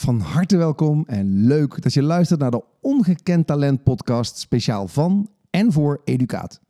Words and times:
Van 0.00 0.20
harte 0.20 0.56
welkom 0.56 1.04
en 1.06 1.46
leuk 1.46 1.82
dat 1.82 1.92
je 1.92 2.02
luistert 2.02 2.40
naar 2.40 2.50
de 2.50 2.62
Ongekend 2.80 3.46
Talent 3.46 3.82
podcast 3.82 4.38
speciaal 4.38 4.88
van 4.88 5.28
en 5.50 5.72
voor 5.72 6.00
Educaat. 6.04 6.60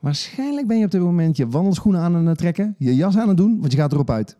Waarschijnlijk 0.00 0.66
ben 0.66 0.78
je 0.78 0.84
op 0.84 0.90
dit 0.90 1.00
moment 1.00 1.36
je 1.36 1.48
wandelschoenen 1.48 2.00
aan 2.00 2.26
het 2.26 2.38
trekken, 2.38 2.74
je 2.78 2.96
jas 2.96 3.16
aan 3.16 3.28
het 3.28 3.36
doen, 3.36 3.60
want 3.60 3.72
je 3.72 3.78
gaat 3.78 3.92
erop 3.92 4.10
uit. 4.10 4.36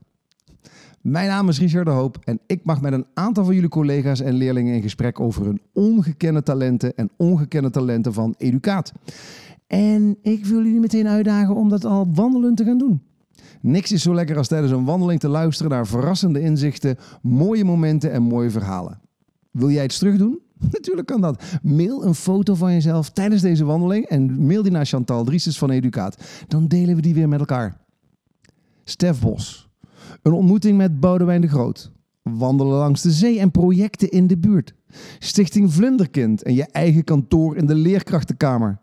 Mijn 1.00 1.28
naam 1.28 1.48
is 1.48 1.58
Richard 1.58 1.86
de 1.86 1.90
Hoop 1.90 2.18
en 2.24 2.40
ik 2.46 2.64
mag 2.64 2.80
met 2.80 2.92
een 2.92 3.06
aantal 3.14 3.44
van 3.44 3.54
jullie 3.54 3.68
collega's 3.68 4.20
en 4.20 4.34
leerlingen 4.34 4.74
in 4.74 4.82
gesprek 4.82 5.20
over 5.20 5.44
hun 5.44 5.60
ongekende 5.72 6.42
talenten 6.42 6.96
en 6.96 7.10
ongekende 7.16 7.70
talenten 7.70 8.12
van 8.12 8.34
Educaat. 8.38 8.92
En 9.66 10.18
ik 10.22 10.44
wil 10.44 10.62
jullie 10.62 10.80
meteen 10.80 11.08
uitdagen 11.08 11.54
om 11.54 11.68
dat 11.68 11.84
al 11.84 12.08
wandelend 12.14 12.56
te 12.56 12.64
gaan 12.64 12.78
doen. 12.78 13.02
Niks 13.60 13.92
is 13.92 14.02
zo 14.02 14.14
lekker 14.14 14.36
als 14.36 14.48
tijdens 14.48 14.72
een 14.72 14.84
wandeling 14.84 15.20
te 15.20 15.28
luisteren 15.28 15.70
naar 15.70 15.86
verrassende 15.86 16.40
inzichten, 16.40 16.96
mooie 17.22 17.64
momenten 17.64 18.12
en 18.12 18.22
mooie 18.22 18.50
verhalen. 18.50 19.00
Wil 19.50 19.70
jij 19.70 19.84
iets 19.84 19.98
terug 19.98 20.16
doen? 20.16 20.40
Natuurlijk 20.70 21.06
kan 21.06 21.20
dat. 21.20 21.42
Mail 21.62 22.04
een 22.04 22.14
foto 22.14 22.54
van 22.54 22.72
jezelf 22.72 23.10
tijdens 23.10 23.42
deze 23.42 23.64
wandeling 23.64 24.04
en 24.04 24.46
mail 24.46 24.62
die 24.62 24.72
naar 24.72 24.86
Chantal 24.86 25.24
Driestes 25.24 25.58
van 25.58 25.70
Educaat. 25.70 26.44
Dan 26.48 26.66
delen 26.66 26.96
we 26.96 27.02
die 27.02 27.14
weer 27.14 27.28
met 27.28 27.40
elkaar. 27.40 27.80
Stef 28.84 29.20
Bos. 29.20 29.68
Een 30.22 30.32
ontmoeting 30.32 30.76
met 30.76 31.00
Boudewijn 31.00 31.40
de 31.40 31.48
Groot. 31.48 31.92
Wandelen 32.22 32.76
langs 32.76 33.02
de 33.02 33.10
zee 33.10 33.40
en 33.40 33.50
projecten 33.50 34.10
in 34.10 34.26
de 34.26 34.38
buurt. 34.38 34.74
Stichting 35.18 35.72
Vlinderkind 35.72 36.42
en 36.42 36.54
je 36.54 36.64
eigen 36.64 37.04
kantoor 37.04 37.56
in 37.56 37.66
de 37.66 37.74
leerkrachtenkamer. 37.74 38.80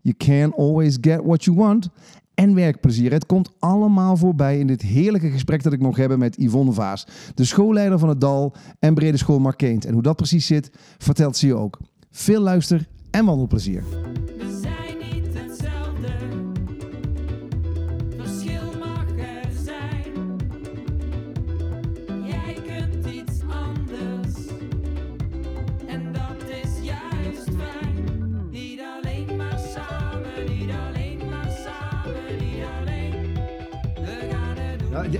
You 0.00 0.16
can 0.16 0.54
always 0.54 0.98
get 1.00 1.20
what 1.22 1.44
you 1.44 1.56
want 1.56 1.88
en 2.34 2.54
werkplezier. 2.54 3.12
Het 3.12 3.26
komt 3.26 3.50
allemaal 3.58 4.16
voorbij 4.16 4.58
in 4.58 4.66
dit 4.66 4.82
heerlijke 4.82 5.30
gesprek 5.30 5.62
dat 5.62 5.72
ik 5.72 5.80
nog 5.80 5.96
heb 5.96 6.16
met 6.16 6.36
Yvonne 6.36 6.72
Vaas, 6.72 7.06
de 7.34 7.44
schoolleider 7.44 7.98
van 7.98 8.08
het 8.08 8.20
Dal 8.20 8.54
en 8.78 8.94
Brede 8.94 9.16
School 9.16 9.38
Markeent. 9.38 9.84
En 9.84 9.92
hoe 9.92 10.02
dat 10.02 10.16
precies 10.16 10.46
zit, 10.46 10.70
vertelt 10.98 11.36
ze 11.36 11.46
je 11.46 11.54
ook. 11.54 11.78
Veel 12.10 12.40
luister 12.40 12.88
en 13.10 13.24
wandelplezier. 13.24 13.82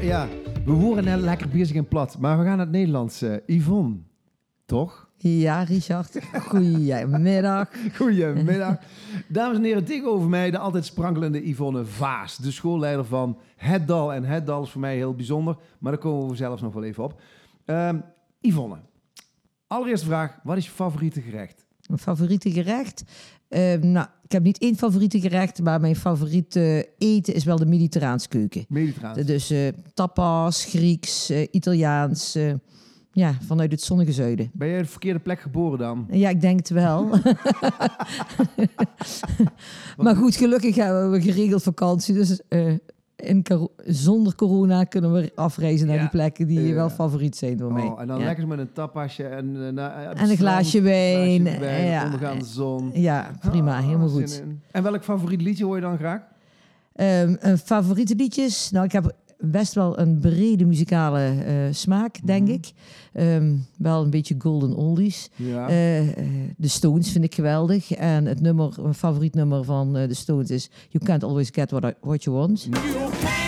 Ja, 0.03 0.29
we 0.65 0.73
horen 0.73 1.05
net 1.05 1.21
lekker 1.21 1.49
bezig 1.49 1.77
en 1.77 1.89
plat, 1.89 2.19
maar 2.19 2.39
we 2.39 2.45
gaan 2.45 2.57
naar 2.57 2.67
het 2.67 2.75
Nederlands. 2.75 3.23
eh, 3.23 3.37
Yvonne, 3.47 3.97
toch? 4.67 5.09
Ja, 5.17 5.63
Richard. 5.63 6.19
Goedemiddag. 6.49 7.69
Goedemiddag. 7.97 8.77
Dames 9.29 9.57
en 9.57 9.65
heren, 9.65 9.85
tegenover 9.85 10.29
mij 10.29 10.51
de 10.51 10.59
altijd 10.59 10.85
sprankelende 10.85 11.49
Yvonne 11.49 11.85
Vaas, 11.85 12.37
de 12.37 12.51
schoolleider 12.51 13.05
van 13.05 13.39
Het 13.57 13.87
Dal. 13.87 14.13
En 14.13 14.25
Het 14.25 14.47
Dal 14.47 14.63
is 14.63 14.71
voor 14.71 14.81
mij 14.81 14.97
heel 14.97 15.15
bijzonder, 15.15 15.57
maar 15.79 15.93
daar 15.93 16.01
komen 16.01 16.29
we 16.29 16.37
zelfs 16.37 16.63
nog 16.63 16.75
wel 16.75 16.85
even 16.85 17.05
op. 17.05 17.21
Ehm, 17.65 17.99
Yvonne, 18.41 18.77
allereerste 19.67 20.07
vraag, 20.07 20.39
wat 20.43 20.57
is 20.57 20.65
je 20.65 20.71
favoriete 20.71 21.21
gerecht? 21.21 21.67
Mijn 21.87 22.01
favoriete 22.01 22.51
gerecht? 22.51 23.05
Ehm, 23.49 23.93
nou, 23.93 24.07
ik 24.25 24.33
heb 24.33 24.43
niet 24.43 24.59
één 24.59 24.77
favoriete 24.77 25.21
gerecht, 25.21 25.63
maar 25.63 25.81
mijn 25.81 25.97
favoriete 25.97 26.89
eten 26.99 27.35
is 27.35 27.45
wel 27.45 27.57
de 27.57 27.67
Mediterraanse 27.67 28.29
keuken. 28.29 28.65
Mediterraans. 28.69 29.23
Dus 29.23 29.51
eh, 29.51 29.69
tapas, 29.95 30.65
Grieks, 30.65 31.31
eh, 31.31 31.47
Italiaans. 31.51 32.35
eh, 32.35 32.53
ja, 33.13 33.35
vanuit 33.47 33.71
het 33.71 33.81
zonnige 33.83 34.13
zuiden. 34.13 34.51
Ben 34.53 34.69
jij 34.69 34.79
de 34.79 34.85
verkeerde 34.89 35.19
plek 35.19 35.41
geboren 35.41 35.79
dan? 35.79 36.07
Ja, 36.11 36.29
ik 36.29 36.41
denk 36.41 36.59
het 36.59 36.71
wel. 36.71 37.07
maar 39.97 40.17
goed, 40.17 40.37
gelukkig 40.37 40.75
hebben 40.75 41.11
we 41.11 41.21
geregeld 41.21 41.63
vakantie. 41.63 42.15
Dus 42.15 42.41
in 43.25 43.45
zonder 43.87 44.35
corona 44.35 44.85
kunnen 44.85 45.13
we 45.13 45.33
afreizen 45.35 45.87
naar 45.87 45.97
Ja. 45.97 46.01
die 46.03 46.11
plekken 46.11 46.47
die 46.47 46.61
Ja. 46.67 46.75
wel 46.75 46.91
favoriet 46.91 47.37
zijn 47.37 47.57
door 47.57 47.73
mij. 47.73 47.83
Oh, 47.85 48.01
en 48.01 48.07
dan 48.07 48.19
ja. 48.19 48.25
lekker 48.25 48.47
met 48.47 48.59
een 48.59 48.73
tapasje 48.73 49.25
en, 49.27 49.77
eh, 49.79 49.87
het 50.09 50.19
En 50.19 50.31
een 50.31 50.37
glaasje 50.37 50.81
wijn, 50.81 51.41
glaasje 51.41 51.59
wijn, 51.61 51.87
ja. 51.87 52.05
ondergaande 52.05 52.45
zon. 52.45 52.91
Ja, 52.95 53.31
prima, 53.41 53.77
Ah, 53.79 53.85
helemaal 53.85 54.09
goed. 54.09 54.43
En 54.71 54.83
welk 54.83 55.05
favoriet 55.05 55.43
liedje 55.43 55.65
hoor 55.65 55.75
je 55.77 55.81
dan 55.83 55.97
graag? 55.99 56.21
Een 56.95 57.59
favoriete 57.59 58.15
liedjes? 58.15 58.71
Nou, 58.71 58.85
ik 58.85 58.93
heb 58.93 59.15
best 59.47 59.75
wel 59.75 59.99
een 59.99 60.19
brede 60.21 60.65
muzikale 60.65 61.19
eh, 61.21 61.55
smaak, 61.71 62.17
denk 62.25 62.49
ik. 62.49 62.73
Ehm, 63.13 63.57
wel 63.79 64.03
een 64.03 64.11
beetje 64.11 64.35
golden 64.39 64.75
oldies. 64.77 65.31
Ja. 65.37 65.69
Eh, 65.69 66.09
eh, 66.19 66.27
de 66.57 66.69
Stones 66.69 67.11
vind 67.11 67.25
ik 67.25 67.35
geweldig. 67.35 67.93
En 67.93 68.25
het 68.27 68.41
nummer, 68.41 68.75
mijn 68.83 68.95
favoriet 68.95 69.35
nummer 69.35 69.65
van 69.65 69.93
de 69.93 70.15
Stones 70.15 70.51
is 70.51 70.71
You 70.89 71.05
Can't 71.05 71.25
Always 71.25 71.49
Get 71.53 71.71
What, 71.71 71.85
I- 71.85 71.95
what 72.01 72.25
You 72.25 72.37
Want. 72.37 72.63
You 72.71 73.44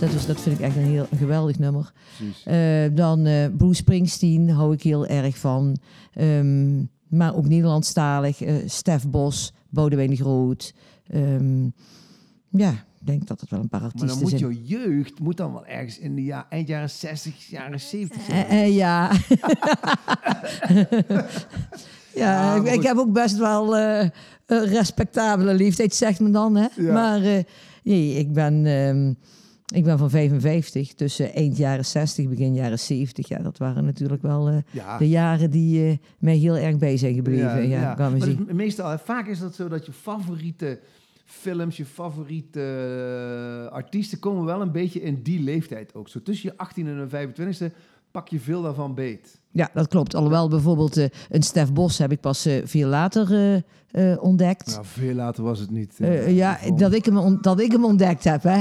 Dat, 0.00 0.12
is, 0.12 0.26
dat 0.26 0.40
vind 0.40 0.58
ik 0.58 0.64
echt 0.64 0.76
een 0.76 0.82
heel 0.82 1.06
een 1.10 1.18
geweldig 1.18 1.58
nummer. 1.58 1.92
Precies. 2.16 2.42
Eh, 2.44 2.96
dan 2.96 3.26
eh, 3.26 3.46
Bruce 3.56 3.74
Springsteen 3.74 4.50
hou 4.50 4.72
ik 4.74 4.82
heel 4.82 5.06
erg 5.06 5.38
van. 5.38 5.76
Ehm, 6.14 6.78
maar 7.08 7.34
ook 7.36 7.48
Nederlandstalig. 7.48 8.42
eh 8.42 8.54
Stef 8.66 9.08
Bos, 9.08 9.52
Boudewijn 9.68 10.10
de 10.10 10.16
Groot. 10.16 10.74
Ehm, 11.06 11.64
ja, 12.48 12.70
ik 12.70 13.06
denk 13.06 13.26
dat 13.26 13.40
het 13.40 13.50
wel 13.50 13.60
een 13.60 13.68
paar 13.68 13.80
Maar 13.80 13.90
artiesten 13.92 14.20
dan 14.20 14.28
moet 14.30 14.38
zijn. 14.40 14.52
jouw 14.66 14.78
jeugd 14.78 15.18
moet 15.20 15.36
dan 15.36 15.52
wel 15.52 15.66
ergens 15.66 15.98
in 15.98 16.14
de 16.14 16.24
ja, 16.24 16.46
eind 16.48 16.68
jaren 16.68 16.90
60, 16.90 17.46
jaren 17.46 17.80
70 17.80 18.22
zijn. 18.22 18.46
Eh, 18.46 18.62
eh, 18.62 18.74
ja. 18.82 19.10
ja, 22.14 22.56
maar 22.56 22.66
ik, 22.66 22.72
ik 22.72 22.82
heb 22.82 22.96
ook 22.96 23.12
best 23.12 23.36
wel 23.36 23.76
respectabele 24.46 25.54
leeftijd, 25.54 25.94
zegt 25.94 26.20
men 26.20 26.32
dan. 26.32 26.56
Hè? 26.56 26.66
Ja. 26.76 26.92
Maar 26.92 27.20
nee, 27.82 28.14
ik 28.14 28.32
ben, 28.32 28.66
ehm, 28.66 29.12
ik 29.70 29.84
ben 29.84 29.98
van 29.98 30.10
55, 30.10 30.94
tussen 30.94 31.32
eind 31.34 31.56
jaren 31.56 31.84
60, 31.84 32.28
begin 32.28 32.54
jaren 32.54 32.78
70. 32.78 33.28
Ja, 33.28 33.38
dat 33.38 33.58
waren 33.58 33.84
natuurlijk 33.84 34.22
wel 34.22 34.48
eh, 34.48 34.56
Ja. 34.70 34.98
de 34.98 35.08
jaren 35.08 35.50
die 35.50 35.88
eh, 35.88 35.96
mij 36.18 36.36
heel 36.36 36.56
erg 36.56 36.78
bij 36.78 36.96
zijn 36.96 37.14
gebleven. 37.14 37.68
Ja, 37.68 37.94
Maar 37.98 38.16
is 38.16 38.36
meestal, 38.52 38.98
vaak 38.98 39.26
is 39.26 39.38
dat 39.38 39.54
zo 39.54 39.68
dat 39.68 39.86
je 39.86 39.92
favoriete 39.92 40.78
films, 41.24 41.76
je 41.76 41.84
favoriete 41.84 42.60
eh, 43.66 43.72
artiesten 43.72 44.18
komen 44.18 44.44
wel 44.44 44.60
een 44.60 44.72
beetje 44.72 45.02
in 45.02 45.22
die 45.22 45.40
leeftijd 45.40 45.94
ook. 45.94 46.08
Zo 46.08 46.22
tussen 46.22 46.50
je 46.50 46.58
18 46.58 46.86
en 46.86 47.08
de 47.08 47.28
25e 47.28 47.74
pak 48.10 48.28
je 48.28 48.40
veel 48.40 48.62
daarvan 48.62 48.94
beet. 48.94 49.38
Ja, 49.52 49.70
dat 49.74 49.88
klopt. 49.88 50.14
Alhoewel 50.14 50.48
bijvoorbeeld 50.48 50.96
eh, 50.96 51.06
een 51.28 51.42
Stef 51.42 51.72
Bos 51.72 51.98
heb 51.98 52.12
ik 52.12 52.20
pas 52.20 52.46
eh, 52.46 52.62
veel 52.64 52.88
later 52.88 53.62
eh, 53.90 54.22
ontdekt. 54.22 54.66
Nou, 54.66 54.84
veel 54.84 55.14
later 55.14 55.42
was 55.44 55.58
het 55.58 55.70
niet. 55.70 55.94
Ja, 56.26 56.58
dat 56.76 56.92
ik, 56.92 57.04
hem 57.04 57.38
dat 57.40 57.60
ik 57.60 57.72
hem 57.72 57.84
ontdekt 57.84 58.24
heb. 58.24 58.42
Hè? 58.42 58.56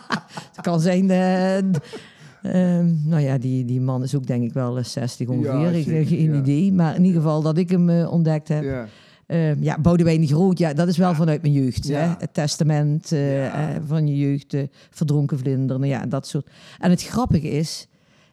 het 0.54 0.60
kan 0.60 0.80
zijn. 0.80 1.10
eh, 1.10 1.58
ehm, 1.58 3.08
nou 3.08 3.20
ja, 3.22 3.38
die, 3.38 3.64
die 3.64 3.80
man 3.80 4.02
is 4.02 4.14
ook 4.14 4.26
denk 4.26 4.44
ik 4.44 4.52
wel 4.52 4.78
eh, 4.78 4.84
60 4.84 5.28
ongeveer. 5.28 5.58
Ja, 5.60 5.68
ik 5.68 5.86
heb 5.86 6.06
geen 6.06 6.32
ja. 6.32 6.38
idee. 6.38 6.72
Maar 6.72 6.94
in 6.96 7.04
ieder 7.04 7.20
geval 7.22 7.42
dat 7.42 7.58
ik 7.58 7.70
hem 7.70 7.90
ontdekt 7.90 8.48
heb. 8.48 8.62
Ja. 8.62 8.86
Ja. 9.26 9.54
ja, 9.60 9.78
Boudewijn 9.80 10.20
de 10.20 10.26
Groot, 10.26 10.58
ja, 10.58 10.72
dat 10.72 10.88
is 10.88 10.96
wel 10.96 11.14
vanuit 11.14 11.42
mijn 11.42 11.54
jeugd. 11.54 11.86
Ja. 11.86 11.98
Hè? 11.98 12.14
Het 12.18 12.34
testament 12.34 13.08
Ja. 13.08 13.80
van 13.86 14.06
je 14.06 14.16
jeugd, 14.18 14.56
verdronken 14.90 15.38
vlinder, 15.38 15.78
nou 15.78 15.90
ja, 15.90 16.06
dat 16.06 16.26
soort. 16.26 16.50
En 16.78 16.90
het 16.90 17.02
grappige 17.02 17.50
is 17.50 17.88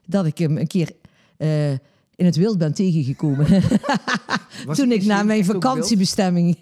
dat 0.06 0.26
ik 0.26 0.38
hem 0.38 0.58
een 0.58 0.68
keer 0.68 0.92
eh, 1.38 1.72
in 2.16 2.26
het 2.26 2.36
wild 2.36 2.58
ben 2.58 2.74
tegengekomen. 2.74 3.46
Toen 4.74 4.92
ik 4.92 5.04
naar 5.06 5.26
mijn 5.26 5.46
vakantiebestemming... 5.46 6.58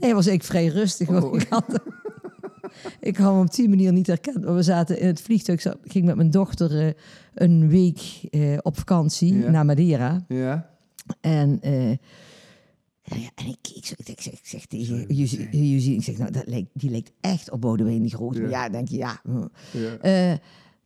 Nee, 0.00 0.14
was 0.14 0.26
ik 0.26 0.44
vrij 0.44 0.66
rustig. 0.66 1.08
want 1.08 1.24
Oh. 1.24 1.34
Ik, 1.34 1.46
had, 1.48 1.64
ik 3.00 3.16
had 3.16 3.32
hem 3.32 3.40
op 3.40 3.54
die 3.54 3.68
manier 3.68 3.92
niet 3.92 4.06
herkend. 4.06 4.44
Maar 4.44 4.54
we 4.54 4.62
zaten 4.62 5.00
in 5.00 5.06
het 5.06 5.20
vliegtuig. 5.20 5.64
Ik 5.64 5.92
ging 5.92 6.04
met 6.04 6.16
mijn 6.16 6.30
dochter 6.30 6.86
eh, 6.86 6.92
een 7.34 7.68
week 7.68 8.00
eh, 8.30 8.58
op 8.62 8.78
vakantie 8.78 9.38
Ja. 9.38 9.50
naar 9.50 9.64
Madeira. 9.64 10.24
Ja. 10.28 10.70
En, 11.20 11.58
eh, 11.60 11.90
ja, 13.02 13.30
en 13.34 13.46
ik. 13.46 13.68
Ik 13.74 13.86
zeg, 13.86 13.98
ik 14.04 14.20
zeg, 14.20 14.32
ik 14.32 14.46
zeg 14.46 14.66
tegen 14.66 15.08
ik 15.08 16.02
zeg, 16.02 16.16
nou, 16.18 16.30
dat 16.30 16.46
lijkt, 16.46 16.70
die 16.72 16.90
lijkt 16.90 17.12
echt 17.20 17.50
op 17.50 17.60
Boudewijn 17.60 18.02
die 18.02 18.14
groot. 18.14 18.36
Ja. 18.36 18.68
Denk 18.68 18.88
je, 18.88 18.96
ja. 18.96 19.20
Ja. 19.70 19.96
Eh, 20.00 20.38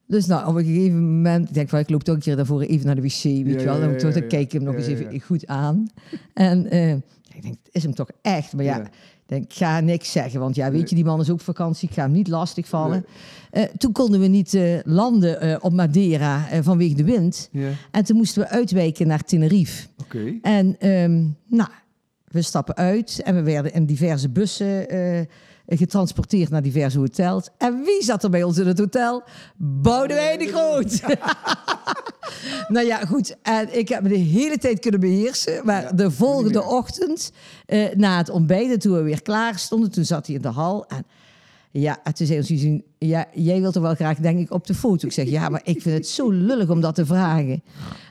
dus 0.08 0.26
nou, 0.26 0.48
op 0.48 0.54
een 0.54 0.64
gegeven 0.64 1.14
moment, 1.14 1.48
ik 1.48 1.54
denk 1.54 1.68
van, 1.68 1.78
ik 1.78 1.90
loop 1.90 2.02
toch 2.02 2.14
een 2.14 2.20
keer 2.20 2.36
daarvoor 2.36 2.60
even 2.60 2.86
naar 2.86 2.94
de 2.94 3.02
wc, 3.02 3.22
weet 3.22 3.60
je 3.60 3.64
wel. 3.64 3.96
toen 3.96 4.12
ja, 4.12 4.20
kijk 4.20 4.32
ik 4.32 4.52
hem 4.52 4.62
nog 4.62 4.74
eens 4.74 4.86
even 4.86 5.20
goed 5.20 5.46
aan. 5.46 5.88
En 6.34 6.70
eh, 6.70 6.92
ik 7.34 7.42
denk, 7.42 7.54
het 7.62 7.74
is 7.74 7.82
hem 7.82 7.94
toch 7.94 8.10
echt? 8.22 8.52
Maar 8.52 8.64
ja, 8.64 8.82
denk, 9.26 9.44
ik 9.44 9.52
ga 9.52 9.80
niks 9.80 10.12
zeggen, 10.12 10.40
want 10.40 10.54
ja, 10.54 10.70
weet 10.70 10.88
je, 10.88 10.94
die 10.94 11.04
man 11.04 11.20
is 11.20 11.30
ook 11.30 11.38
op 11.38 11.42
vakantie, 11.42 11.88
ik 11.88 11.94
ga 11.94 12.02
hem 12.02 12.10
niet 12.10 12.28
lastigvallen. 12.28 13.06
Eh, 13.50 13.62
toen 13.62 13.92
konden 13.92 14.20
we 14.20 14.26
niet 14.26 14.54
eh, 14.54 14.78
landen 14.84 15.62
op 15.62 15.72
Madeira 15.72 16.48
vanwege 16.62 16.94
de 16.94 17.04
wind. 17.04 17.48
Ja. 17.52 17.70
En 17.90 18.04
toen 18.04 18.16
moesten 18.16 18.42
we 18.42 18.48
uitwijken 18.48 19.06
naar 19.06 19.24
Tenerife. 19.24 19.86
Oké. 20.00 20.38
En 20.42 20.76
ehm, 20.78 21.24
nou, 21.46 21.70
we 22.24 22.42
stappen 22.42 22.76
uit 22.76 23.20
en 23.24 23.34
we 23.34 23.42
werden 23.42 23.72
in 23.72 23.86
diverse 23.86 24.28
bussen 24.28 24.86
getransporteerd 25.76 26.50
naar 26.50 26.62
diverse 26.62 26.98
hotels. 26.98 27.48
En 27.58 27.82
wie 27.82 28.02
zat 28.02 28.24
er 28.24 28.30
bij 28.30 28.42
ons 28.42 28.58
in 28.58 28.66
het 28.66 28.78
hotel? 28.78 29.22
Boudewijn 29.56 30.38
de 30.38 30.46
Groot. 30.46 31.00
nou 32.74 32.86
ja, 32.86 33.04
goed. 33.04 33.36
En 33.42 33.78
ik 33.78 33.88
heb 33.88 34.02
me 34.02 34.08
de 34.08 34.16
hele 34.16 34.58
tijd 34.58 34.80
kunnen 34.80 35.00
beheersen. 35.00 35.64
Maar 35.64 35.82
Ja, 35.82 35.92
de 35.92 36.10
volgende 36.10 36.62
ochtend, 36.62 37.32
eh, 37.66 37.94
na 37.94 38.16
het 38.16 38.30
ontbijten, 38.30 38.78
toen 38.78 38.92
we 38.94 39.02
weer 39.02 39.22
klaar 39.22 39.58
stonden, 39.58 39.90
toen 39.90 40.04
zat 40.04 40.26
hij 40.26 40.36
in 40.36 40.42
de 40.42 40.48
hal. 40.48 40.86
En 40.86 41.04
ja, 41.70 41.98
en 42.04 42.14
toen 42.14 42.26
zei 42.26 42.38
ons 42.38 42.48
zien, 42.48 42.84
ja, 42.98 43.26
jij 43.34 43.60
wilt 43.60 43.74
er 43.74 43.82
wel 43.82 43.94
graag, 43.94 44.18
denk 44.18 44.38
ik, 44.40 44.52
op 44.52 44.66
de 44.66 44.74
foto. 44.74 45.06
Ik 45.06 45.12
zeg, 45.12 45.28
ja, 45.28 45.48
maar 45.48 45.60
ik 45.64 45.82
vind 45.82 45.96
het 45.96 46.08
zo 46.08 46.30
lullig 46.30 46.68
om 46.68 46.80
dat 46.80 46.94
te 46.94 47.06
vragen. 47.06 47.62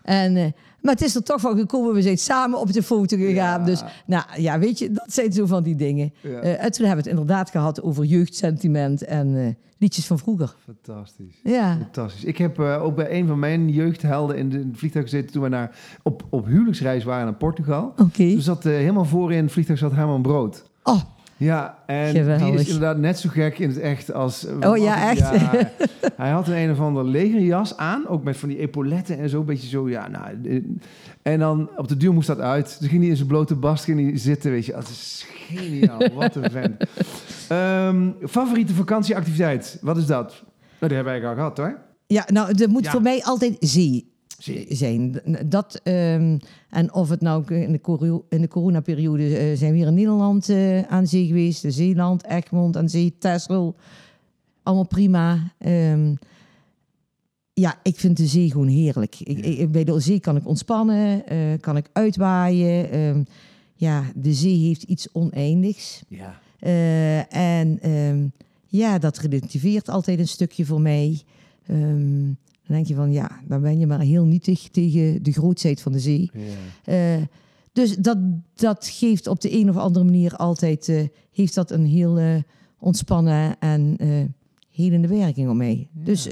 En, 0.03 0.37
eh, 0.37 0.45
maar 0.81 0.93
het 0.93 1.01
is 1.03 1.15
er 1.15 1.23
toch 1.23 1.41
van 1.41 1.57
gekomen, 1.57 1.93
we 1.93 2.01
zijn 2.01 2.17
samen 2.17 2.59
op 2.59 2.71
de 2.73 2.83
foto 2.83 3.17
gegaan. 3.17 3.59
Ja. 3.59 3.65
Dus, 3.65 3.83
nou 4.05 4.23
ja, 4.37 4.59
weet 4.59 4.79
je, 4.79 4.91
dat 4.91 5.13
zijn 5.13 5.31
zo 5.33 5.45
van 5.45 5.63
die 5.63 5.75
dingen. 5.75 6.13
Ja. 6.21 6.29
Eh, 6.39 6.63
en 6.63 6.71
toen 6.71 6.85
hebben 6.85 7.03
we 7.03 7.09
het 7.09 7.19
inderdaad 7.19 7.49
gehad 7.49 7.81
over 7.81 8.03
jeugdsentiment 8.05 9.03
en 9.03 9.35
eh, 9.37 9.47
liedjes 9.77 10.05
van 10.05 10.19
vroeger. 10.19 10.55
Fantastisch. 10.63 11.39
Ja, 11.43 11.77
Fantastisch. 11.77 12.23
Ik 12.23 12.37
heb 12.37 12.59
eh, 12.59 12.83
ook 12.83 12.95
bij 12.95 13.11
een 13.19 13.27
van 13.27 13.39
mijn 13.39 13.69
jeugdhelden 13.69 14.37
in 14.37 14.49
de- 14.49 14.59
in 14.59 14.67
het 14.67 14.77
vliegtuig 14.77 15.05
gezeten 15.05 15.31
toen 15.31 15.43
we 15.43 15.49
naar, 15.49 15.75
op, 16.03 16.25
op 16.29 16.45
huwelijksreis 16.45 17.03
waren 17.03 17.25
naar 17.25 17.33
Portugal. 17.35 17.93
oké. 17.97 18.31
Toen 18.31 18.41
zat 18.41 18.63
helemaal 18.63 19.05
voorin 19.05 19.43
het 19.43 19.51
vliegtuig 19.51 19.79
zat 19.79 19.91
Herman 19.91 20.21
Brood. 20.21 20.63
Oh, 20.83 21.01
Ja, 21.37 21.77
en 21.85 22.13
die 22.13 22.53
is 22.53 22.65
inderdaad 22.65 22.97
net 22.97 23.19
zo 23.19 23.29
gek 23.29 23.59
in 23.59 23.69
het 23.69 23.79
echt 23.79 24.13
als... 24.13 24.47
Oh 24.61 24.77
ja, 24.77 25.09
echt? 25.09 25.19
Ja, 25.19 25.71
hij 26.23 26.29
had 26.29 26.47
een 26.47 26.55
een 26.57 26.71
of 26.71 26.79
ander 26.79 27.05
legerjas 27.05 27.77
aan, 27.77 28.07
ook 28.07 28.23
met 28.23 28.37
van 28.37 28.49
die 28.49 28.57
epauletten 28.57 29.17
en 29.19 29.29
zo, 29.29 29.39
een 29.39 29.45
beetje 29.45 29.67
zo, 29.67 29.89
ja, 29.89 30.07
nou... 30.07 30.25
eh, 30.43 30.61
En 31.21 31.39
dan 31.39 31.69
op 31.75 31.87
de 31.87 31.97
duur 31.97 32.13
moest 32.13 32.27
dat 32.27 32.39
uit. 32.39 32.77
Toen 32.79 32.87
ging 32.89 33.01
hij 33.01 33.09
in 33.09 33.15
zijn 33.15 33.27
blote 33.27 33.55
bast 33.55 33.83
ging 33.83 34.09
hij 34.09 34.17
zitten, 34.19 34.51
weet 34.51 34.65
je. 34.65 34.71
Dat 34.71 34.87
is 34.89 35.25
geniaal, 35.47 36.09
wat 36.13 36.35
een 36.35 36.51
vent. 36.51 36.83
Ehm, 37.47 38.09
favoriete 38.27 38.73
vakantieactiviteit, 38.73 39.77
wat 39.81 39.97
is 39.97 40.05
dat? 40.05 40.29
Nou, 40.79 40.93
die 40.93 40.95
hebben 40.95 41.13
wij 41.21 41.27
al 41.29 41.35
gehad, 41.35 41.57
hoor. 41.57 41.77
ja, 42.07 42.25
nou, 42.27 42.61
er 42.63 42.69
moet 42.69 42.83
Ja. 42.83 42.91
voor 42.91 43.01
mij 43.01 43.23
altijd 43.23 43.55
Zee. 43.59 44.15
Zijn. 44.69 45.21
Dat, 45.45 45.79
ehm, 45.83 46.37
en 46.69 46.93
of 46.93 47.09
het 47.09 47.21
nou 47.21 47.55
in 47.55 47.71
de, 47.71 47.81
coro- 47.81 48.25
in 48.29 48.41
de 48.41 48.47
coronaperiode 48.47 49.37
eh, 49.37 49.57
zijn 49.57 49.71
we 49.71 49.77
hier 49.77 49.87
in 49.87 49.93
Nederland 49.93 50.49
eh, 50.49 50.81
aan 50.81 51.07
zee 51.07 51.25
geweest. 51.27 51.61
De 51.61 51.71
Zeeland, 51.71 52.25
Egmond 52.25 52.77
aan 52.77 52.89
zee, 52.89 53.13
Texel. 53.19 53.75
Allemaal 54.63 54.87
prima. 54.87 55.51
Ehm, 55.57 56.13
ja, 57.53 57.79
ik 57.83 57.95
vind 57.99 58.17
de 58.17 58.27
zee 58.27 58.51
gewoon 58.51 58.67
heerlijk. 58.67 59.19
Ik, 59.19 59.37
ik- 59.45 59.71
bij 59.71 59.83
de 59.83 59.99
zee 59.99 60.19
kan 60.19 60.35
ik 60.35 60.47
ontspannen, 60.47 61.27
eh, 61.27 61.37
kan 61.59 61.77
ik 61.77 61.89
uitwaaien. 61.93 62.91
Ehm, 62.91 63.23
ja, 63.75 64.03
de 64.15 64.33
zee 64.33 64.57
heeft 64.57 64.83
iets 64.83 65.07
oneindigs. 65.11 66.03
Ja. 66.07 66.39
En 67.29 67.79
ja, 68.67 68.97
dat 68.99 69.17
relativeert 69.17 69.89
altijd 69.89 70.19
een 70.19 70.27
stukje 70.27 70.65
voor 70.65 70.81
mij. 70.81 71.21
Dan 72.67 72.75
denk 72.75 72.87
je 72.87 72.95
van 72.95 73.11
ja, 73.11 73.41
dan 73.47 73.61
ben 73.61 73.79
je 73.79 73.87
maar 73.87 73.99
heel 73.99 74.25
nietig 74.25 74.69
tegen 74.69 75.23
de 75.23 75.31
grootheid 75.31 75.81
van 75.81 75.91
de 75.91 75.99
zee. 75.99 76.31
ja. 76.33 77.15
Eh, 77.17 77.21
dus 77.73 77.95
dat, 77.95 78.17
dat 78.55 78.87
geeft 78.87 79.27
op 79.27 79.41
de 79.41 79.53
een 79.59 79.69
of 79.69 79.77
andere 79.77 80.05
manier 80.05 80.35
altijd 80.35 80.89
eh, 80.89 81.03
heeft 81.31 81.55
dat 81.55 81.71
een 81.71 81.85
heel 81.85 82.17
eh, 82.17 82.35
ontspannen 82.79 83.59
en 83.59 83.95
helende 84.71 85.07
werking 85.07 85.49
op 85.49 85.55
mij. 85.55 85.87
Dus 85.93 86.27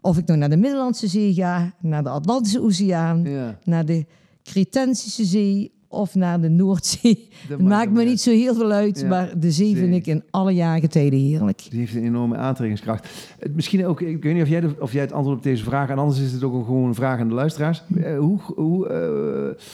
of 0.00 0.18
ik 0.18 0.26
nou 0.26 0.38
naar 0.38 0.50
de 0.50 0.56
Middellandse 0.56 1.06
Zee 1.08 1.34
ga, 1.34 1.74
naar 1.80 2.02
de 2.02 2.08
Atlantische 2.08 2.60
Oceaan, 2.62 3.22
Ja. 3.22 3.58
naar 3.64 3.84
de 3.84 4.06
Cretensische 4.42 5.24
Zee 5.24 5.72
of 5.92 6.14
naar 6.14 6.40
de 6.40 6.48
Noordzee. 6.48 7.28
Dat 7.48 7.58
Het 7.58 7.68
maakt 7.68 7.90
me 7.90 8.04
niet 8.04 8.20
zo 8.20 8.30
heel 8.30 8.54
veel 8.54 8.70
uit, 8.70 9.00
Ja. 9.00 9.08
maar 9.08 9.38
de 9.40 9.50
zee, 9.50 9.76
vind 9.76 9.94
ik 9.94 10.06
in 10.06 10.22
alle 10.30 10.52
jaargetijden 10.54 11.18
heerlijk. 11.18 11.66
Die 11.70 11.78
heeft 11.78 11.94
een 11.94 12.04
enorme 12.04 12.36
aantrekkingskracht. 12.36 13.08
Misschien 13.54 13.86
ook, 13.86 14.00
ik 14.00 14.22
weet 14.22 14.34
niet 14.34 14.42
of 14.42 14.48
jij, 14.48 14.60
de- 14.60 14.74
of 14.78 14.92
jij 14.92 15.00
het 15.02 15.12
antwoord 15.12 15.36
op 15.36 15.42
deze 15.42 15.64
vraag, 15.64 15.88
en 15.88 15.98
anders 15.98 16.20
is 16.20 16.32
het 16.32 16.42
ook 16.42 16.54
een, 16.54 16.64
gewoon 16.64 16.84
een 16.88 16.94
vraag 16.94 17.20
aan 17.20 17.28
de 17.28 17.34
luisteraars. 17.34 17.82
Eh, 18.02 18.18
hoe, 18.18 18.38
hoe, 18.40 18.88
eh, 18.88 19.64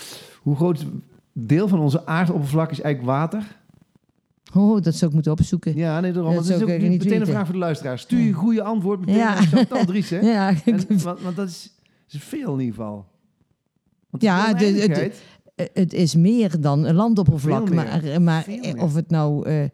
hoe 0.43 0.57
groot 0.57 0.87
deel 1.33 1.69
van 1.69 1.79
onze 1.81 2.07
aardoppervlak 2.07 2.71
is 2.71 2.81
eigenlijk 2.81 3.17
water? 3.19 3.57
Oh, 4.55 4.83
dat 4.83 4.95
zou 4.95 5.07
ik 5.07 5.13
moeten 5.15 5.33
opzoeken. 5.33 5.77
Ja, 5.77 6.01
nee, 6.01 6.13
daarom. 6.13 6.35
Dat 6.35 6.47
Dat 6.47 6.57
is 6.57 6.63
ook 6.63 6.69
eigenlijk 6.69 7.03
meteen 7.03 7.19
niet 7.19 7.29
een 7.29 7.35
vraag 7.35 7.45
voor 7.45 7.55
de 7.55 7.61
luisteraars. 7.61 8.03
Stuur 8.03 8.21
je 8.25 8.33
goede 8.33 8.63
antwoord 8.63 9.01
meteen 9.01 9.15
Ja. 9.17 9.39
naar 9.71 9.87
Dries, 9.87 10.11
hè? 10.11 10.21
Ja, 10.33 10.55
En, 10.65 10.81
want, 11.03 11.21
want 11.23 11.37
dat 11.37 11.49
is, 11.49 11.73
is 12.11 12.19
veel 12.23 12.53
in 12.55 12.61
ieder 12.61 12.75
geval. 12.75 13.07
Want 14.11 14.23
Ja, 14.23 14.55
de 14.55 15.11
het 15.73 15.93
is 15.93 16.15
meer 16.15 16.61
dan 16.61 16.85
een 16.85 16.95
landoppervlak. 16.95 17.71
Maar, 18.21 18.47
eh, 18.47 18.83
of 18.83 18.95
het 18.95 19.11
nou... 19.11 19.47
eh, 19.49 19.65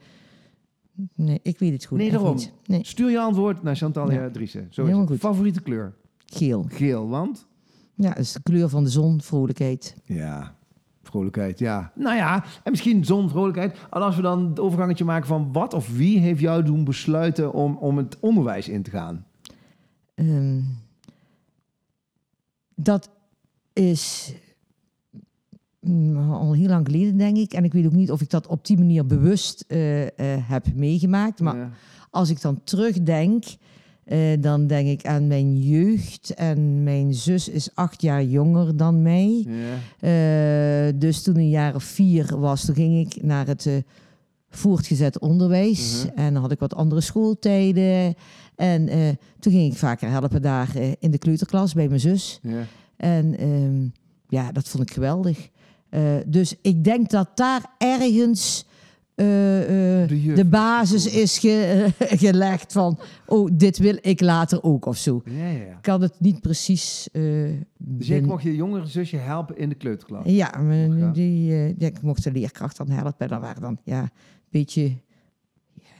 nee, 1.14 1.40
ik 1.43 1.58
weet 1.58 1.73
het 1.73 1.84
goed. 1.84 1.99
Nee, 1.99 2.11
daarom. 2.11 2.34
niet. 2.34 2.52
Nee, 2.67 2.84
Stuur 2.84 3.11
je 3.11 3.19
antwoord 3.20 3.62
naar 3.62 3.76
Chantal 3.76 4.11
Ja. 4.12 4.31
Driessen. 4.31 4.67
Zo 4.70 4.81
is 4.81 4.87
Helemaal 4.87 5.06
goed. 5.06 5.19
Favoriete 5.19 5.62
kleur? 5.62 5.94
geel. 6.26 6.67
Geel, 6.69 7.08
want? 7.08 7.46
Ja, 7.94 8.08
dat 8.08 8.19
is 8.19 8.32
de 8.32 8.43
kleur 8.43 8.69
van 8.69 8.84
de 8.84 8.90
zon, 8.90 9.20
vrolijkheid. 9.20 9.96
Ja, 10.05 10.55
vrolijkheid, 11.02 11.58
ja. 11.58 11.93
Nou 11.94 12.17
ja, 12.17 12.44
en 12.62 12.70
misschien 12.70 13.05
zon, 13.05 13.29
vrolijkheid. 13.29 13.79
En 13.90 14.02
als 14.02 14.17
we 14.17 14.23
dan 14.23 14.49
het 14.49 14.61
overgangetje 14.61 15.05
maken 15.05 15.26
van 15.26 15.52
wat 15.52 15.75
of 15.75 15.96
wie 15.96 16.19
heeft 16.19 16.40
jou 16.40 16.62
doen 16.62 16.84
besluiten 16.84 17.52
om, 17.52 17.76
om 17.76 17.96
het 17.96 18.17
onderwijs 18.20 18.69
in 18.69 18.82
te 18.82 18.90
gaan? 18.90 19.26
Ehm, 20.14 20.61
dat 22.75 23.11
is 23.73 24.32
al 26.31 26.52
heel 26.52 26.69
lang 26.69 26.87
geleden, 26.87 27.17
denk 27.17 27.37
ik. 27.37 27.52
En 27.52 27.64
ik 27.64 27.73
weet 27.73 27.87
ook 27.87 27.93
niet 27.93 28.11
of 28.11 28.20
ik 28.20 28.31
dat 28.31 28.46
op 28.46 28.67
die 28.67 28.79
manier 28.79 29.06
bewust 29.06 29.64
eh, 29.69 30.02
eh, 30.02 30.08
heb 30.43 30.75
meegemaakt. 30.75 31.40
Maar 31.40 31.56
Ja. 31.56 31.70
als 32.11 32.31
ik 32.31 32.40
dan 32.40 32.61
terugdenk, 32.64 33.44
eh, 34.05 34.19
dan 34.40 34.67
denk 34.67 34.88
ik 34.88 35.06
aan 35.06 35.26
mijn 35.26 35.58
jeugd. 35.58 36.34
En 36.34 36.82
mijn 36.82 37.14
zus 37.14 37.49
is 37.49 37.75
acht 37.75 38.02
jaar 38.02 38.25
jonger 38.25 38.76
dan 38.76 39.02
mij. 39.02 39.46
Ja. 40.00 40.93
Dus 40.93 41.23
toen 41.23 41.37
een 41.37 41.49
jaar 41.49 41.75
of 41.75 41.84
vier 41.84 42.38
was, 42.38 42.64
toen 42.64 42.75
ging 42.75 43.06
ik 43.06 43.23
naar 43.23 43.46
het 43.46 43.69
voortgezet 44.50 45.19
onderwijs. 45.19 46.05
Mhm. 46.06 46.19
En 46.19 46.32
dan 46.32 46.43
had 46.43 46.52
ik 46.52 46.58
wat 46.58 46.75
andere 46.75 47.00
schooltijden. 47.00 48.14
En 48.56 48.87
toen 49.38 49.52
ging 49.52 49.73
ik 49.73 49.79
vaker 49.79 50.11
helpen 50.11 50.43
daar 50.43 50.76
in 50.99 51.11
de 51.11 51.19
kleuterklas 51.19 51.75
bij 51.75 51.88
mijn 51.88 52.00
zus. 52.00 52.40
Ja. 52.43 52.64
En 52.96 53.38
ehm, 53.38 53.87
ja, 54.29 54.52
dat 54.52 54.69
vond 54.69 54.82
ik 54.82 54.93
geweldig. 54.94 55.50
Eh, 55.92 56.14
dus 56.26 56.54
ik 56.62 56.84
denk 56.84 57.10
dat 57.10 57.28
daar 57.34 57.64
ergens 57.78 58.66
eh, 59.14 60.02
eh, 60.02 60.08
De 60.36 60.44
basis 60.44 61.06
is 61.06 61.38
ge- 61.38 61.86
gelegd 62.26 62.72
van... 62.72 62.98
oh, 63.26 63.48
dit 63.52 63.78
wil 63.78 63.98
ik 64.00 64.20
later 64.20 64.62
ook 64.62 64.86
of 64.86 64.96
zo. 64.96 65.22
Ja, 65.24 65.48
ja, 65.48 65.78
kan 65.81 66.02
het 66.02 66.14
niet 66.19 66.40
precies... 66.40 67.08
Dus 67.78 68.06
jij 68.06 68.20
ben- 68.20 68.28
mocht 68.28 68.43
je 68.43 68.55
jongere 68.56 68.86
zusje 68.86 69.17
helpen 69.17 69.56
in 69.58 69.69
de 69.69 69.74
kleuterklas? 69.74 70.24
ja, 70.26 70.50
maar. 70.62 71.12
Die, 71.12 71.74
ik 71.78 72.02
mocht 72.02 72.24
de 72.24 72.32
leerkracht 72.32 72.76
dan 72.76 72.90
helpen. 72.90 73.14
En 73.19 73.28
dan 73.28 73.40
waren 73.40 73.62
dan 73.62 73.78
ja, 73.84 74.00
een 74.02 74.10
beetje... 74.50 74.93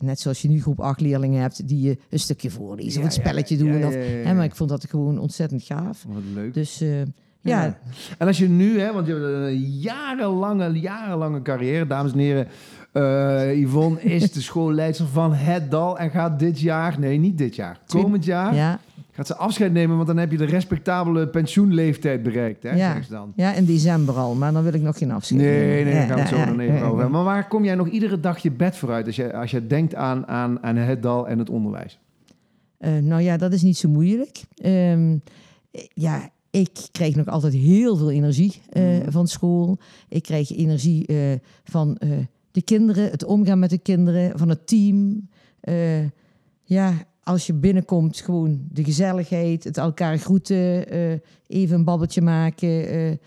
net 0.01 0.21
zoals 0.21 0.43
je 0.43 0.49
nu 0.49 0.61
groep 0.61 0.81
8 0.81 1.01
leerlingen 1.01 1.41
hebt... 1.41 1.69
die 1.69 1.81
je 1.81 1.99
een 2.11 2.19
stukje 2.19 2.51
voorlezen 2.51 3.01
of 3.01 3.07
een 3.07 3.13
spelletje 3.13 3.57
doen. 3.57 3.85
of, 3.85 3.95
hè, 3.95 4.35
maar 4.35 4.45
ik 4.45 4.55
vond 4.57 4.71
dat 4.71 4.87
gewoon 4.89 5.19
ontzettend 5.19 5.63
gaaf. 5.63 6.05
Wat 6.09 6.23
leuk. 6.35 6.55
Dus 6.55 6.83
ja, 7.43 7.63
Ja. 7.65 7.79
En 8.19 8.27
als 8.27 8.39
je 8.39 8.49
nu, 8.49 8.81
hè, 8.81 8.93
want 8.93 9.07
je 9.07 9.13
hebt 9.13 9.25
een 9.25 9.61
jarenlange, 9.71 10.81
jarenlange 10.81 11.43
carrière, 11.43 11.87
dames 11.87 12.13
en 12.13 12.19
heren. 12.19 12.47
Eh, 12.93 13.61
Yvonne 13.61 14.01
is 14.03 14.33
de 14.33 14.41
schoolleidster 14.41 15.07
van 15.07 15.35
Het 15.35 15.71
Dal 15.71 15.99
en 15.99 16.11
gaat 16.11 16.39
dit 16.39 16.61
jaar, 16.61 16.97
nee 16.99 17.19
niet 17.19 17.39
dit 17.39 17.55
jaar, 17.57 17.79
komend 17.87 18.25
jaar, 18.25 18.55
ja, 18.55 18.79
gaat 19.13 19.27
ze 19.27 19.37
afscheid 19.37 19.73
nemen, 19.73 19.95
want 19.97 20.09
dan 20.09 20.17
heb 20.17 20.31
je 20.31 20.37
de 20.37 20.45
respectabele 20.45 21.29
pensioenleeftijd 21.29 22.23
bereikt, 22.23 22.63
hè, 22.63 22.71
Ja. 22.71 22.97
dan. 23.09 23.33
ja, 23.37 23.53
in 23.53 23.65
december 23.65 24.15
al. 24.15 24.35
Maar 24.35 24.53
dan 24.53 24.63
wil 24.63 24.73
ik 24.75 24.83
nog 24.83 24.99
geen 24.99 25.11
afscheid. 25.11 25.41
Nee, 25.41 25.85
nee, 25.85 25.85
daar 25.85 25.95
Ja, 25.95 26.07
gaan 26.07 26.15
we 26.15 26.21
het 26.21 26.29
zo 26.29 26.45
dan 26.57 26.67
ja, 26.67 26.75
even 26.75 26.87
over. 26.87 27.11
Maar 27.11 27.25
waar 27.25 27.49
kom 27.49 27.65
jij 27.65 27.75
nog 27.75 27.89
iedere 27.89 28.21
dag 28.21 28.39
je 28.39 28.51
bed 28.51 28.77
vooruit 28.77 29.07
als 29.07 29.17
je, 29.17 29.33
als 29.35 29.51
je 29.51 29.67
denkt 29.67 29.95
aan, 29.95 30.27
aan, 30.27 30.63
aan 30.63 30.77
Het 30.77 31.03
Dal 31.03 31.29
en 31.29 31.39
het 31.39 31.51
onderwijs? 31.51 31.99
Eh, 32.79 32.91
nou 32.99 33.23
ja, 33.23 33.37
dat 33.37 33.53
is 33.53 33.63
niet 33.63 33.77
zo 33.77 33.89
moeilijk. 33.89 34.43
Ehm, 34.57 35.17
eh, 35.71 35.83
ja, 35.95 36.29
ik 36.53 36.89
krijg 36.91 37.15
nog 37.17 37.27
altijd 37.27 37.53
heel 37.53 37.97
veel 37.97 38.11
energie 38.11 38.61
eh, 38.71 38.83
Mhm. 38.83 39.11
van 39.11 39.29
school. 39.29 39.79
Ik 40.09 40.23
krijg 40.23 40.51
energie 40.57 41.07
eh, 41.07 41.17
van 41.65 41.97
eh, 41.97 42.11
de 42.51 42.63
kinderen, 42.63 43.11
het 43.11 43.25
omgaan 43.25 43.59
met 43.59 43.71
de 43.71 43.79
kinderen, 43.79 44.39
van 44.39 44.49
het 44.49 44.67
team. 44.67 45.29
Ja, 46.65 46.95
als 47.23 47.47
je 47.47 47.53
binnenkomt, 47.53 48.21
gewoon 48.21 48.61
de 48.71 48.85
gezelligheid, 48.85 49.65
het 49.65 49.77
elkaar 49.77 50.19
groeten, 50.19 50.87
even 51.47 51.77
een 51.77 51.85
babbeltje 51.85 52.23
maken 52.23 53.19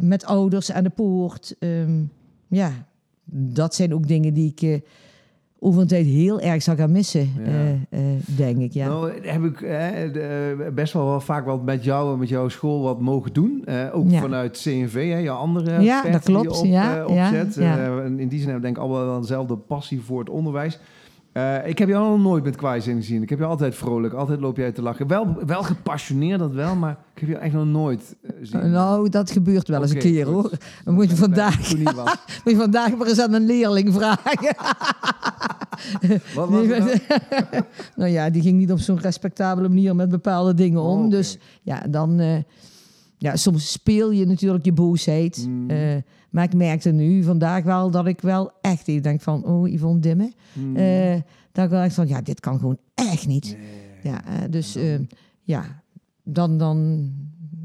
met 0.00 0.24
ouders 0.24 0.72
aan 0.72 0.84
de 0.84 0.90
poort. 0.90 1.56
Ehm, 1.58 2.04
ja, 2.48 2.86
dat 3.34 3.74
zijn 3.74 3.94
ook 3.94 4.08
dingen 4.08 4.34
die 4.34 4.54
ik, 4.56 4.82
eh, 5.60 5.66
over 5.68 5.80
een 5.80 5.86
tijd 5.86 6.06
heel 6.06 6.40
erg 6.40 6.62
zou 6.62 6.76
gaan 6.76 6.92
missen, 6.92 7.30
Ja. 7.38 7.44
eh, 7.44 7.70
eh, 7.70 8.20
denk 8.36 8.58
ik. 8.58 8.72
Ja. 8.72 8.88
Nou, 8.88 9.10
heb 9.22 9.44
ik 9.44 9.60
eh, 9.60 10.68
best 10.74 10.92
wel, 10.92 11.04
wel 11.06 11.20
vaak 11.20 11.44
wat 11.46 11.64
met 11.64 11.84
jou 11.84 12.12
en 12.12 12.18
met 12.18 12.28
jouw 12.28 12.48
school 12.48 12.82
wat 12.82 13.00
mogen 13.00 13.32
doen. 13.32 13.64
Ook 13.92 14.10
Ja. 14.10 14.20
vanuit 14.20 14.60
CNV, 14.62 15.10
hè, 15.10 15.18
jouw 15.18 15.36
andere 15.36 15.80
Ja, 15.82 16.02
dat 16.02 16.24
die 16.24 16.36
je 16.36 16.40
klopt. 16.42 16.58
op, 16.58 16.64
eh, 16.64 16.70
ja, 16.70 17.04
opzet. 17.06 17.56
in 18.18 18.28
die 18.28 18.38
zin 18.38 18.48
hebben 18.48 18.54
we 18.54 18.60
denk 18.60 18.76
ik 18.76 18.82
allemaal 18.82 19.04
wel 19.06 19.20
dezelfde 19.20 19.56
passie 19.56 20.00
voor 20.00 20.18
het 20.18 20.30
onderwijs. 20.30 20.78
Eh, 21.36 21.66
ik 21.66 21.78
heb 21.78 21.88
jou 21.88 22.10
nog 22.10 22.20
nooit 22.20 22.44
met 22.44 22.56
kwijzin 22.56 22.96
gezien. 22.96 23.22
Ik 23.22 23.28
heb 23.30 23.38
je 23.38 23.44
altijd 23.44 23.74
vrolijk, 23.74 24.14
altijd 24.14 24.40
loop 24.40 24.56
jij 24.56 24.72
te 24.72 24.82
lachen. 24.82 25.06
Wel, 25.06 25.36
wel 25.46 25.62
gepassioneerd, 25.62 26.38
dat 26.38 26.52
wel, 26.52 26.76
maar 26.76 26.98
ik 27.14 27.20
heb 27.20 27.28
je 27.28 27.36
echt 27.36 27.54
nog 27.54 27.66
nooit 27.66 28.16
zien. 28.42 28.70
Nou, 28.70 29.08
dat 29.08 29.30
gebeurt 29.30 29.68
wel 29.68 29.82
eens 29.82 29.90
een 29.90 29.98
keer 29.98 30.26
goed. 30.26 30.34
hoor. 30.34 30.50
Dan 30.84 30.94
moet 30.94 31.10
je 31.10 31.16
vandaag, 31.16 31.58
moet 32.44 32.52
je 32.52 32.56
vandaag 32.56 32.96
maar 32.96 33.06
eens 33.06 33.20
aan 33.20 33.32
een 33.32 33.46
leerling 33.46 33.94
vragen. 33.94 34.56
Wat 36.34 36.48
was 36.48 36.66
het 36.66 36.78
nou? 36.78 36.98
nou 37.96 38.10
ja, 38.10 38.30
die 38.30 38.42
ging 38.42 38.58
niet 38.58 38.72
op 38.72 38.78
zo'n 38.78 39.00
respectabele 39.00 39.68
manier 39.68 39.96
met 39.96 40.08
bepaalde 40.08 40.54
dingen 40.54 40.80
om. 40.80 41.04
Oh. 41.04 41.10
Dus 41.10 41.38
ja, 41.62 41.82
dan... 41.88 42.20
eh, 42.20 42.38
ja, 43.18 43.36
soms 43.36 43.72
speel 43.72 44.10
je 44.10 44.26
natuurlijk 44.26 44.64
je 44.64 44.72
boosheid. 44.72 45.46
Mm. 45.48 45.70
Maar 46.36 46.44
ik 46.44 46.54
merkte 46.54 46.90
nu 46.90 47.22
vandaag 47.22 47.64
wel 47.64 47.90
dat 47.90 48.06
ik 48.06 48.20
wel 48.20 48.52
echt 48.60 48.88
even 48.88 49.02
denk 49.02 49.20
van... 49.20 49.44
Oh, 49.44 49.68
Yvonne 49.68 50.00
Dimmen. 50.00 50.32
Hmm. 50.52 50.76
Eh, 50.76 51.20
dat 51.52 51.64
ik 51.64 51.70
wel 51.70 51.82
echt 51.82 51.94
van, 51.94 52.08
ja, 52.08 52.20
dit 52.20 52.40
kan 52.40 52.58
gewoon 52.58 52.78
echt 52.94 53.26
niet. 53.26 53.56
Nee. 53.58 54.12
Ja, 54.12 54.24
eh, 54.24 54.50
dus 54.50 54.76
eh, 54.76 54.98
ja, 55.42 55.82
dan... 56.22 56.58
dan 56.58 56.76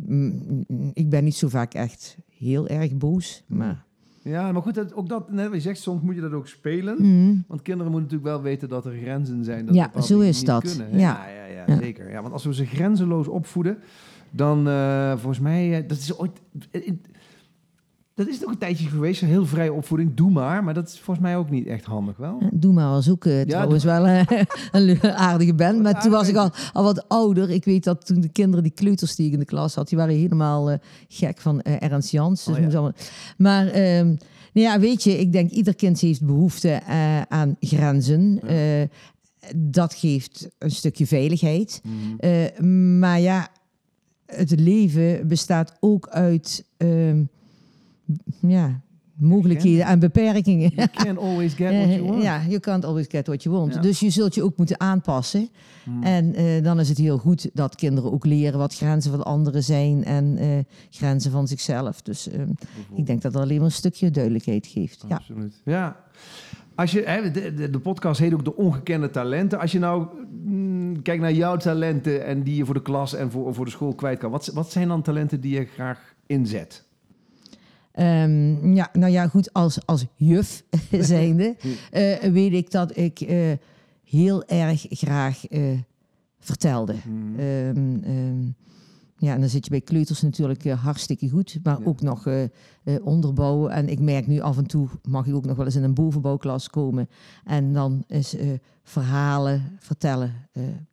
mm, 0.05 0.63
mm, 0.67 0.91
ik 0.93 1.09
ben 1.09 1.23
niet 1.23 1.35
zo 1.35 1.47
vaak 1.47 1.73
echt 1.73 2.17
heel 2.37 2.67
erg 2.67 2.97
boos, 2.97 3.43
maar... 3.47 3.83
Ja, 4.23 4.51
maar 4.51 4.61
goed, 4.61 4.75
dat, 4.75 4.93
ook 4.93 5.09
dat, 5.09 5.31
net 5.31 5.53
je 5.53 5.59
zegt, 5.59 5.79
soms 5.79 6.01
moet 6.01 6.15
je 6.15 6.21
dat 6.21 6.33
ook 6.33 6.47
spelen. 6.47 6.95
Mm, 6.99 7.43
Want 7.47 7.61
kinderen 7.61 7.91
moeten 7.91 8.09
natuurlijk 8.11 8.35
wel 8.37 8.51
weten 8.51 8.69
dat 8.69 8.85
er 8.85 8.97
grenzen 9.01 9.43
zijn. 9.43 9.65
Dat 9.65 9.75
Ja, 9.75 10.01
zo 10.01 10.19
is 10.19 10.37
niet 10.37 10.45
dat. 10.45 10.63
Kunnen? 10.63 10.99
Ja. 10.99 11.27
Ja, 11.27 11.45
ja, 11.67 11.77
zeker. 11.79 12.11
Ja, 12.11 12.21
want 12.21 12.33
als 12.33 12.45
we 12.45 12.53
ze 12.53 12.65
grenzeloos 12.65 13.27
opvoeden, 13.27 13.77
dan 14.29 14.67
eh, 14.67 15.11
volgens 15.11 15.39
mij, 15.39 15.85
dat 15.87 15.97
is 15.97 16.17
ooit... 16.17 16.41
in- 16.71 17.01
dat 18.15 18.27
is 18.27 18.43
ook 18.45 18.51
een 18.51 18.57
tijdje 18.57 18.87
geweest, 18.87 19.21
een 19.21 19.27
heel 19.27 19.45
vrije 19.45 19.73
opvoeding, 19.73 20.13
doe 20.15 20.31
maar. 20.31 20.63
Maar 20.63 20.73
dat 20.73 20.87
is 20.87 20.99
volgens 20.99 21.25
mij 21.25 21.37
ook 21.37 21.49
niet 21.49 21.67
echt 21.67 21.85
handig, 21.85 22.17
wel? 22.17 22.37
eh, 22.41 22.47
Doe 22.53 22.73
maar 22.73 23.03
zoeken. 23.03 23.31
Ja, 23.31 23.43
trouwens 23.45 23.83
wel 23.83 24.05
eh, 24.07 24.25
een 24.71 25.01
aardige 25.03 25.53
band. 25.53 25.81
Maar 25.81 26.01
toen 26.01 26.11
was 26.11 26.27
ik 26.27 26.35
al, 26.35 26.49
al 26.73 26.83
wat 26.83 27.09
ouder. 27.09 27.49
Ik 27.49 27.65
weet 27.65 27.83
dat 27.83 28.05
toen 28.05 28.21
de 28.21 28.29
kinderen, 28.29 28.63
die 28.63 28.71
kleuters 28.73 29.15
die 29.15 29.27
ik 29.27 29.33
in 29.33 29.39
de 29.39 29.45
klas 29.45 29.75
had... 29.75 29.89
die 29.89 29.97
waren 29.97 30.15
helemaal 30.15 30.71
eh, 30.71 30.77
gek 31.07 31.39
van 31.39 31.61
eh, 31.61 31.83
Ernst 31.89 32.09
Jans. 32.11 32.43
Dus 32.43 32.53
Oh, 32.53 32.59
ja. 32.59 32.63
moest 32.65 32.75
allemaal- 32.77 32.95
Maar 33.37 33.67
ehm, 33.67 34.05
nou 34.53 34.67
ja, 34.67 34.79
weet 34.79 35.03
je, 35.03 35.19
ik 35.19 35.31
denk 35.31 35.49
ieder 35.51 35.75
kind 35.75 35.99
heeft 35.99 36.25
behoefte 36.25 36.69
eh, 36.69 37.21
aan 37.21 37.55
grenzen. 37.59 38.39
Dat 39.55 39.93
geeft 39.93 40.49
een 40.57 40.71
stukje 40.71 41.07
veiligheid. 41.07 41.81
Mhm. 41.83 42.99
Maar 42.99 43.19
ja, 43.19 43.47
het 44.25 44.59
leven 44.59 45.27
bestaat 45.27 45.77
ook 45.79 46.07
uit 46.09 46.65
ehm, 46.77 47.23
ja, 48.41 48.81
mogelijkheden 49.21 49.85
en 49.85 49.99
beperkingen. 49.99 50.71
You 50.75 50.87
can't 50.93 51.17
always 51.17 51.53
get 51.53 51.71
what 51.71 51.93
you 51.93 52.03
want. 52.09 52.23
Ja, 52.23 52.41
you 52.47 52.59
can't 52.59 52.85
always 52.85 53.05
get 53.09 53.27
what 53.27 53.43
you 53.43 53.55
want. 53.55 53.73
Ja. 53.73 53.81
Dus 53.81 53.99
je 53.99 54.09
zult 54.09 54.35
je 54.35 54.43
ook 54.43 54.57
moeten 54.57 54.79
aanpassen. 54.79 55.49
Mhm. 55.85 56.03
En 56.03 56.33
eh, 56.33 56.63
dan 56.63 56.79
is 56.79 56.89
het 56.89 56.97
heel 56.97 57.17
goed 57.17 57.49
dat 57.53 57.75
kinderen 57.75 58.11
ook 58.11 58.25
leren 58.25 58.59
wat 58.59 58.75
grenzen 58.75 59.11
van 59.11 59.23
anderen 59.23 59.63
zijn 59.63 60.03
en 60.03 60.37
eh, 60.37 60.47
grenzen 60.89 61.31
van 61.31 61.47
zichzelf. 61.47 62.01
Dus 62.01 62.29
eh, 62.29 62.41
ik 62.95 63.05
denk 63.05 63.21
dat 63.21 63.33
dat 63.33 63.41
alleen 63.41 63.57
maar 63.57 63.65
een 63.65 63.71
stukje 63.71 64.11
duidelijkheid 64.11 64.67
geeft. 64.67 65.05
Ja. 65.07 65.15
Absoluut. 65.15 65.61
Ja. 65.65 65.95
Als 66.75 66.91
je, 66.91 67.01
hè, 67.01 67.31
de, 67.31 67.53
de, 67.53 67.69
de 67.69 67.79
podcast 67.79 68.19
heet 68.19 68.33
ook 68.33 68.45
de 68.45 68.55
ongekende 68.55 69.09
talenten. 69.09 69.59
Als 69.59 69.71
je 69.71 69.79
nou 69.79 70.07
mm, 70.43 71.01
kijkt 71.01 71.21
naar 71.21 71.33
jouw 71.33 71.57
talenten 71.57 72.25
en 72.25 72.43
die 72.43 72.55
je 72.55 72.65
voor 72.65 72.73
de 72.73 72.81
klas 72.81 73.13
en 73.13 73.31
voor, 73.31 73.53
voor 73.53 73.65
de 73.65 73.71
school 73.71 73.95
kwijt 73.95 74.19
kan. 74.19 74.31
Wat, 74.31 74.47
wat 74.47 74.71
zijn 74.71 74.87
dan 74.87 75.01
talenten 75.01 75.41
die 75.41 75.53
je 75.53 75.65
graag 75.65 76.15
inzet? 76.25 76.89
Ehm, 78.01 78.73
ja, 78.73 78.89
nou 78.93 79.11
ja, 79.11 79.27
goed, 79.27 79.53
als, 79.53 79.85
als 79.85 80.05
juf 80.15 80.63
zijnde 80.99 81.55
eh, 81.91 82.17
weet 82.17 82.53
ik 82.53 82.71
dat 82.71 82.97
ik 82.97 83.19
eh, 83.21 83.51
heel 84.03 84.45
erg 84.45 84.85
graag 84.89 85.47
eh, 85.47 85.61
vertelde. 86.39 86.95
Mhm. 87.07 87.39
Ehm, 87.39 88.03
ehm, 88.03 88.43
ja, 89.17 89.33
en 89.33 89.39
dan 89.39 89.49
zit 89.49 89.63
je 89.63 89.69
bij 89.69 89.81
kleuters 89.81 90.21
natuurlijk 90.21 90.69
hartstikke 90.69 91.29
goed, 91.29 91.59
maar 91.63 91.79
Ja. 91.79 91.85
ook 91.85 92.01
nog 92.01 92.27
onderbouwen. 93.03 93.71
En 93.71 93.89
ik 93.89 93.99
merk 93.99 94.27
nu 94.27 94.39
af 94.39 94.57
en 94.57 94.67
toe, 94.67 94.87
mag 95.09 95.27
ik 95.27 95.35
ook 95.35 95.45
nog 95.45 95.55
wel 95.57 95.65
eens 95.65 95.75
in 95.75 95.83
een 95.83 95.93
bovenbouwklas 95.93 96.69
komen. 96.69 97.09
En 97.43 97.73
dan 97.73 98.03
is 98.07 98.35
verhalen 98.83 99.77
vertellen, 99.79 100.33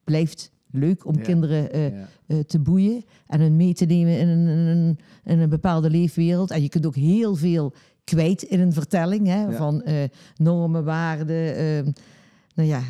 blijft 0.05 0.51
leuk 0.71 1.07
om 1.07 1.17
Ja. 1.17 1.23
kinderen 1.23 1.73
eh, 1.73 1.89
Ja. 1.91 2.09
eh, 2.27 2.39
te 2.39 2.59
boeien 2.59 3.05
en 3.27 3.41
hun 3.41 3.57
mee 3.57 3.75
te 3.75 3.85
nemen 3.85 4.19
in 4.19 4.29
een, 4.29 4.47
een, 4.47 4.99
in 5.25 5.39
een 5.39 5.49
bepaalde 5.49 5.91
leefwereld. 5.91 6.51
En 6.51 6.63
je 6.63 6.69
kunt 6.69 6.87
ook 6.87 6.97
heel 6.97 7.35
veel 7.35 7.73
kwijt 8.05 8.43
in 8.43 8.61
een 8.61 8.73
vertelling 8.73 9.27
hè, 9.27 9.41
Ja. 9.43 9.53
van 9.53 9.83
eh, 9.83 9.95
normen, 10.37 10.85
waarden. 10.85 11.57
eh, 11.57 11.93
nou 12.55 12.69
ja, 12.69 12.83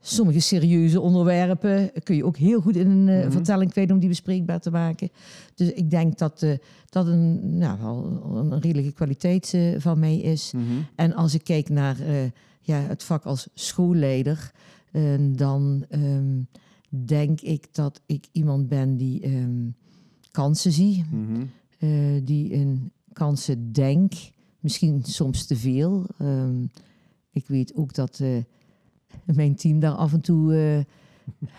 sommige 0.00 0.40
serieuze 0.40 1.00
onderwerpen 1.00 1.90
kun 2.02 2.16
je 2.16 2.24
ook 2.24 2.36
heel 2.36 2.60
goed 2.60 2.76
in 2.76 2.90
een 2.90 3.04
Mhm. 3.20 3.30
vertelling 3.30 3.70
kwijt 3.70 3.90
om 3.90 3.98
die 3.98 4.08
bespreekbaar 4.08 4.60
te 4.60 4.70
maken. 4.70 5.10
Dus 5.54 5.72
ik 5.72 5.90
denk 5.90 6.18
dat 6.18 6.46
dat 6.88 7.06
een, 7.06 7.56
nou, 7.58 7.78
wel 7.80 8.36
een 8.52 8.60
redelijke 8.60 8.92
kwaliteit 8.92 9.56
van 9.78 9.98
mij 9.98 10.16
is. 10.16 10.52
Mhm. 10.52 10.62
En 10.96 11.14
als 11.14 11.34
ik 11.34 11.44
kijk 11.44 11.68
naar 11.68 11.96
ja, 12.60 12.78
het 12.80 13.02
vak 13.02 13.24
als 13.24 13.48
schoolleider, 13.54 14.50
dan 15.20 15.84
ehm, 15.88 16.40
denk 16.94 17.40
ik 17.40 17.68
dat 17.74 18.00
ik 18.06 18.26
iemand 18.32 18.68
ben 18.68 18.96
die 18.96 19.20
ehm, 19.20 19.68
kansen 20.30 20.72
zie, 20.72 21.04
Mhm. 21.10 21.42
eh, 21.78 21.90
die 22.24 22.48
in 22.48 22.92
kansen 23.12 23.72
denk, 23.72 24.12
misschien 24.60 25.02
soms 25.04 25.46
te 25.46 25.56
veel. 25.56 26.06
Ehm, 26.18 26.62
ik 27.30 27.46
weet 27.46 27.74
ook 27.74 27.94
dat 27.94 28.20
eh, 28.20 28.28
mijn 29.34 29.54
team 29.54 29.80
daar 29.80 29.92
af 29.94 30.12
en 30.12 30.20
toe 30.20 30.54
eh, 30.54 30.76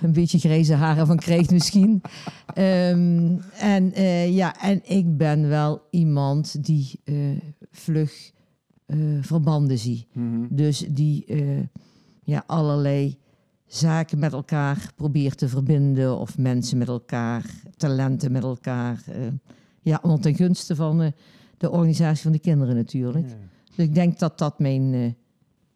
een 0.01 0.13
beetje 0.13 0.39
grijze 0.39 0.73
haren 0.73 1.07
van 1.07 1.17
krijgt 1.17 1.51
misschien. 1.51 2.01
Ehm, 2.53 3.37
en 3.59 3.91
ja, 4.33 4.61
en 4.61 4.81
ik 4.89 5.17
ben 5.17 5.47
wel 5.47 5.81
iemand 5.89 6.65
die 6.65 6.99
vlug 7.71 8.31
verbanden 9.21 9.77
zie. 9.77 10.07
Mhm. 10.13 10.45
Dus 10.49 10.85
die 10.89 11.25
ja, 12.23 12.43
allerlei 12.47 13.17
zaken 13.75 14.19
met 14.19 14.33
elkaar 14.33 14.91
probeert 14.95 15.37
te 15.37 15.47
verbinden. 15.49 16.17
Of 16.17 16.37
mensen 16.37 16.77
met 16.77 16.87
elkaar, 16.87 17.43
talenten 17.77 18.31
met 18.31 18.43
elkaar. 18.43 19.03
eh, 19.07 19.15
ja, 19.81 19.99
allemaal 20.01 20.21
ten 20.21 20.35
gunste 20.35 20.75
van 20.75 21.01
eh, 21.01 21.11
de 21.57 21.71
organisatie 21.71 22.23
van 22.23 22.31
de 22.31 22.39
kinderen 22.39 22.75
natuurlijk. 22.75 23.27
Ja. 23.29 23.35
Dus 23.75 23.85
ik 23.85 23.95
denk 23.95 24.19
dat 24.19 24.37
dat 24.37 24.59
mijn, 24.59 24.93
eh, 24.93 25.11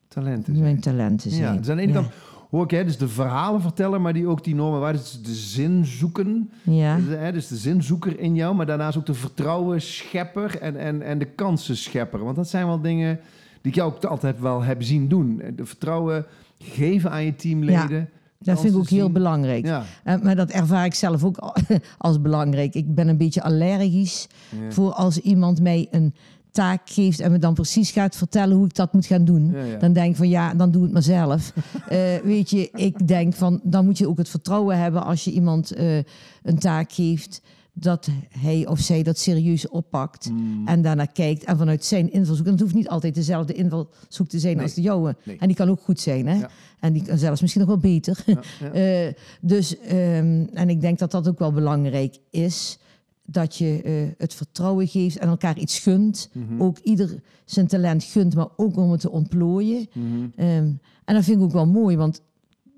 Talenten. 0.08 0.54
zijn. 0.54 0.64
mijn 0.66 0.80
talenten 0.80 1.32
zijn. 1.32 1.54
Ja, 1.54 1.60
dus 1.60 1.70
aan 1.70 1.76
de 1.76 1.82
ene 1.82 1.92
ja. 1.94 2.00
kant 2.00 2.14
hoor 2.50 2.64
ik 2.64 2.72
hè, 2.72 2.84
dus 2.84 2.98
de 2.98 3.08
verhalen 3.08 3.62
vertellen, 3.62 4.02
maar 4.02 4.14
die 4.14 4.28
ook 4.28 4.44
die 4.44 4.56
normen 4.56 4.80
waarden, 4.80 5.02
dus 5.02 5.22
de 5.22 5.34
zin 5.34 5.86
zoeken. 5.86 6.50
Ja, 6.64 6.96
Dus, 6.96 7.18
hè, 7.18 7.32
dus 7.32 7.48
de 7.48 7.56
zinzoeker 7.56 8.20
in 8.20 8.36
jou, 8.36 8.56
maar 8.56 8.66
daarnaast 8.66 8.98
ook 8.98 9.06
de 9.06 9.14
vertrouwen 9.14 9.82
schepper 9.82 10.60
en, 10.62 10.76
en, 10.78 11.02
en 11.02 11.20
de 11.20 11.26
kansen 11.26 11.78
schepper. 11.78 12.24
Want 12.24 12.36
dat 12.36 12.50
zijn 12.50 12.66
wel 12.66 12.82
dingen 12.82 13.20
die 13.62 13.72
ik 13.72 13.76
jou 13.78 13.94
ook 13.94 14.04
altijd 14.04 14.40
wel 14.40 14.62
heb 14.64 14.84
zien 14.84 15.08
doen. 15.08 15.42
De 15.56 15.66
vertrouwen 15.66 16.26
geven 16.60 17.12
aan 17.12 17.24
je 17.26 17.36
teamleden. 17.36 18.10
dat 18.40 18.60
vind 18.62 18.74
ik 18.74 18.80
ook 18.80 18.90
heel 18.90 19.04
zien. 19.04 19.14
belangrijk. 19.14 19.66
Ja. 19.66 19.84
Eh, 20.04 20.16
maar 20.22 20.36
dat 20.36 20.50
ervaar 20.50 20.86
ik 20.86 20.94
zelf 20.94 21.24
ook 21.24 21.38
al- 21.38 21.56
als 21.98 22.22
belangrijk. 22.22 22.74
Ik 22.76 22.96
ben 22.96 23.08
een 23.08 23.18
beetje 23.18 23.42
allergisch 23.44 24.28
Ja. 24.50 24.72
voor 24.72 24.92
als 24.92 25.20
iemand 25.20 25.62
mij 25.62 25.88
een 25.92 26.14
taak 26.52 26.82
geeft 26.90 27.20
en 27.20 27.32
me 27.32 27.40
dan 27.40 27.54
precies 27.54 27.92
gaat 27.92 28.16
vertellen 28.16 28.56
hoe 28.58 28.66
ik 28.66 28.76
dat 28.76 28.94
moet 28.94 29.06
gaan 29.06 29.26
doen. 29.26 29.52
Ja, 29.52 29.64
ja. 29.64 29.78
Dan 29.78 29.94
denk 29.94 30.10
ik 30.12 30.16
van 30.16 30.30
ja, 30.30 30.54
dan 30.54 30.72
doe 30.72 30.84
het 30.84 30.92
maar 30.92 31.02
zelf. 31.04 31.54
Eh, 31.88 32.00
weet 32.24 32.50
je, 32.50 32.70
ik 32.72 33.08
denk 33.08 33.34
van 33.34 33.60
dan 33.64 33.86
moet 33.86 33.98
je 33.98 34.08
ook 34.10 34.18
het 34.18 34.30
vertrouwen 34.30 34.78
hebben 34.80 35.04
als 35.06 35.24
je 35.24 35.32
iemand 35.32 35.72
eh, 35.72 35.98
een 36.44 36.60
taak 36.60 36.92
geeft 36.92 37.42
dat 37.80 38.10
hij 38.30 38.68
of 38.68 38.80
zij 38.80 39.04
dat 39.04 39.18
serieus 39.20 39.68
oppakt 39.68 40.30
Mm. 40.30 40.68
en 40.68 40.82
daarnaar 40.82 41.12
kijkt 41.12 41.44
en 41.44 41.58
vanuit 41.58 41.86
zijn 41.86 42.12
invalshoek. 42.12 42.46
En 42.46 42.52
het 42.52 42.62
hoeft 42.62 42.74
niet 42.74 42.90
altijd 42.90 43.16
dezelfde 43.16 43.54
invalshoek 43.54 44.28
te 44.28 44.40
zijn 44.40 44.56
Nee. 44.56 44.64
als 44.66 44.74
de 44.74 44.82
jouwe. 44.82 45.16
Nee. 45.24 45.38
En 45.40 45.48
die 45.48 45.56
kan 45.56 45.70
ook 45.70 45.82
goed 45.82 46.00
zijn, 46.00 46.28
hè? 46.28 46.34
Ja. 46.36 46.50
En 46.80 46.94
die 46.94 47.04
kan 47.04 47.18
zelfs 47.18 47.42
misschien 47.42 47.62
nog 47.62 47.70
wel 47.70 47.92
beter. 47.92 48.24
Ja, 48.26 48.42
ja. 48.60 48.72
Eh, 48.72 49.14
dus, 49.42 49.80
ehm, 49.80 50.46
en 50.54 50.70
ik 50.70 50.82
denk 50.82 51.00
dat 51.00 51.12
dat 51.12 51.28
ook 51.28 51.40
wel 51.40 51.52
belangrijk 51.52 52.18
is. 52.30 52.80
Dat 53.26 53.56
je 53.56 53.82
eh, 53.82 53.94
het 54.18 54.34
vertrouwen 54.34 54.88
geeft 54.88 55.18
en 55.18 55.28
elkaar 55.28 55.58
iets 55.58 55.80
gunt. 55.80 56.30
Mhm. 56.34 56.62
Ook 56.62 56.78
ieder 56.80 57.22
zijn 57.46 57.68
talent 57.68 58.04
gunt, 58.04 58.36
maar 58.36 58.48
ook 58.56 58.78
om 58.78 58.92
het 58.92 59.02
te 59.02 59.12
ontplooien. 59.12 59.88
Mhm. 59.94 60.06
Ehm, 60.36 60.72
en 61.06 61.16
dat 61.16 61.24
vind 61.24 61.38
ik 61.38 61.44
ook 61.44 61.52
wel 61.52 61.68
mooi, 61.68 61.98
want 61.98 62.22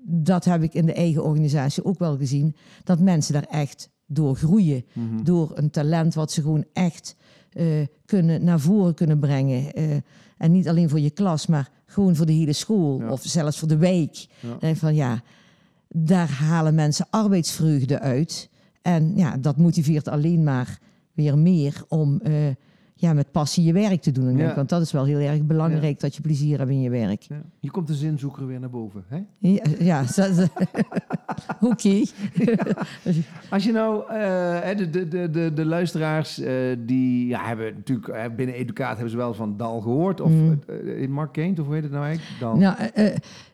dat 0.02 0.44
heb 0.44 0.62
ik 0.62 0.74
in 0.74 0.86
de 0.86 0.92
eigen 0.92 1.24
organisatie 1.24 1.84
ook 1.84 1.98
wel 1.98 2.16
gezien. 2.16 2.56
Dat 2.84 2.98
mensen 3.00 3.32
daar 3.32 3.46
echt 3.50 3.89
door 4.12 4.36
groeien. 4.36 4.84
Mhm. 4.92 5.24
Door 5.24 5.50
een 5.54 5.70
talent 5.70 6.14
wat 6.14 6.32
ze 6.32 6.42
gewoon 6.42 6.64
echt 6.72 7.16
eh, 7.50 7.66
kunnen, 8.06 8.44
naar 8.44 8.60
voren 8.60 8.94
kunnen 8.94 9.18
brengen. 9.18 9.72
Eh, 9.74 9.96
en 10.38 10.52
niet 10.52 10.68
alleen 10.68 10.88
voor 10.88 11.00
je 11.00 11.10
klas, 11.10 11.46
maar 11.46 11.70
gewoon 11.86 12.16
voor 12.16 12.26
de 12.26 12.32
hele 12.32 12.52
school 12.52 12.98
Ja. 13.00 13.10
of 13.10 13.22
zelfs 13.24 13.58
voor 13.58 13.68
de 13.68 13.76
wijk. 13.76 14.26
Ja. 14.40 14.68
Ik 14.68 14.76
van 14.76 14.94
ja, 14.94 15.22
daar 15.88 16.30
halen 16.30 16.74
mensen 16.74 17.06
arbeidsvreugde 17.10 18.00
uit. 18.00 18.48
En 18.82 19.12
ja, 19.16 19.36
dat 19.36 19.56
motiveert 19.56 20.08
alleen 20.08 20.42
maar 20.44 20.78
weer 21.12 21.38
meer 21.38 21.84
om 21.88 22.20
eh, 22.20 22.32
ja, 23.00 23.12
met 23.12 23.30
passie 23.32 23.64
je 23.64 23.72
werk 23.72 24.00
te 24.02 24.10
doen. 24.12 24.24
Denk, 24.24 24.38
Ja. 24.38 24.54
Want 24.54 24.68
dat 24.68 24.80
is 24.82 24.92
wel 24.92 25.04
heel 25.04 25.18
erg 25.18 25.42
belangrijk 25.42 26.00
dat 26.00 26.14
je 26.14 26.20
plezier 26.22 26.58
hebt 26.58 26.70
in 26.70 26.80
je 26.80 26.90
werk. 26.90 27.22
Ja. 27.22 27.42
Hier 27.60 27.70
komt 27.70 27.86
de 27.86 27.94
zinzoeker 27.94 28.46
weer 28.46 28.60
naar 28.60 28.70
boven. 28.70 29.04
Hè? 29.08 29.18
Ja, 29.78 30.04
oké. 31.60 32.02
Als 33.50 33.64
je 33.64 33.72
nou, 33.72 34.02
eh, 34.12 34.76
de, 34.76 34.90
de, 34.90 35.08
de, 35.08 35.30
de, 35.30 35.52
de 35.54 35.64
luisteraars, 35.64 36.38
eh, 36.40 36.54
die 36.78 37.26
ja, 37.26 37.44
hebben 37.46 37.72
natuurlijk 37.74 38.08
eh, 38.08 38.24
binnen 38.36 38.54
Educaat 38.54 38.92
hebben 38.92 39.10
ze 39.10 39.16
wel 39.16 39.34
van 39.34 39.56
Dal 39.56 39.80
gehoord. 39.80 40.20
Of 40.20 40.30
Mm. 40.30 40.60
eh, 40.66 41.02
in 41.02 41.12
Mark 41.12 41.32
Keent, 41.32 41.58
of 41.58 41.64
hoe 41.66 41.74
heet 41.74 41.82
het 41.82 41.92
nou 41.92 42.04
eigenlijk? 42.04 42.40
Dal. 42.40 42.56
Nou, 42.56 42.74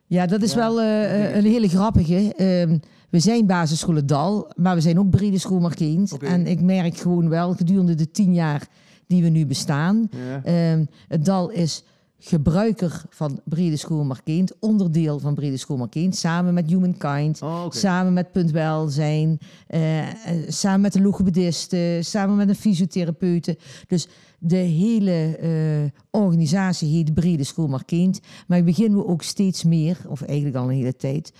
ja, 0.07 0.27
dat 0.27 0.43
is 0.43 0.55
wel 0.55 0.83
een 0.83 1.45
hele 1.45 1.69
grappige. 1.69 2.35
Ehm, 2.37 2.79
we 3.11 3.19
zijn 3.21 3.47
basisschool 3.47 3.95
Het 3.95 4.09
Dal, 4.09 4.51
maar 4.57 4.75
we 4.75 4.81
zijn 4.81 4.99
ook 4.99 5.11
brede 5.11 5.39
school. 5.39 5.65
Oké. 5.65 6.27
En 6.27 6.47
ik 6.47 6.61
merk 6.61 6.97
gewoon 6.97 7.29
wel 7.29 7.53
gedurende 7.55 7.95
de 7.95 8.11
tien 8.11 8.35
jaar 8.35 8.67
die 9.07 9.23
we 9.23 9.29
nu 9.29 9.47
bestaan. 9.47 10.09
Ja. 10.11 10.45
Ehm, 10.45 10.85
het 11.09 11.25
Dal 11.25 11.51
is 11.51 11.85
gebruiker 12.19 13.03
van 13.09 13.41
Brede 13.45 13.77
School 13.77 14.05
Markeend, 14.05 14.53
onderdeel 14.59 15.19
van 15.19 15.35
Brede 15.35 15.57
School 15.57 15.77
Markeend, 15.77 16.17
samen 16.17 16.55
met 16.55 16.67
Humankind, 16.67 17.43
Oh, 17.43 17.67
samen 17.69 18.13
met 18.13 18.33
Punt 18.33 18.51
Welzijn, 18.51 19.39
eh, 19.67 20.09
eh, 20.09 20.15
samen 20.49 20.81
met 20.81 20.93
de 20.93 21.01
logopedisten, 21.01 22.05
samen 22.05 22.37
met 22.37 22.49
een 22.49 22.55
fysiotherapeuten. 22.55 23.57
Dus 23.87 24.09
de 24.39 24.57
hele 24.57 25.37
eh, 25.37 26.21
organisatie 26.21 26.97
heet 26.97 27.15
Brede 27.15 27.45
School 27.45 27.69
Markeend, 27.69 28.21
maar 28.47 28.65
beginnen 28.65 28.99
we 28.99 29.07
ook 29.07 29.23
steeds 29.23 29.65
meer, 29.65 29.99
of 30.09 30.23
eigenlijk 30.23 30.57
al 30.57 30.65
een 30.65 30.77
hele 30.77 30.97
tijd, 30.97 31.33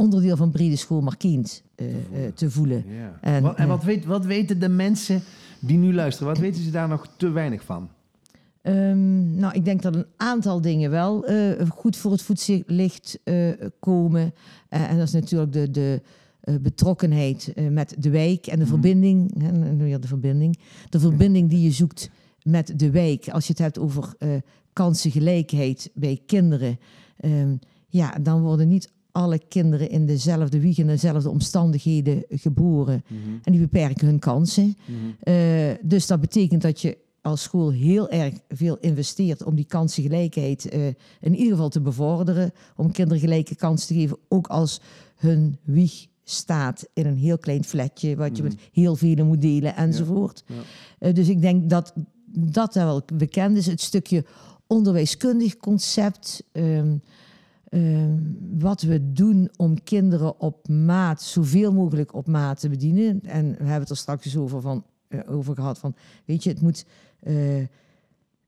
onderdeel 0.00 0.36
van 0.36 0.50
Brede 0.50 0.76
School 0.76 1.00
Markeend 1.00 1.62
eh, 1.74 1.86
eh, 1.86 2.32
te 2.34 2.50
voelen. 2.50 2.84
En, 3.20 3.56
en 3.56 3.68
wat, 3.68 3.84
weet, 3.84 4.04
wat 4.04 4.24
weten 4.24 4.60
de 4.60 4.68
mensen 4.68 5.22
die 5.60 5.78
nu 5.78 5.94
luisteren? 5.94 6.32
Wat 6.32 6.42
weten 6.42 6.62
ze 6.62 6.70
daar 6.70 6.88
nog 6.88 7.06
te 7.16 7.30
weinig 7.30 7.62
van? 7.64 7.88
Ehm, 8.62 9.34
nou, 9.34 9.54
ik 9.54 9.64
denk 9.64 9.82
dat 9.82 9.94
een 9.94 10.06
aantal 10.16 10.60
dingen 10.60 10.90
wel 10.90 11.26
eh, 11.26 11.68
goed 11.68 11.96
voor 11.96 12.12
het 12.12 12.22
voetlicht 12.22 13.18
eh, 13.24 13.48
komen. 13.80 14.34
Eh, 14.68 14.90
en 14.90 14.98
dat 14.98 15.06
is 15.06 15.12
natuurlijk 15.12 15.52
de, 15.52 15.70
de 15.70 16.02
betrokkenheid 16.60 17.52
met 17.70 17.94
de 17.98 18.10
wijk 18.10 18.46
en 18.46 18.58
de 18.58 18.66
verbinding. 18.66 19.42
Hè, 19.42 19.48
en 19.48 19.78
weer 19.78 20.00
de 20.00 20.06
verbinding. 20.06 20.58
De 20.88 21.00
verbinding 21.00 21.50
die 21.50 21.62
je 21.62 21.70
zoekt 21.70 22.10
met 22.42 22.72
de 22.78 22.90
wijk. 22.90 23.28
Als 23.28 23.46
je 23.46 23.52
het 23.52 23.62
hebt 23.62 23.78
over 23.78 24.14
kansengelijkheid 24.72 25.90
bij 25.94 26.20
kinderen. 26.26 26.78
Ehm, 27.16 27.56
ja, 27.88 28.10
dan 28.20 28.42
worden 28.42 28.68
niet 28.68 28.92
alle 29.12 29.40
kinderen 29.48 29.90
in 29.90 30.06
dezelfde 30.06 30.60
wieg 30.60 30.78
en 30.78 30.86
dezelfde 30.86 31.30
omstandigheden 31.30 32.24
geboren. 32.28 33.04
En 33.42 33.52
die 33.52 33.60
beperken 33.60 34.06
hun 34.06 34.18
kansen. 34.18 34.76
Eh, 35.20 35.34
dus 35.82 36.06
dat 36.06 36.20
betekent 36.20 36.62
dat 36.62 36.80
je 36.80 36.98
als 37.22 37.42
school 37.42 37.70
heel 37.70 38.08
erg 38.08 38.34
veel 38.48 38.76
investeert 38.80 39.44
om 39.44 39.54
die 39.54 39.64
kansengelijkheid 39.64 40.68
eh, 40.68 40.86
in 41.20 41.34
ieder 41.34 41.50
geval 41.52 41.68
te 41.68 41.80
bevorderen. 41.80 42.52
Om 42.76 42.92
kinderen 42.92 43.20
gelijke 43.20 43.54
kansen 43.54 43.88
te 43.88 43.94
geven, 43.94 44.18
ook 44.28 44.46
als 44.46 44.80
hun 45.16 45.58
wieg 45.62 46.06
staat 46.24 46.88
in 46.94 47.06
een 47.06 47.16
heel 47.16 47.38
klein 47.38 47.64
flatje, 47.64 48.16
wat 48.16 48.36
je 48.36 48.42
met 48.42 48.56
heel 48.72 48.96
vele 48.96 49.22
moet 49.22 49.40
delen 49.42 49.76
enzovoort. 49.76 50.44
Ja. 50.46 50.54
Eh, 50.98 51.14
dus 51.14 51.28
ik 51.28 51.40
denk 51.40 51.70
dat 51.70 51.92
dat 52.32 52.74
wel 52.74 53.02
bekend 53.14 53.56
is. 53.56 53.66
Het 53.66 53.80
stukje 53.80 54.24
onderwijskundig 54.66 55.56
concept. 55.56 56.44
ehm, 56.52 56.96
ehm, 57.70 58.18
wat 58.58 58.82
we 58.82 59.12
doen 59.12 59.50
om 59.56 59.82
kinderen 59.82 60.40
op 60.40 60.68
maat, 60.68 61.22
zoveel 61.22 61.72
mogelijk 61.72 62.14
op 62.14 62.26
maat 62.26 62.60
te 62.60 62.68
bedienen. 62.68 63.20
En 63.24 63.48
we 63.50 63.56
hebben 63.62 63.80
het 63.80 63.90
er 63.90 63.96
straks 63.96 64.24
eens 64.24 64.36
over, 64.36 64.60
van, 64.60 64.84
eh, 65.08 65.20
over 65.26 65.54
gehad 65.54 65.78
van, 65.78 65.94
weet 66.24 66.42
je, 66.44 66.50
het 66.50 66.60
moet, 66.62 66.86
eh, 67.20 67.34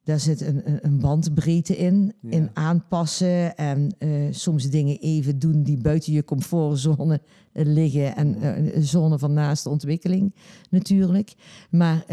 daar 0.04 0.20
zit 0.20 0.40
een, 0.40 0.84
een- 0.86 0.98
bandbreedte 1.00 1.76
in, 1.76 2.12
Ja. 2.20 2.30
in 2.30 2.50
aanpassen 2.52 3.56
en 3.56 3.94
eh, 3.98 4.10
soms 4.30 4.70
dingen 4.70 4.98
even 4.98 5.38
doen 5.38 5.62
die 5.62 5.76
buiten 5.76 6.12
je 6.12 6.24
comfortzone 6.24 7.20
liggen 7.52 8.16
en 8.16 8.46
een 8.76 8.82
zone 8.82 9.18
van 9.18 9.32
naaste 9.32 9.68
ontwikkeling 9.68 10.34
natuurlijk. 10.70 11.34
Maar 11.70 12.04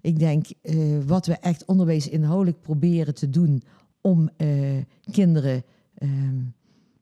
ik 0.00 0.18
denk, 0.18 0.46
wat 1.06 1.26
we 1.26 1.32
echt 1.32 1.64
onderwijsinhoudelijk 1.64 2.60
proberen 2.60 3.14
te 3.14 3.30
doen 3.30 3.62
om 4.00 4.30
kinderen 5.10 5.62
ehm, 6.02 6.40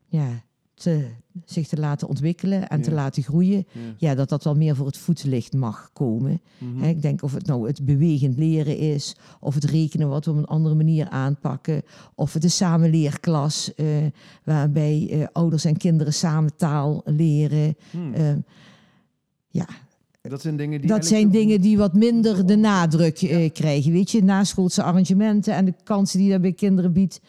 ja, 0.05 0.43
te, 0.73 1.07
zich 1.45 1.67
te 1.67 1.77
laten 1.79 2.07
ontwikkelen 2.07 2.69
en 2.69 2.81
te 2.81 2.91
laten 2.91 3.23
groeien, 3.23 3.65
Ja. 3.71 3.79
ja, 3.97 4.15
dat 4.15 4.29
dat 4.29 4.43
wel 4.43 4.55
meer 4.55 4.75
voor 4.75 4.85
het 4.85 4.97
voetlicht 4.97 5.53
mag 5.53 5.89
komen. 5.93 6.41
Mhm. 6.57 6.83
Ik 6.83 7.01
denk 7.01 7.23
of 7.23 7.33
het 7.33 7.45
nou 7.45 7.67
het 7.67 7.85
bewegend 7.85 8.37
leren 8.37 8.77
is, 8.77 9.15
of 9.39 9.53
het 9.53 9.63
rekenen 9.63 10.09
wat 10.09 10.25
we 10.25 10.31
op 10.31 10.37
een 10.37 10.45
andere 10.45 10.75
manier 10.75 11.09
aanpakken, 11.09 11.81
of 12.15 12.33
het 12.33 12.41
de 12.41 12.49
samenleerklas, 12.49 13.73
eh, 13.75 13.85
waarbij 14.43 15.07
eh, 15.11 15.27
ouders 15.31 15.65
en 15.65 15.77
kinderen 15.77 16.13
samen 16.13 16.55
taal 16.55 17.01
leren. 17.05 17.75
Hmm. 17.91 18.13
Eh, 18.13 18.33
ja, 19.47 19.67
Dat 20.21 20.41
zijn 20.41 20.57
dingen 20.57 20.79
die. 20.81 20.89
dat 20.89 21.05
zijn 21.05 21.29
dingen 21.29 21.61
die 21.61 21.77
wat 21.77 21.93
minder 21.93 22.45
de 22.45 22.55
nadruk 22.55 23.21
eh, 23.21 23.51
krijgen. 23.51 23.91
Weet 23.91 24.11
je, 24.11 24.23
naschoolse 24.23 24.83
arrangementen 24.83 25.53
en 25.53 25.65
de 25.65 25.73
kansen 25.83 26.19
die 26.19 26.29
dat 26.31 26.41
bij 26.41 26.53
kinderen 26.53 26.93
biedt, 26.93 27.21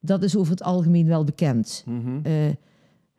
dat 0.00 0.22
is 0.22 0.36
over 0.36 0.50
het 0.52 0.62
algemeen 0.62 1.06
wel 1.06 1.24
bekend. 1.24 1.82
Mhm. 1.86 2.18
Eh, 2.22 2.32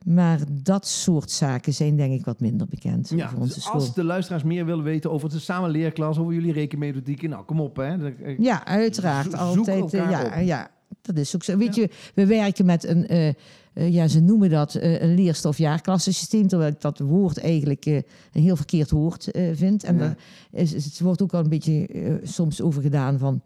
maar 0.05 0.39
dat 0.63 0.87
soort 0.87 1.31
zaken 1.31 1.73
zijn 1.73 1.95
denk 1.95 2.13
ik 2.13 2.25
wat 2.25 2.39
minder 2.39 2.67
bekend 2.67 3.09
Ja, 3.15 3.25
over 3.25 3.37
onze 3.39 3.53
dus 3.53 3.63
school. 3.63 3.79
als 3.79 3.93
de 3.93 4.03
luisteraars 4.03 4.43
meer 4.43 4.65
willen 4.65 4.83
weten 4.83 5.11
over 5.11 5.29
de 5.29 5.39
samenleerklas, 5.39 6.17
over 6.17 6.33
jullie 6.33 6.53
rekenmethodieken, 6.53 7.29
nou 7.29 7.43
kom 7.45 7.59
op 7.61 7.75
hè. 7.75 8.11
Eh, 8.13 8.37
Ja, 8.39 8.65
uiteraard. 8.65 9.31
Zo- 9.31 9.37
altijd. 9.37 9.93
eh, 9.93 10.09
ja, 10.09 10.37
ja, 10.39 10.69
dat 11.01 11.17
is 11.17 11.35
ook 11.35 11.43
zo. 11.43 11.57
Weet 11.57 11.75
Ja. 11.75 11.81
je, 11.81 11.89
we 12.15 12.25
werken 12.25 12.65
met 12.65 12.83
een, 12.87 13.07
eh, 13.07 13.33
ja, 13.91 14.07
ze 14.07 14.19
noemen 14.19 14.49
dat 14.49 14.73
een 14.73 15.13
leerstof-jaarklassensysteem, 15.15 16.47
terwijl 16.47 16.71
ik 16.71 16.81
dat 16.81 16.99
woord 16.99 17.37
eigenlijk 17.39 17.85
een 17.85 18.03
heel 18.31 18.55
verkeerd 18.55 18.91
woord 18.91 19.27
vind. 19.53 19.83
En 19.83 19.93
Ja. 19.93 19.99
daar 19.99 20.17
is, 20.51 20.73
is- 20.73 20.85
het 20.85 20.99
wordt 20.99 21.21
ook 21.21 21.33
al 21.33 21.39
een 21.43 21.49
beetje 21.49 21.87
soms 22.23 22.61
over 22.61 22.81
gedaan 22.81 23.17
van, 23.19 23.41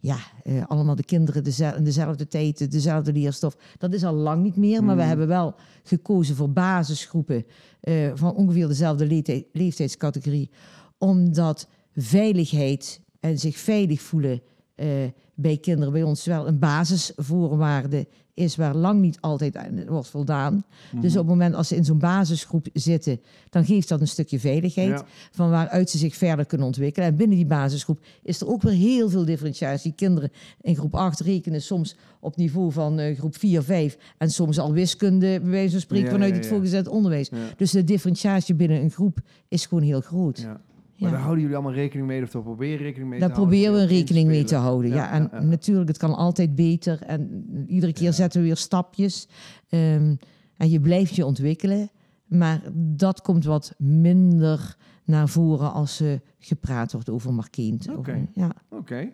ja, 0.00 0.16
eh, 0.42 0.66
allemaal 0.66 0.94
de 0.94 1.04
kinderen 1.04 1.44
dezel- 1.44 1.76
in 1.76 1.84
dezelfde 1.84 2.26
tijd, 2.26 2.70
dezelfde 2.70 3.12
leerstof. 3.12 3.56
Dat 3.78 3.92
is 3.94 4.04
al 4.04 4.14
lang 4.14 4.42
niet 4.42 4.56
meer, 4.56 4.84
maar 4.84 4.94
we 4.94 5.00
Mhm. 5.00 5.08
hebben 5.08 5.28
wel 5.28 5.54
gekozen 5.82 6.36
voor 6.36 6.50
basisgroepen 6.50 7.44
eh, 7.80 8.10
van 8.14 8.34
ongeveer 8.34 8.68
dezelfde 8.68 9.06
leeftijd- 9.06 9.46
leeftijdscategorie, 9.52 10.50
omdat 10.98 11.68
veiligheid 11.94 13.00
en 13.20 13.38
zich 13.38 13.56
veilig 13.58 14.00
voelen 14.00 14.40
eh, 14.74 14.86
bij 15.34 15.56
kinderen 15.56 15.92
bij 15.92 16.02
ons 16.02 16.24
wel 16.24 16.46
een 16.48 16.58
basisvoorwaarde 16.58 18.08
is 18.34 18.56
waar 18.56 18.74
lang 18.76 19.00
niet 19.00 19.20
altijd 19.20 19.56
aan 19.56 19.86
wordt 19.86 20.08
voldaan. 20.08 20.64
Dus 21.00 21.10
op 21.12 21.18
het 21.18 21.26
moment 21.26 21.54
als 21.54 21.68
ze 21.68 21.76
in 21.76 21.84
zo'n 21.84 21.98
basisgroep 21.98 22.66
zitten, 22.72 23.20
dan 23.50 23.64
geeft 23.64 23.88
dat 23.88 24.00
een 24.00 24.08
stukje 24.08 24.40
veiligheid 24.40 24.88
Ja. 24.88 25.04
van 25.30 25.50
waaruit 25.50 25.90
ze 25.90 25.98
zich 25.98 26.16
verder 26.16 26.46
kunnen 26.46 26.66
ontwikkelen. 26.66 27.08
En 27.08 27.16
binnen 27.16 27.36
die 27.36 27.46
basisgroep 27.46 27.98
is 28.22 28.40
er 28.40 28.48
ook 28.48 28.62
weer 28.62 28.72
heel 28.72 29.10
veel 29.10 29.24
differentiatie. 29.24 29.92
Kinderen 29.96 30.30
in 30.60 30.76
groep 30.76 30.94
8 30.94 31.20
rekenen 31.20 31.62
soms 31.62 31.96
op 32.20 32.36
niveau 32.36 32.72
van 32.72 32.98
eh, 32.98 33.18
groep 33.18 33.36
4, 33.36 33.62
5 33.62 33.98
en 34.18 34.30
soms 34.30 34.58
al 34.58 34.72
wiskunde, 34.72 35.40
bij 35.40 35.50
wijze 35.50 35.70
van 35.70 35.80
spreken, 35.80 36.06
Ja, 36.06 36.12
vanuit 36.12 36.30
ja, 36.32 36.36
het 36.36 36.46
voorgezet 36.46 36.88
onderwijs. 36.88 37.30
Dus 37.56 37.70
de 37.70 37.84
differentiatie 37.84 38.54
binnen 38.54 38.80
een 38.82 38.90
groep 38.90 39.18
is 39.48 39.66
gewoon 39.66 39.84
heel 39.84 40.00
groot. 40.00 40.38
Ja. 40.38 40.60
Ja. 41.00 41.06
Maar 41.06 41.10
daar 41.10 41.20
houden 41.20 41.40
jullie 41.40 41.56
allemaal 41.56 41.76
rekening 41.76 42.08
mee, 42.08 42.22
of 42.22 42.30
daar 42.30 42.42
proberen 42.42 42.76
rekening 42.78 43.10
mee 43.10 43.20
Daar 43.20 43.28
te 43.28 43.34
houden? 43.34 43.58
proberen 43.58 43.80
we 43.88 43.94
rekening 43.94 44.28
mee 44.28 44.44
te 44.44 44.54
houden. 44.54 44.90
Ja, 44.90 45.10
en 45.10 45.48
natuurlijk, 45.48 45.88
het 45.88 45.98
kan 45.98 46.14
altijd 46.14 46.54
beter. 46.54 47.02
En 47.02 47.44
iedere 47.66 47.92
keer 47.92 48.12
zetten 48.12 48.40
we 48.40 48.46
weer 48.46 48.56
stapjes. 48.56 49.28
Ehm, 49.68 50.14
en 50.56 50.70
je 50.70 50.80
blijft 50.80 51.16
je 51.16 51.26
ontwikkelen. 51.26 51.90
Maar 52.26 52.60
dat 52.74 53.20
komt 53.20 53.44
wat 53.44 53.74
minder 53.78 54.76
naar 55.04 55.28
voren 55.28 55.72
als 55.72 56.00
er 56.00 56.20
gepraat 56.38 56.92
wordt 56.92 57.10
over 57.10 57.34
Markeend. 57.34 57.88
Oké. 57.96 58.26
Ja. 58.32 58.52
Oké. 58.70 59.08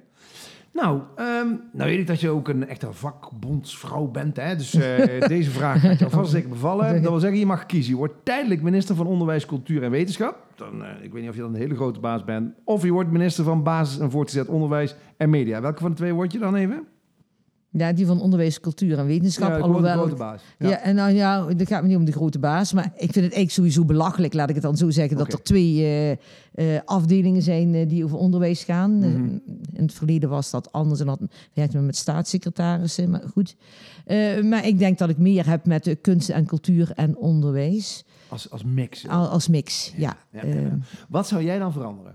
Nou, 0.76 1.00
ehm, 1.16 1.46
nou 1.72 1.90
weet 1.90 1.98
ik 1.98 2.06
dat 2.06 2.20
je 2.20 2.28
ook 2.28 2.48
een 2.48 2.68
echte 2.68 2.92
vakbondsvrouw 2.92 4.06
bent. 4.06 4.36
Hè? 4.36 4.56
Dus 4.56 4.74
eh, 4.74 5.28
deze 5.28 5.50
vraag 5.50 5.80
gaat 5.80 5.98
je 5.98 6.04
alvast 6.04 6.30
zeker 6.30 6.48
bevallen. 6.48 6.92
Dat 7.02 7.10
wil 7.10 7.20
zeggen, 7.20 7.38
je 7.38 7.46
mag 7.46 7.66
kiezen. 7.66 7.92
Je 7.92 7.98
wordt 7.98 8.14
tijdelijk 8.22 8.62
minister 8.62 8.94
van 8.94 9.06
Onderwijs, 9.06 9.46
Cultuur 9.46 9.82
en 9.82 9.90
Wetenschap. 9.90 10.36
Dan, 10.54 10.84
eh, 10.84 11.04
ik 11.04 11.12
weet 11.12 11.20
niet 11.20 11.30
of 11.30 11.36
je 11.36 11.42
dan 11.42 11.54
een 11.54 11.60
hele 11.60 11.74
grote 11.74 12.00
baas 12.00 12.24
bent. 12.24 12.54
Of 12.64 12.82
je 12.82 12.92
wordt 12.92 13.10
minister 13.10 13.44
van 13.44 13.62
Basis- 13.62 13.98
en 13.98 14.10
Voortgezet 14.10 14.48
Onderwijs 14.48 14.96
en 15.16 15.30
Media. 15.30 15.60
Welke 15.60 15.80
van 15.80 15.90
de 15.90 15.96
twee 15.96 16.14
word 16.14 16.32
je 16.32 16.38
dan 16.38 16.54
even? 16.54 16.86
Ja, 17.70 17.92
die 17.92 18.06
van 18.06 18.20
onderwijs, 18.20 18.60
cultuur 18.60 18.98
en 18.98 19.06
wetenschap. 19.06 19.48
Ja, 19.48 19.56
de 19.56 19.62
grote, 19.62 19.88
alhoewel, 19.92 20.16
baas. 20.16 20.42
Ja. 20.58 20.78
en 20.80 20.94
nou 20.94 21.10
ja, 21.12 21.46
het 21.46 21.68
gaat 21.68 21.82
me 21.82 21.88
niet 21.88 21.96
om 21.96 22.04
de 22.04 22.12
grote 22.12 22.38
baas, 22.38 22.72
maar 22.72 22.84
ik 22.84 22.92
vind 22.98 23.14
het 23.14 23.22
eigenlijk 23.22 23.50
sowieso 23.50 23.84
belachelijk, 23.84 24.32
laat 24.34 24.48
ik 24.48 24.54
het 24.54 24.64
dan 24.64 24.76
zo 24.76 24.90
zeggen, 24.90 25.16
dat 25.16 25.32
er 25.32 25.42
twee 25.42 25.82
eh, 25.82 26.10
eh, 26.76 26.80
afdelingen 26.84 27.42
zijn 27.42 27.74
eh, 27.74 27.88
die 27.88 28.04
over 28.04 28.16
onderwijs 28.18 28.64
gaan. 28.64 28.98
Mhm. 28.98 29.38
in 29.72 29.82
het 29.82 29.92
verleden 29.92 30.28
was 30.28 30.50
dat 30.50 30.72
anders 30.72 31.00
en 31.00 31.06
dat 31.06 31.20
werkte 31.54 31.78
met 31.78 31.96
staatssecretarissen, 31.96 33.10
maar 33.10 33.22
goed. 33.32 33.56
Maar 34.42 34.66
ik 34.66 34.78
denk 34.78 34.98
dat 34.98 35.08
ik 35.08 35.18
meer 35.18 35.48
heb 35.48 35.66
met 35.66 35.84
de 35.84 35.94
kunst 35.94 36.28
en 36.28 36.46
cultuur 36.46 36.90
en 36.94 37.16
onderwijs 37.16 38.04
Als, 38.28 38.50
als 38.50 38.64
mix. 38.64 39.08
al- 39.08 39.26
als 39.28 39.48
mix. 39.48 39.92
Ja. 39.96 40.16
Ja, 40.30 40.42
Eh, 40.42 40.62
ja. 40.62 40.78
Wat 41.08 41.26
zou 41.28 41.42
jij 41.42 41.58
dan 41.58 41.72
veranderen? 41.72 42.14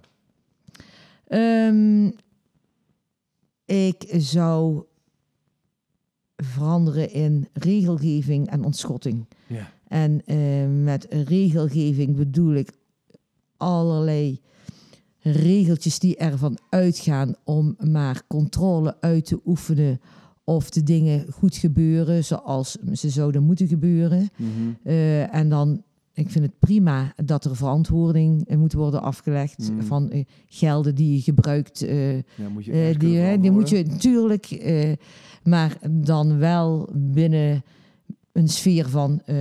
Ehm, 1.28 2.12
ik 3.66 4.14
zou 4.18 4.84
veranderen 6.44 7.12
in 7.12 7.48
regelgeving 7.54 8.50
en 8.50 8.64
ontschotting. 8.64 9.26
Ja. 9.48 9.72
En 9.88 10.22
eh, 10.26 10.38
met 10.84 11.08
regelgeving 11.10 12.16
bedoel 12.16 12.54
ik 12.54 12.72
allerlei 13.58 14.42
regeltjes 15.22 16.00
die 16.00 16.18
ervan 16.18 16.58
uitgaan 16.70 17.36
om 17.44 17.76
maar 17.92 18.22
controle 18.28 18.98
uit 19.02 19.26
te 19.26 19.40
oefenen 19.46 20.00
of 20.44 20.70
de 20.70 20.84
dingen 20.84 21.26
goed 21.32 21.56
gebeuren 21.56 22.24
zoals 22.24 22.78
ze 22.94 23.10
zouden 23.10 23.44
moeten 23.44 23.68
gebeuren. 23.68 24.30
Mhm. 24.36 24.50
Eh, 24.84 25.36
en 25.36 25.50
dan, 25.50 25.84
ik 26.14 26.30
vind 26.30 26.46
het 26.46 26.60
prima 26.60 27.14
dat 27.24 27.46
er 27.46 27.56
verantwoording 27.56 28.48
eh, 28.48 28.58
moet 28.58 28.74
worden 28.74 29.02
afgelegd 29.02 29.72
Mm. 29.72 29.84
van 29.84 30.10
eh, 30.10 30.24
gelden 30.48 30.96
die 30.96 31.14
je 31.16 31.22
gebruikt. 31.22 31.80
Ja, 31.80 32.50
moet 32.50 32.66
je 32.66 32.72
eh, 32.72 33.00
die, 33.00 33.18
hè, 33.18 33.40
die 33.40 33.52
moet 33.52 33.70
je 33.70 33.84
natuurlijk, 33.84 34.64
maar 35.44 35.78
dan 35.92 36.38
wel 36.38 36.90
binnen 36.94 37.64
een 38.32 38.48
sfeer 38.50 38.90
van 38.90 39.22
eh, 39.26 39.38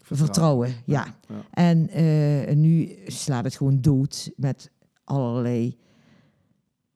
vertrouwen. 0.00 0.72
Ja. 0.84 1.14
Ja. 1.28 1.44
En 1.50 2.60
nu 2.60 2.88
slaat 3.06 3.44
het 3.44 3.56
gewoon 3.56 3.80
dood 3.80 4.30
met 4.36 4.70
allerlei 5.04 5.76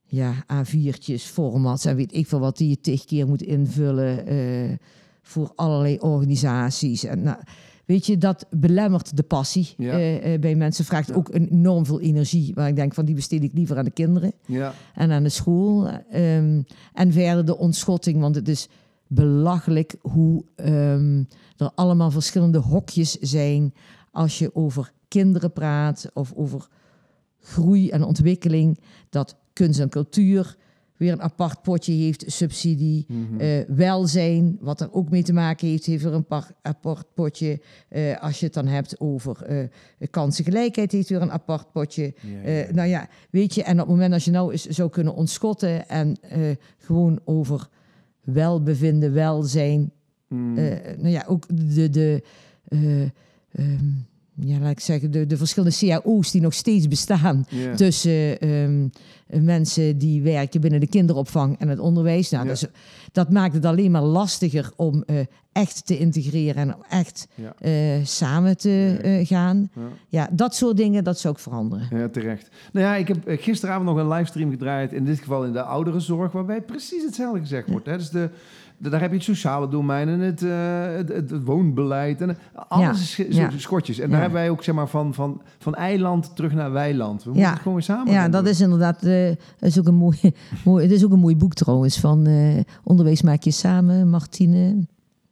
ja, 0.03 0.33
A4'tjes, 0.53 1.21
formats 1.23 1.85
en 1.85 1.95
weet 1.95 2.13
ik 2.13 2.27
veel 2.27 2.39
wat 2.39 2.57
die 2.57 2.69
je 2.69 2.79
tig 2.81 3.05
keer 3.05 3.27
moet 3.27 3.41
invullen 3.41 4.25
voor 5.21 5.51
allerlei 5.55 5.97
organisaties. 5.99 7.03
En, 7.03 7.21
nou, 7.21 7.37
weet 7.87 8.05
je, 8.05 8.17
dat 8.17 8.45
belemmert 8.49 9.17
de 9.17 9.23
passie 9.23 9.73
Ja. 9.77 9.91
eh, 9.93 10.33
eh, 10.33 10.39
bij 10.41 10.55
mensen. 10.55 10.85
Vraagt 10.85 11.07
Ja. 11.07 11.13
ook 11.15 11.33
enorm 11.33 11.85
veel 11.85 12.01
energie, 12.01 12.53
waar 12.53 12.67
ik 12.67 12.75
denk 12.75 12.93
van 12.93 13.05
die 13.05 13.15
besteed 13.15 13.43
ik 13.43 13.53
liever 13.53 13.77
aan 13.77 13.83
de 13.85 13.91
kinderen 13.91 14.31
Ja. 14.45 14.73
en 14.93 15.11
aan 15.11 15.23
de 15.23 15.29
school. 15.29 15.87
Ehm, 16.11 16.61
en 16.93 17.11
verder 17.11 17.45
de 17.45 17.57
ontschotting, 17.57 18.19
want 18.19 18.35
het 18.35 18.47
is 18.47 18.67
belachelijk 19.07 19.95
hoe 20.01 20.43
ehm, 20.55 21.23
er 21.57 21.71
allemaal 21.75 22.11
verschillende 22.11 22.57
hokjes 22.57 23.11
zijn 23.19 23.73
als 24.11 24.39
je 24.39 24.55
over 24.55 24.91
kinderen 25.07 25.51
praat 25.53 26.09
of 26.13 26.33
over 26.35 26.67
groei 27.41 27.89
en 27.89 28.03
ontwikkeling. 28.03 28.79
Dat 29.09 29.35
kunst 29.53 29.79
en 29.79 29.89
cultuur 29.89 30.55
weer 30.97 31.11
een 31.11 31.21
apart 31.21 31.61
potje 31.61 31.93
heeft, 31.93 32.23
subsidie. 32.27 33.05
Mhm. 33.07 33.39
Eh, 33.39 33.59
welzijn, 33.67 34.57
wat 34.61 34.81
er 34.81 34.93
ook 34.93 35.09
mee 35.09 35.23
te 35.23 35.33
maken 35.33 35.67
heeft, 35.67 35.85
heeft 35.85 36.03
weer 36.03 36.13
een 36.13 36.25
par- 36.25 36.51
apart 36.61 37.13
potje. 37.13 37.61
Eh, 37.89 38.21
als 38.21 38.39
je 38.39 38.45
het 38.45 38.53
dan 38.53 38.67
hebt 38.67 38.99
over 38.99 39.41
eh, 39.43 39.67
kansengelijkheid, 40.09 40.91
heeft 40.91 41.09
weer 41.09 41.21
een 41.21 41.31
apart 41.31 41.71
potje. 41.71 42.13
Ja, 42.43 42.51
ja, 42.51 42.71
nou 42.71 42.87
ja, 42.89 43.09
weet 43.29 43.55
je, 43.55 43.63
en 43.63 43.73
op 43.73 43.79
het 43.79 43.87
moment 43.87 44.13
als 44.13 44.25
je 44.25 44.31
nou 44.31 44.51
eens 44.51 44.65
zou 44.65 44.89
kunnen 44.89 45.15
ontschotten 45.15 45.89
en 45.89 46.17
gewoon 46.77 47.19
over 47.25 47.69
welbevinden, 48.21 49.13
welzijn, 49.13 49.91
Mhm. 50.27 50.53
nou 50.97 51.09
ja, 51.09 51.25
ook 51.27 51.45
de, 51.75 51.89
de 51.89 52.23
eh, 52.67 53.01
ehm, 53.51 53.85
ja, 54.39 54.59
laat 54.59 54.71
ik 54.71 54.79
zeggen, 54.79 55.11
de, 55.11 55.25
de 55.25 55.37
verschillende 55.37 55.75
cao's 55.77 56.31
die 56.31 56.41
nog 56.41 56.53
steeds 56.53 56.87
bestaan 56.87 57.45
tussen 57.75 58.39
ehm, 58.39 58.87
mensen 59.45 59.97
die 59.97 60.21
werken 60.21 60.61
binnen 60.61 60.79
de 60.79 60.87
kinderopvang 60.87 61.59
en 61.59 61.67
het 61.67 61.79
onderwijs. 61.79 62.29
Nou, 62.29 62.43
Ja. 62.43 62.49
dat, 62.49 62.61
is- 62.61 62.67
dat 63.11 63.31
maakt 63.31 63.53
het 63.53 63.65
alleen 63.65 63.91
maar 63.91 64.01
lastiger 64.03 64.71
om 64.75 65.03
eh, 65.05 65.15
echt 65.51 65.85
te 65.85 65.97
integreren 65.97 66.55
en 66.55 66.75
om 66.75 66.81
echt 66.89 67.27
eh, 67.59 67.73
samen 68.03 68.57
te 68.57 68.99
eh, 69.01 69.27
gaan. 69.27 69.69
Ja. 70.09 70.29
Dat 70.31 70.55
soort 70.55 70.77
dingen, 70.77 71.03
dat 71.03 71.19
zou 71.19 71.33
ik 71.33 71.39
veranderen. 71.39 71.87
Ja, 71.99 72.07
terecht. 72.09 72.49
Nou 72.71 72.85
ja, 72.85 72.95
ik 72.95 73.07
heb 73.07 73.17
gisteravond 73.25 73.85
nog 73.85 73.97
een 73.97 74.07
livestream 74.07 74.49
gedraaid, 74.49 74.93
in 74.93 75.05
dit 75.05 75.19
geval 75.19 75.45
in 75.45 75.51
de 75.53 75.61
ouderenzorg, 75.61 76.31
waarbij 76.31 76.61
precies 76.61 77.03
hetzelfde 77.03 77.39
gezegd 77.39 77.69
wordt. 77.69 77.85
Hè? 77.85 77.97
Dus 77.97 78.09
de, 78.09 78.19
de- 78.19 78.29
daar 78.77 79.01
heb 79.01 79.09
je 79.09 79.15
het 79.15 79.25
sociale 79.25 79.67
domein 79.67 80.07
en 80.07 80.19
het, 80.19 80.43
eh, 80.43 81.15
het, 81.15 81.43
woonbeleid 81.43 82.21
en 82.21 82.37
alles 82.67 82.85
Ja, 82.85 82.91
is 82.91 83.11
sch- 83.11 83.35
ja. 83.35 83.49
schotjes. 83.57 83.99
En 83.99 84.09
daar 84.09 84.19
hebben 84.21 84.39
wij 84.39 84.49
ook 84.49 84.63
zeg 84.63 84.75
maar, 84.75 84.87
van, 84.87 85.13
van, 85.13 85.41
van 85.57 85.75
eiland 85.75 86.35
terug 86.35 86.53
naar 86.53 86.71
weiland. 86.71 87.23
We 87.23 87.29
moeten 87.29 87.49
het 87.49 87.59
gewoon 87.59 87.73
weer 87.73 87.83
samen 87.83 88.13
Ja, 88.13 88.29
dat 88.29 88.47
is 88.47 88.61
inderdaad 88.61 89.03
eh, 89.03 89.29
is 89.59 89.79
ook 89.79 89.87
een 89.87 89.95
mooi, 89.95 90.17
mooi. 90.65 90.83
Het 90.83 90.91
is 90.91 91.05
ook 91.05 91.11
een 91.11 91.19
mooi 91.19 91.35
boek 91.35 91.53
trouwens 91.53 91.99
van 91.99 92.25
eh, 92.25 92.59
Onderwijs 92.83 93.21
maak 93.21 93.41
je 93.41 93.51
samen, 93.51 94.09
Martine. 94.09 94.69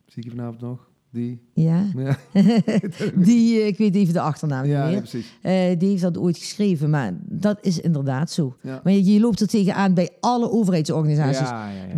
Zie 0.05 0.23
ik 0.23 0.23
je 0.23 0.29
vanavond 0.29 0.61
nog? 0.61 0.87
Die? 1.15 1.39
Ja, 1.53 1.85
Ja, 1.95 2.17
die, 3.25 3.59
eh, 3.61 3.67
ik 3.67 3.77
weet 3.77 3.95
even 3.95 4.13
de 4.13 4.19
achternaam 4.19 4.65
ja, 4.65 4.89
niet 4.89 5.13
meer. 5.13 5.23
Eh, 5.71 5.79
die 5.79 5.89
heeft 5.89 6.01
dat 6.01 6.17
ooit 6.17 6.37
geschreven, 6.37 6.89
maar 6.89 7.17
dat 7.21 7.57
is 7.61 7.79
inderdaad 7.79 8.31
zo. 8.31 8.55
Ja. 8.61 8.81
Maar 8.83 8.93
je, 8.93 9.03
je 9.13 9.19
loopt 9.19 9.39
er 9.39 9.47
tegenaan 9.47 9.93
bij 9.93 10.09
alle 10.19 10.51
overheidsorganisaties. 10.51 11.49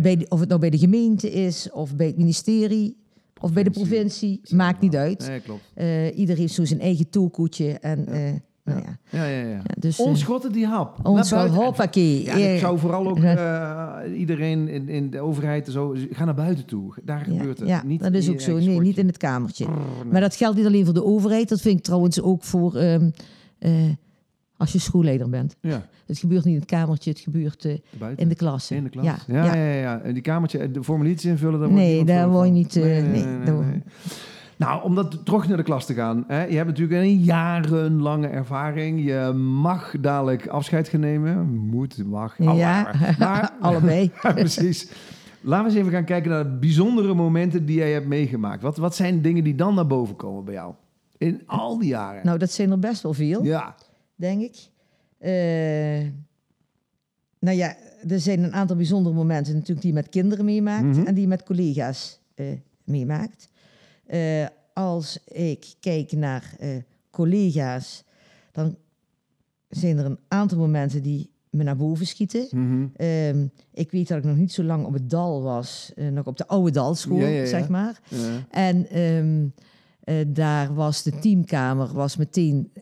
Bij 0.02 0.16
de- 0.16 0.26
of 0.28 0.40
het 0.40 0.48
nou 0.48 0.60
bij 0.60 0.70
de 0.70 0.78
gemeente 0.78 1.30
is, 1.30 1.70
of 1.72 1.96
bij 1.96 2.06
het 2.06 2.16
ministerie, 2.16 2.96
of 3.40 3.52
bij 3.52 3.62
de 3.62 3.70
Provincie. 3.70 4.40
Maakt 4.54 4.80
niet 4.80 4.96
uit. 4.96 5.26
Nee, 5.28 5.40
klopt. 5.40 5.62
Eh, 5.74 6.18
ieder 6.18 6.36
heeft 6.36 6.54
zo 6.54 6.64
zijn 6.64 6.80
eigen 6.80 7.10
toolkoetje. 7.10 7.72
En, 7.72 8.06
Ja. 8.10 8.38
Nou 8.68 8.80
ja. 8.80 8.98
Ja, 9.18 9.24
ja, 9.24 9.40
ja. 9.40 9.48
Ja, 9.48 9.62
dus, 9.78 9.98
eh, 9.98 10.06
Ontschotten 10.06 10.52
die 10.52 10.66
hap. 10.66 10.98
hoppakee. 11.50 12.24
Ja, 12.24 12.34
ik 12.34 12.58
zou 12.58 12.78
vooral 12.78 13.08
ook 13.08 13.18
eh, 13.18 13.96
iedereen 14.16 14.68
in, 14.68 14.88
in 14.88 15.10
de 15.10 15.20
overheid 15.20 15.66
en 15.66 15.72
zo, 15.72 15.94
ga 16.10 16.24
naar 16.24 16.34
buiten 16.34 16.64
toe. 16.64 16.94
Daar 17.04 17.30
ja, 17.32 17.38
gebeurt 17.38 17.58
het. 17.58 17.68
ja, 17.68 17.82
niet 17.84 18.00
dat 18.02 18.12
is 18.12 18.26
in 18.26 18.32
ook 18.32 18.38
je 18.38 18.44
zo. 18.44 18.56
Nee, 18.58 18.80
niet 18.80 18.98
in 18.98 19.06
het 19.06 19.16
kamertje. 19.16 19.64
Brrr, 19.64 19.76
nee. 20.02 20.12
Maar 20.12 20.20
dat 20.20 20.36
geldt 20.36 20.56
niet 20.56 20.66
alleen 20.66 20.84
voor 20.84 20.94
de 20.94 21.04
overheid. 21.04 21.48
Dat 21.48 21.60
vind 21.60 21.78
ik 21.78 21.84
trouwens 21.84 22.20
ook 22.20 22.44
voor 22.44 22.74
ehm, 22.76 23.10
eh, 23.58 23.72
als 24.56 24.72
je 24.72 24.78
schoolleider 24.78 25.28
bent. 25.28 25.56
Ja, 25.60 25.86
Het 26.06 26.18
gebeurt 26.18 26.44
niet 26.44 26.54
in 26.54 26.60
het 26.60 26.68
kamertje, 26.70 27.10
het 27.10 27.18
gebeurt 27.20 27.64
in 28.16 28.28
de 28.28 28.34
klas. 28.34 28.70
In 28.70 28.82
de 28.84 28.88
klas. 28.90 29.04
Ja, 29.04 29.16
Ja, 29.26 29.44
ja, 29.44 29.54
ja. 29.54 29.64
ja. 29.64 29.80
ja. 29.80 30.00
En 30.00 30.12
die 30.14 30.22
kamertje, 30.22 30.70
de 30.70 30.84
formuliertjes 30.84 31.30
invullen, 31.30 31.60
daar 31.60 31.68
wordt 31.68 31.82
Nee, 31.82 31.88
niemand 31.88 32.08
daar 32.08 32.28
vrolijk 32.28 32.52
word 32.52 32.74
je 32.74 32.80
niet, 32.82 33.04
eh, 33.04 33.10
nee, 33.12 33.44
daar 33.44 33.54
word- 33.54 33.66
Nou, 34.58 34.82
om 34.82 34.94
dat 34.94 35.24
terug 35.24 35.48
naar 35.48 35.56
de 35.56 35.62
klas 35.62 35.86
te 35.86 35.94
gaan. 35.94 36.24
Hè, 36.26 36.44
je 36.44 36.56
hebt 36.56 36.68
natuurlijk 36.68 37.00
een 37.00 37.18
jarenlange 37.18 38.26
ervaring. 38.26 39.04
Je 39.04 39.32
mag 39.32 39.94
dadelijk 40.00 40.46
afscheid 40.46 40.88
gaan 40.88 41.00
nemen. 41.00 41.48
Moet, 41.56 42.04
mag. 42.06 42.34
Ja, 42.38 42.82
allebei. 42.90 43.16
Maar, 43.18 43.52
allebei. 43.60 44.10
Precies. 44.20 44.90
Laten 45.40 45.64
we 45.64 45.70
eens 45.70 45.80
even 45.80 45.92
gaan 45.92 46.04
kijken 46.04 46.30
naar 46.30 46.44
de 46.44 46.56
bijzondere 46.58 47.14
momenten 47.14 47.66
die 47.66 47.76
jij 47.76 47.92
hebt 47.92 48.06
meegemaakt. 48.06 48.62
Wat, 48.62 48.76
wat 48.76 48.94
zijn 48.94 49.22
dingen 49.22 49.44
die 49.44 49.54
dan 49.54 49.74
naar 49.74 49.86
boven 49.86 50.16
komen 50.16 50.44
bij 50.44 50.54
jou? 50.54 50.74
In 51.18 51.42
al 51.46 51.78
die 51.78 51.88
jaren. 51.88 52.24
Nou, 52.26 52.38
dat 52.38 52.50
zijn 52.50 52.70
er 52.70 52.78
best 52.78 53.02
wel 53.02 53.14
veel, 53.14 53.44
ja. 53.44 53.74
denk 54.14 54.40
ik. 54.40 54.56
Eh, 55.18 56.08
nou 57.40 57.56
ja, 57.56 57.74
er 58.08 58.20
zijn 58.20 58.42
een 58.42 58.52
aantal 58.54 58.76
bijzondere 58.76 59.14
momenten 59.14 59.52
natuurlijk 59.54 59.80
die 59.80 59.90
je 59.90 59.96
met 59.96 60.08
kinderen 60.08 60.44
meemaakt 60.44 60.84
Mhm. 60.96 61.06
en 61.06 61.14
die 61.14 61.22
je 61.22 61.28
met 61.28 61.42
collega's 61.42 62.20
eh, 62.34 62.46
meemaakt. 62.84 63.48
Eh, 64.08 64.46
als 64.78 65.18
ik 65.24 65.74
kijk 65.80 66.12
naar 66.12 66.54
eh, 66.58 66.68
collega's, 67.10 68.04
dan 68.52 68.76
zijn 69.68 69.98
er 69.98 70.04
een 70.04 70.18
aantal 70.28 70.58
momenten 70.58 71.02
die 71.02 71.30
me 71.50 71.62
naar 71.62 71.76
boven 71.76 72.06
schieten. 72.06 72.46
Mhm. 72.50 72.86
Ehm, 72.96 73.46
ik 73.72 73.90
weet 73.90 74.08
dat 74.08 74.18
ik 74.18 74.24
nog 74.24 74.36
niet 74.36 74.52
zo 74.52 74.62
lang 74.62 74.86
op 74.86 74.92
het 74.92 75.10
dal 75.10 75.42
was, 75.42 75.92
eh, 75.96 76.08
nog 76.08 76.26
op 76.26 76.36
de 76.36 76.46
oude 76.46 76.70
dalschool, 76.70 77.18
Ja, 77.18 77.26
ja, 77.26 77.40
ja. 77.40 77.46
zeg 77.46 77.68
maar. 77.68 78.00
En 78.50 78.88
ehm, 78.88 79.46
eh, 80.00 80.26
daar 80.28 80.74
was 80.74 81.02
de 81.02 81.18
teamkamer, 81.18 81.92
was 81.92 82.16
meteen 82.16 82.72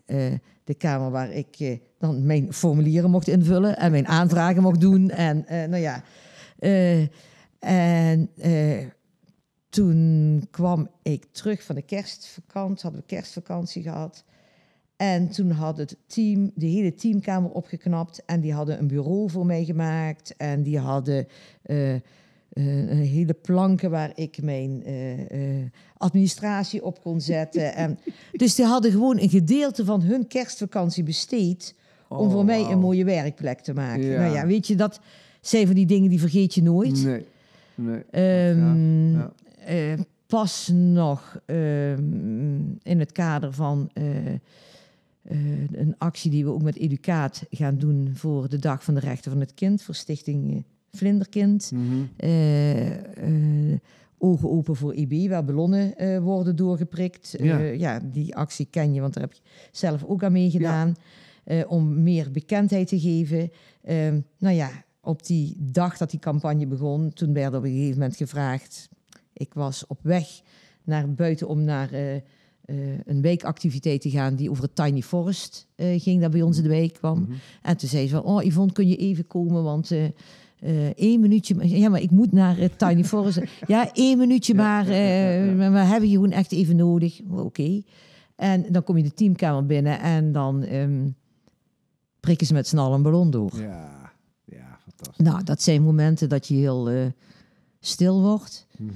de 0.64 0.74
kamer 0.74 1.10
waar 1.10 1.32
ik 1.32 1.80
dan 1.98 2.26
mijn 2.26 2.52
formulieren 2.52 3.10
mocht 3.10 3.28
invullen 3.28 3.78
en 3.78 3.90
mijn 3.90 4.06
aanvragen 4.08 4.62
mocht 4.62 4.80
doen. 4.80 5.10
En 5.10 5.44
nou 5.48 5.76
ja, 5.76 6.02
en 7.58 8.30
toen 9.68 10.46
kwam 10.50 10.88
ik 11.02 11.24
terug 11.32 11.62
van 11.62 11.74
de 11.74 11.82
kerstvakantie, 11.82 12.82
hadden 12.82 13.00
we 13.00 13.06
kerstvakantie 13.06 13.82
gehad. 13.82 14.24
En 14.96 15.28
toen 15.30 15.50
had 15.50 15.76
het 15.78 15.96
team, 16.06 16.50
de 16.54 16.66
hele 16.66 16.94
teamkamer 16.94 17.50
opgeknapt. 17.50 18.22
En 18.26 18.40
die 18.40 18.52
hadden 18.52 18.78
een 18.78 18.86
bureau 18.86 19.30
voor 19.30 19.46
mij 19.46 19.64
gemaakt. 19.64 20.34
En 20.36 20.62
die 20.62 20.78
hadden 20.78 21.26
eh, 21.62 21.94
eh, 21.94 22.00
een 22.90 22.96
hele 22.96 23.34
planken 23.34 23.90
waar 23.90 24.12
ik 24.14 24.42
mijn 24.42 24.84
eh, 24.84 25.38
administratie 25.96 26.84
op 26.84 27.00
kon 27.02 27.20
zetten. 27.20 27.74
en, 27.74 27.98
dus 28.32 28.54
die 28.54 28.64
hadden 28.64 28.90
gewoon 28.90 29.18
een 29.20 29.28
gedeelte 29.30 29.84
van 29.84 30.00
hun 30.02 30.26
kerstvakantie 30.26 31.02
besteed 31.02 31.74
om 32.08 32.16
Oh, 32.18 32.30
voor 32.32 32.44
mij 32.44 32.60
een 32.70 32.78
mooie 32.78 33.04
werkplek 33.04 33.60
te 33.60 33.74
maken. 33.74 34.04
Ja. 34.04 34.20
Nou 34.20 34.34
ja, 34.34 34.46
weet 34.46 34.66
je, 34.66 34.74
dat 34.76 35.00
zijn 35.40 35.66
van 35.66 35.74
die 35.74 35.86
dingen 35.86 36.10
die 36.10 36.20
vergeet 36.20 36.54
je 36.54 36.62
nooit. 36.62 37.04
Nee. 37.04 37.24
Nee. 37.74 38.02
Ehm, 38.10 39.12
Ja. 39.12 39.22
eh, 39.22 39.45
pas 40.26 40.68
nog 40.74 41.40
ehm, 41.46 42.58
in 42.82 42.98
het 42.98 43.12
kader 43.12 43.52
van 43.52 43.90
eh, 43.92 44.34
eh, 45.22 45.70
een 45.72 45.94
actie 45.98 46.30
die 46.30 46.44
we 46.44 46.50
ook 46.50 46.62
met 46.62 46.76
Educaat 46.76 47.44
gaan 47.50 47.78
doen 47.78 48.10
voor 48.14 48.48
de 48.48 48.58
Dag 48.58 48.84
van 48.84 48.94
de 48.94 49.00
Rechten 49.00 49.30
van 49.30 49.40
het 49.40 49.54
Kind, 49.54 49.82
voor 49.82 49.94
Stichting 49.94 50.54
eh, 50.54 50.62
Vlinderkind. 50.90 51.72
Eh, 52.16 52.92
eh, 52.92 53.78
ogen 54.18 54.50
open 54.50 54.76
voor 54.76 54.94
IB, 54.94 55.28
waar 55.28 55.44
ballonnen 55.44 55.96
eh, 55.96 56.18
worden 56.18 56.56
doorgeprikt. 56.56 57.34
Ja. 57.38 57.58
Eh, 57.58 57.78
ja, 57.78 58.00
die 58.12 58.36
actie 58.36 58.66
ken 58.70 58.94
je, 58.94 59.00
want 59.00 59.14
daar 59.14 59.22
heb 59.22 59.32
je 59.32 59.42
zelf 59.72 60.04
ook 60.04 60.22
aan 60.24 60.32
meegedaan. 60.32 60.94
Eh, 61.44 61.62
om 61.68 62.02
meer 62.02 62.30
bekendheid 62.30 62.88
te 62.88 63.00
geven. 63.00 63.50
Ehm, 63.82 64.20
nou 64.38 64.54
ja, 64.54 64.70
op 65.00 65.26
die 65.26 65.56
dag 65.58 65.96
dat 65.96 66.10
die 66.10 66.20
campagne 66.20 66.66
begon, 66.66 67.12
toen 67.12 67.32
werd 67.32 67.54
op 67.54 67.64
een 67.64 67.70
gegeven 67.70 67.98
moment 67.98 68.16
gevraagd. 68.16 68.88
Ik 69.36 69.54
was 69.54 69.86
op 69.86 69.98
weg 70.02 70.40
naar 70.84 71.14
buiten 71.14 71.48
om 71.48 71.64
naar 71.64 71.92
eh, 71.92 72.14
eh, 72.14 72.22
een 73.04 73.20
weekactiviteit 73.20 74.00
te 74.00 74.10
gaan 74.10 74.34
die 74.34 74.50
over 74.50 74.62
het 74.62 74.74
Tiny 74.76 75.02
Forest 75.02 75.66
eh, 75.74 76.00
ging, 76.00 76.20
dat 76.20 76.30
bij 76.30 76.42
ons 76.42 76.56
in 76.56 76.62
de 76.62 76.68
week 76.68 76.94
kwam. 76.94 77.20
Mhm. 77.20 77.32
En 77.62 77.76
toen 77.76 77.88
zei 77.88 78.08
ze 78.08 78.14
van, 78.14 78.24
oh 78.24 78.44
Yvonne, 78.44 78.72
kun 78.72 78.88
je 78.88 78.96
even 78.96 79.26
komen, 79.26 79.62
want 79.62 79.92
één 80.96 81.20
minuutje... 81.20 81.78
Ja, 81.78 81.88
maar 81.88 82.00
ik 82.00 82.10
moet 82.10 82.32
naar 82.32 82.56
het 82.56 82.78
Tiny 82.78 83.04
Forest. 83.14 83.40
ja, 83.66 83.92
één 83.92 84.18
minuutje 84.18 84.54
maar, 84.54 84.86
maar 85.56 85.72
we 85.72 85.78
hebben 85.78 86.08
je 86.08 86.14
gewoon 86.14 86.30
echt 86.30 86.52
even 86.52 86.76
nodig. 86.76 87.20
Oké. 87.30 87.82
En 88.36 88.66
dan 88.72 88.82
kom 88.82 88.96
je 88.96 89.02
de 89.02 89.14
teamkamer 89.14 89.66
binnen 89.66 90.00
en 90.00 90.32
dan 90.32 90.62
ehm, 90.62 91.08
prikken 92.20 92.46
ze 92.46 92.52
met 92.52 92.74
allen 92.74 92.92
een 92.92 93.02
ballon 93.02 93.30
door. 93.30 93.60
Ja, 93.60 94.12
ja, 94.44 94.78
fantastisch. 94.82 95.26
Nou, 95.26 95.44
dat 95.44 95.62
zijn 95.62 95.82
momenten 95.82 96.28
dat 96.28 96.46
je 96.46 96.54
heel 96.54 97.12
stil 97.80 98.22
wordt. 98.22 98.66
Mhm. 98.76 98.92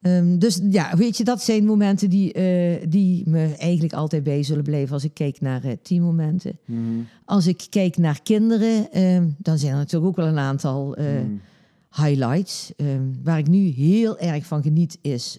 Ehm, 0.00 0.38
dus 0.38 0.60
ja, 0.70 0.96
weet 0.96 1.16
je, 1.16 1.24
dat 1.24 1.42
zijn 1.42 1.64
momenten 1.64 2.10
die, 2.10 2.32
eh, 2.32 2.86
die 2.88 3.28
me 3.28 3.54
eigenlijk 3.56 3.92
altijd 3.92 4.22
bij 4.22 4.42
zullen 4.42 4.64
blijven 4.64 4.92
als 4.94 5.04
ik 5.04 5.14
kijk 5.14 5.40
naar 5.40 5.64
eh, 5.64 5.72
teammomenten. 5.82 6.58
Mhm. 6.64 6.80
Als 7.24 7.46
ik 7.46 7.66
kijk 7.70 7.96
naar 7.96 8.22
kinderen, 8.22 8.92
ehm, 8.92 9.28
dan 9.38 9.58
zijn 9.58 9.72
er 9.72 9.78
natuurlijk 9.78 10.10
ook 10.10 10.16
wel 10.16 10.26
een 10.26 10.38
aantal 10.38 10.96
eh, 10.96 11.04
Mhm. 11.06 12.02
highlights. 12.02 12.72
Ehm, 12.76 13.02
waar 13.22 13.38
ik 13.38 13.48
nu 13.48 13.66
heel 13.66 14.18
erg 14.18 14.46
van 14.46 14.62
geniet 14.62 14.98
is 15.00 15.38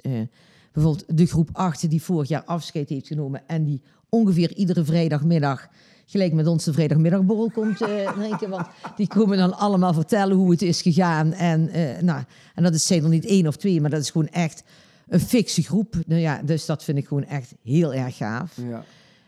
bijvoorbeeld 0.73 1.17
de 1.17 1.25
groep 1.25 1.49
8 1.53 1.89
die 1.89 2.01
vorig 2.01 2.27
jaar 2.27 2.43
afscheid 2.43 2.89
heeft 2.89 3.07
genomen 3.07 3.41
en 3.47 3.63
die 3.63 3.81
ongeveer 4.09 4.55
iedere 4.55 4.83
vrijdagmiddag 4.85 5.67
gelijk 6.09 6.33
met 6.33 6.47
ons 6.47 6.63
de 6.63 6.73
vrijdagmiddagborrel 6.73 7.49
komt 7.49 7.81
eh, 7.81 8.11
drinken. 8.11 8.49
Want 8.49 8.67
die 8.95 9.07
komen 9.07 9.37
dan 9.37 9.57
allemaal 9.57 9.93
vertellen 9.93 10.35
hoe 10.35 10.51
het 10.51 10.61
is 10.61 10.81
gegaan. 10.81 11.33
En, 11.33 11.69
eh, 11.69 12.01
nou, 12.01 12.23
en 12.55 12.63
dat 12.63 12.73
is, 12.73 12.87
zijn 12.87 13.03
er 13.03 13.09
niet 13.09 13.25
één 13.25 13.47
of 13.47 13.55
twee, 13.55 13.81
maar 13.81 13.89
dat 13.89 14.01
is 14.01 14.09
gewoon 14.09 14.27
echt 14.27 14.63
een 15.07 15.19
fikse 15.19 15.63
groep. 15.63 15.95
Nou 16.05 16.21
ja, 16.21 16.41
dus 16.43 16.65
dat 16.65 16.83
vind 16.83 16.97
ik 16.97 17.07
gewoon 17.07 17.25
echt 17.25 17.53
heel 17.63 17.93
erg 17.93 18.17
gaaf. 18.17 18.57
Ja. 18.69 18.83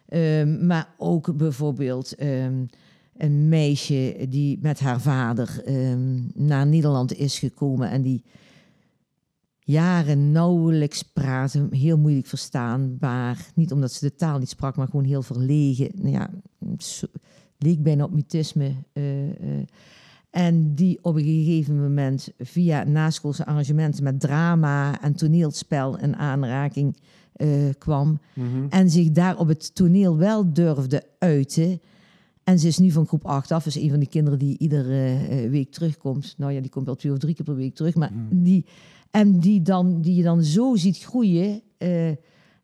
Ehm, 0.07 0.65
maar 0.65 0.87
ook 0.97 1.37
bijvoorbeeld 1.37 2.15
ehm, 2.15 2.65
een 3.17 3.49
meisje 3.49 4.25
die 4.29 4.59
met 4.61 4.79
haar 4.79 5.01
vader 5.01 5.61
ehm, 5.65 6.19
naar 6.33 6.67
Nederland 6.67 7.17
is 7.17 7.39
gekomen 7.39 7.89
en 7.89 8.01
die 8.01 8.23
jaren 9.71 10.31
nauwelijks 10.31 11.03
praten, 11.03 11.73
heel 11.73 11.97
moeilijk 11.97 12.27
verstaanbaar. 12.27 13.51
Niet 13.55 13.71
omdat 13.71 13.91
ze 13.91 14.05
de 14.05 14.15
taal 14.15 14.39
niet 14.39 14.49
sprak, 14.49 14.75
maar 14.75 14.87
gewoon 14.87 15.05
heel 15.05 15.21
verlegen. 15.21 15.89
Nou 15.95 16.11
ja, 16.11 16.29
leek 17.57 17.83
bijna 17.83 18.03
op 18.03 18.13
mutisme. 18.13 18.73
eh, 18.93 19.29
eh. 19.29 19.65
en 20.29 20.75
die 20.75 20.99
op 21.01 21.15
een 21.15 21.23
gegeven 21.23 21.81
moment 21.81 22.31
via 22.37 22.83
naschoolse 22.83 23.45
arrangementen 23.45 24.03
met 24.03 24.19
drama 24.19 25.01
en 25.01 25.13
toneelspel 25.13 25.97
in 25.99 26.15
aanraking 26.15 26.97
eh, 27.33 27.49
kwam. 27.77 28.19
Mhm. 28.33 28.65
En 28.69 28.89
zich 28.89 29.11
daar 29.11 29.37
op 29.37 29.47
het 29.47 29.75
toneel 29.75 30.17
wel 30.17 30.53
durfde 30.53 31.03
uiten. 31.19 31.81
En 32.43 32.59
ze 32.59 32.67
is 32.67 32.77
nu 32.77 32.91
van 32.91 33.07
groep 33.07 33.25
8 33.25 33.51
af. 33.51 33.65
Is 33.65 33.75
een 33.75 33.89
van 33.89 33.99
die 33.99 34.09
kinderen 34.09 34.39
die 34.39 34.57
iedere 34.57 35.17
week 35.49 35.71
terugkomt. 35.71 36.33
Nou 36.37 36.51
ja, 36.51 36.61
die 36.61 36.69
komt 36.69 36.85
wel 36.85 36.95
twee 36.95 37.11
of 37.11 37.17
drie 37.17 37.35
keer 37.35 37.45
per 37.45 37.55
week 37.55 37.75
terug. 37.75 37.95
Maar 37.95 38.11
die, 38.29 38.65
en 39.11 39.39
die, 39.39 39.61
dan, 39.61 40.01
die 40.01 40.15
je 40.15 40.23
dan 40.23 40.43
zo 40.43 40.75
ziet 40.75 40.97
groeien. 40.97 41.61
eh, 41.77 42.09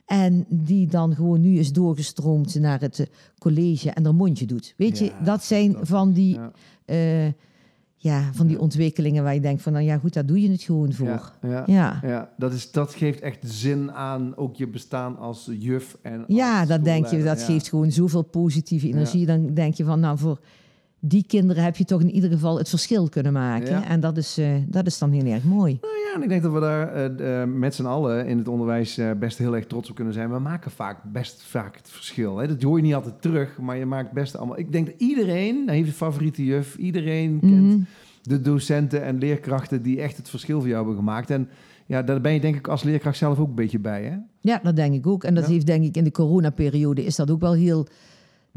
en 0.06 0.46
die 0.50 0.88
dan 0.88 1.16
gewoon 1.16 1.42
nu 1.42 1.58
is 1.60 1.74
doorgestroomd 1.74 2.56
naar 2.60 2.80
het 2.82 3.00
eh, 3.00 3.06
college 3.40 3.92
en 3.92 4.06
er 4.06 4.16
mondje 4.16 4.46
doet. 4.46 4.74
Weet 4.78 4.98
je, 4.98 5.12
dat 5.24 5.44
zijn 5.44 5.72
dat- 5.72 5.88
van 5.88 6.12
die, 6.14 6.34
Ja. 6.36 6.52
eh, 6.86 7.26
ja, 7.96 8.30
van 8.34 8.48
die 8.48 8.60
ontwikkelingen 8.60 9.24
waar 9.24 9.34
je 9.34 9.40
denkt 9.40 9.62
van, 9.62 9.74
nou 9.74 9.86
ja, 9.86 9.98
goed, 9.98 10.14
daar 10.14 10.26
doe 10.26 10.42
je 10.42 10.50
het 10.52 10.62
gewoon 10.62 10.94
voor. 10.94 11.08
Ja, 11.08 11.34
ja. 11.42 11.64
Ja. 11.66 12.00
Ja, 12.04 12.30
dat, 12.38 12.54
is, 12.54 12.72
dat 12.72 12.94
geeft 12.94 13.20
echt 13.20 13.40
zin 13.46 13.92
aan 13.92 14.36
ook 14.38 14.56
je 14.56 14.68
bestaan 14.68 15.18
als 15.18 15.50
juf. 15.60 15.98
En 16.02 16.24
Ja, 16.28 16.66
dat 16.66 16.84
denk 16.84 17.06
je. 17.08 17.24
Dat 17.24 17.44
geeft 17.44 17.70
gewoon 17.70 17.92
zoveel 17.92 18.24
positieve 18.24 18.88
energie. 18.88 19.26
Dan 19.26 19.54
denk 19.54 19.74
je 19.74 19.84
van, 19.84 20.00
nou, 20.00 20.18
voor 20.18 20.40
die 21.00 21.24
kinderen 21.28 21.64
heb 21.64 21.76
je 21.76 21.86
toch 21.86 22.02
in 22.02 22.12
ieder 22.12 22.30
geval 22.30 22.58
het 22.58 22.70
verschil 22.70 23.10
kunnen 23.10 23.34
maken. 23.34 23.70
Ja. 23.70 23.88
En 23.88 24.00
dat 24.00 24.18
is, 24.18 24.38
eh, 24.38 24.52
dat 24.68 24.86
is 24.86 24.98
dan 24.98 25.12
heel 25.12 25.26
erg 25.26 25.44
mooi. 25.44 25.78
Nou 25.82 25.94
ja, 25.94 26.16
en 26.16 26.22
ik 26.24 26.30
denk 26.30 26.44
dat 26.44 26.52
we 26.54 26.60
daar 26.60 26.94
eh, 26.94 27.42
eh, 27.42 27.50
met 27.50 27.76
z'n 27.76 27.86
allen 27.86 28.26
in 28.28 28.38
het 28.38 28.48
onderwijs 28.48 29.00
best 29.20 29.38
heel 29.38 29.56
erg 29.56 29.66
trots 29.66 29.90
op 29.90 29.96
kunnen 29.96 30.14
zijn. 30.14 30.32
We 30.32 30.40
maken 30.40 30.72
vaak 30.72 30.98
best 31.04 31.44
vaak 31.44 31.76
het 31.78 31.90
verschil. 31.90 32.38
Hè? 32.38 32.48
Dat 32.48 32.62
hoor 32.62 32.78
je 32.78 32.84
niet 32.84 32.94
altijd 32.94 33.22
terug, 33.22 33.58
maar 33.58 33.78
je 33.78 33.86
maakt 33.86 34.12
best 34.12 34.38
allemaal... 34.38 34.60
Ik 34.60 34.72
denk 34.72 34.86
dat 34.86 34.96
iedereen 34.98 35.70
heeft 35.70 35.88
een 35.88 35.94
favoriete 35.94 36.46
juf. 36.46 36.76
Iedereen 36.78 37.40
kent 37.40 37.52
Mhm. 37.64 37.78
de 38.22 38.42
docenten 38.42 39.04
en 39.04 39.18
leerkrachten 39.18 39.82
die 39.82 40.02
echt 40.02 40.18
het 40.18 40.30
verschil 40.30 40.58
voor 40.60 40.68
jou 40.70 40.80
hebben 40.80 40.98
gemaakt. 41.04 41.30
En 41.30 41.50
ja, 41.86 42.02
daar 42.04 42.22
ben 42.22 42.34
je 42.34 42.40
denk 42.40 42.56
ik 42.56 42.68
als 42.68 42.84
leerkracht 42.84 43.18
zelf 43.18 43.40
ook 43.40 43.48
een 43.48 43.56
beetje 43.56 43.80
bij, 43.80 44.04
hè? 44.04 44.16
Ja, 44.42 44.60
dat 44.64 44.76
denk 44.76 44.94
ik 44.96 45.08
ook. 45.08 45.24
En 45.24 45.34
dat 45.36 45.46
Ja. 45.46 45.52
heeft 45.52 45.66
denk 45.66 45.84
ik 45.86 45.98
in 45.98 46.04
de 46.04 46.12
coronaperiode 46.12 47.06
is 47.06 47.16
dat 47.16 47.32
ook 47.32 47.40
wel 47.42 47.54
heel 47.54 47.88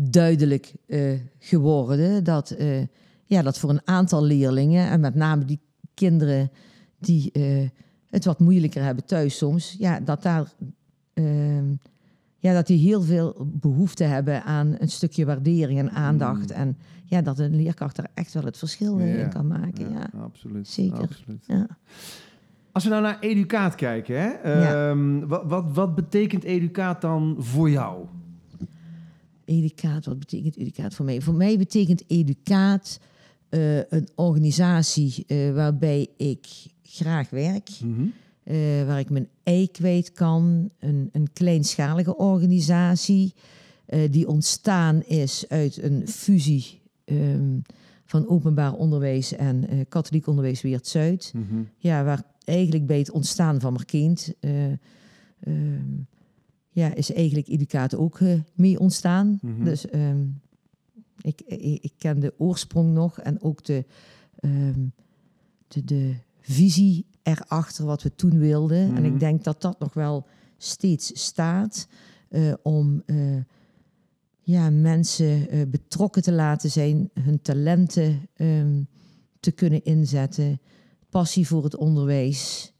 duidelijk 0.08 0.72
eh, 0.86 1.12
geworden. 1.38 2.24
Dat, 2.24 2.50
eh, 2.50 2.82
ja, 3.24 3.42
dat 3.42 3.58
voor 3.58 3.70
een 3.70 3.80
aantal 3.84 4.24
leerlingen, 4.24 4.88
en 4.88 5.00
met 5.00 5.14
name 5.14 5.44
die 5.44 5.60
kinderen 5.94 6.50
die 6.98 7.32
eh, 7.32 7.68
het 8.08 8.24
wat 8.24 8.40
moeilijker 8.40 8.82
hebben 8.82 9.04
thuis 9.04 9.36
soms, 9.36 9.76
ja, 9.78 10.00
dat 10.00 10.22
daar 10.22 10.52
ehm, 11.14 11.74
ja, 12.38 12.52
dat 12.52 12.66
die 12.66 12.78
heel 12.78 13.02
veel 13.02 13.36
behoefte 13.46 14.04
hebben 14.04 14.44
aan 14.44 14.76
een 14.78 14.88
stukje 14.88 15.24
waardering 15.24 15.78
en 15.78 15.90
aandacht. 15.90 16.48
Mm. 16.48 16.56
En 16.56 16.76
ja, 17.04 17.22
dat 17.22 17.38
een 17.38 17.56
leerkracht 17.56 17.96
daar 17.96 18.10
echt 18.14 18.32
wel 18.34 18.44
het 18.44 18.58
verschil 18.58 18.98
Ja. 18.98 19.04
in 19.04 19.28
kan 19.28 19.46
maken. 19.46 19.92
Ja. 19.92 20.10
absoluut. 20.22 20.68
Zeker. 20.68 20.98
Absoluut. 20.98 21.44
Ja. 21.46 21.66
Als 22.72 22.84
we 22.84 22.90
nou 22.90 23.02
naar 23.02 23.18
educaat 23.20 23.74
kijken, 23.74 24.20
hè? 24.20 24.28
Ja. 24.52 24.90
Ehm, 24.90 25.26
wat, 25.26 25.42
wat, 25.46 25.64
wat 25.72 25.94
betekent 25.94 26.44
educaat 26.44 27.00
dan 27.00 27.36
voor 27.38 27.70
jou? 27.70 28.06
Educaat, 29.50 30.04
wat 30.06 30.18
betekent 30.18 30.56
educaat 30.56 30.94
voor 30.94 31.04
mij? 31.04 31.20
Voor 31.20 31.34
mij 31.34 31.58
betekent 31.58 32.04
educaat 32.06 33.00
eh, 33.48 33.76
een 33.76 34.08
organisatie 34.14 35.24
eh, 35.26 35.52
waarbij 35.54 36.08
ik 36.16 36.46
graag 36.82 37.30
werk, 37.30 37.68
Mhm. 37.82 38.06
eh, 38.42 38.56
waar 38.86 38.98
ik 38.98 39.10
mijn 39.10 39.28
ei 39.42 39.70
kwijt 39.70 40.12
kan. 40.12 40.70
Een, 40.78 41.08
een 41.12 41.32
kleinschalige 41.32 42.16
organisatie 42.16 43.34
die 44.10 44.28
ontstaan 44.28 45.02
is 45.02 45.44
uit 45.48 45.82
een 45.82 46.08
fusie 46.08 46.80
ehm, 47.04 47.58
van 48.04 48.28
openbaar 48.28 48.72
onderwijs 48.74 49.32
en 49.32 49.86
katholiek 49.88 50.26
onderwijs 50.26 50.62
Weert-Zuid. 50.62 51.32
Mhm. 51.34 51.62
Ja, 51.76 52.04
waar 52.04 52.22
eigenlijk 52.44 52.86
bij 52.86 52.98
het 52.98 53.10
ontstaan 53.10 53.60
van 53.60 53.72
Markeend 53.72 54.34
eh, 54.40 54.64
ehm, 55.40 55.88
ja, 56.70 56.94
is 56.94 57.12
eigenlijk 57.12 57.48
Educaat 57.48 57.94
ook 57.96 58.20
eh, 58.20 58.40
mee 58.54 58.78
ontstaan. 58.78 59.38
Mhm. 59.42 59.64
Dus 59.64 59.88
ehm, 59.88 60.26
ik, 61.20 61.40
ik, 61.40 61.82
ik 61.82 61.92
ken 61.98 62.20
de 62.20 62.34
oorsprong 62.38 62.92
nog 62.92 63.20
en 63.20 63.42
ook 63.42 63.64
de, 63.64 63.84
ehm, 64.38 64.86
de, 65.68 65.84
de 65.84 66.14
visie 66.40 67.06
erachter 67.22 67.84
wat 67.84 68.02
we 68.02 68.14
toen 68.14 68.38
wilden. 68.38 68.78
En 68.78 69.02
Mhm. 69.02 69.04
ik 69.04 69.20
denk 69.20 69.44
dat 69.44 69.60
dat 69.62 69.78
nog 69.78 69.94
wel 69.94 70.26
steeds 70.56 71.20
staat 71.22 71.88
eh, 72.28 72.52
om 72.62 73.02
eh, 73.06 73.36
ja, 74.40 74.70
mensen 74.70 75.48
betrokken 75.70 76.22
te 76.22 76.32
laten 76.32 76.70
zijn, 76.70 77.10
hun 77.20 77.42
talenten 77.42 78.28
ehm, 78.34 78.82
te 79.40 79.50
kunnen 79.50 79.84
inzetten, 79.84 80.60
passie 81.08 81.46
voor 81.46 81.64
het 81.64 81.76
onderwijs. 81.76 82.72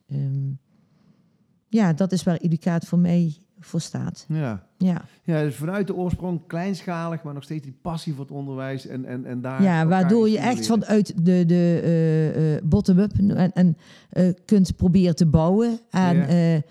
Ja, 1.69 1.93
dat 1.93 2.13
is 2.13 2.23
waar 2.23 2.37
educaat 2.37 2.85
voor 2.87 2.99
mij 2.99 3.37
voor 3.61 3.81
staat. 3.81 4.25
Ja. 4.29 4.69
Ja, 4.77 5.05
ja, 5.23 5.43
dus 5.43 5.55
vanuit 5.55 5.87
de 5.87 5.95
oorsprong 5.95 6.47
kleinschalig, 6.47 7.23
maar 7.23 7.35
nog 7.35 7.43
steeds 7.43 7.65
die 7.65 7.79
passie 7.83 8.15
voor 8.15 8.25
het 8.25 8.33
onderwijs 8.33 8.87
en, 8.87 9.05
en, 9.05 9.25
en 9.25 9.41
daar... 9.41 9.63
ja 9.63 9.87
waardoor 9.87 10.29
je 10.29 10.39
echt 10.39 10.67
vanuit 10.67 11.25
de, 11.25 11.47
de 11.47 11.81
eh, 11.83 12.55
eh, 12.55 12.63
bottom-up 12.65 13.13
en, 13.13 13.53
en 13.53 13.77
eh, 14.11 14.29
kunt 14.45 14.77
proberen 14.77 15.17
te 15.17 15.27
bouwen 15.27 15.81
aan 15.91 16.17
Ja. 16.17 16.63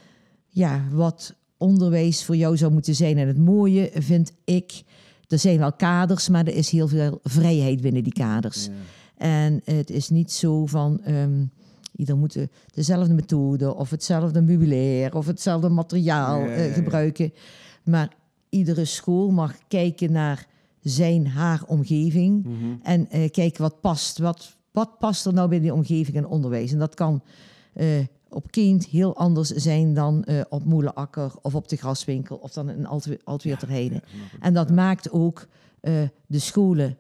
ja. 0.50 0.84
wat 0.92 1.36
onderwijs 1.58 2.26
voor 2.26 2.36
jou 2.36 2.58
zou 2.58 2.72
moeten 2.72 2.96
zijn. 2.96 3.18
En 3.18 3.28
het 3.28 3.38
mooie 3.38 3.92
vind 3.94 4.32
ik, 4.44 4.84
er 5.28 5.40
zijn 5.40 5.58
wel 5.58 5.74
kaders, 5.74 6.30
maar 6.30 6.46
er 6.46 6.56
is 6.56 6.70
heel 6.70 6.88
veel 6.88 7.20
vrijheid 7.24 7.82
binnen 7.82 8.04
die 8.04 8.14
kaders. 8.14 8.66
Ja. 8.66 8.72
En 9.18 9.62
het 9.64 9.90
is 9.90 10.10
niet 10.10 10.32
zo 10.32 10.66
van, 10.66 11.02
ehm, 11.04 11.44
Ieder 12.00 12.18
moet 12.18 12.34
de- 12.34 12.50
dezelfde 12.74 13.14
methode 13.14 13.76
of 13.76 13.90
hetzelfde 13.90 14.42
meubilair 14.42 15.16
of 15.16 15.26
hetzelfde 15.26 15.70
materiaal 15.70 16.40
Ja, 16.40 16.46
ja, 16.46 16.52
eh, 16.56 16.68
ja. 16.68 16.74
gebruiken. 16.74 17.34
Maar 17.84 18.10
iedere 18.50 18.86
school 18.86 19.32
mag 19.32 19.56
kijken 19.68 20.12
naar 20.12 20.48
zijn, 20.82 21.28
haar 21.28 21.64
omgeving 21.68 22.44
Mhm. 22.46 22.54
en 22.84 23.10
eh, 23.10 23.30
kijken 23.32 23.62
wat 23.62 23.82
past. 23.82 24.18
Wat, 24.18 24.58
wat 24.72 24.98
past 25.00 25.26
er 25.26 25.34
nou 25.34 25.50
bij 25.50 25.60
die 25.60 25.74
omgeving 25.74 26.18
en 26.18 26.28
onderwijs? 26.28 26.72
En 26.72 26.80
dat 26.80 26.96
kan 26.96 27.22
eh, 27.74 27.88
op 28.30 28.52
kind 28.52 28.86
heel 28.86 29.16
anders 29.16 29.50
zijn 29.50 29.94
dan 29.94 30.26
op 30.50 30.64
Moelenakker 30.66 31.32
of 31.42 31.56
op 31.56 31.68
de 31.68 31.76
graswinkel 31.76 32.36
of 32.38 32.52
dan 32.54 32.70
in 32.70 32.86
Altwe- 32.88 33.20
Heide. 33.68 34.02
En 34.40 34.54
dat 34.54 34.72
maakt 34.72 35.12
ook 35.12 35.48
de 36.28 36.40
scholen 36.40 36.98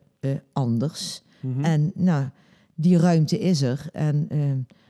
anders. 0.53 1.21
Mhm. 1.39 1.63
En 1.63 1.91
nou, 1.95 2.25
die 2.75 2.97
ruimte 2.97 3.39
is 3.39 3.62
er. 3.62 3.89
En 3.93 4.27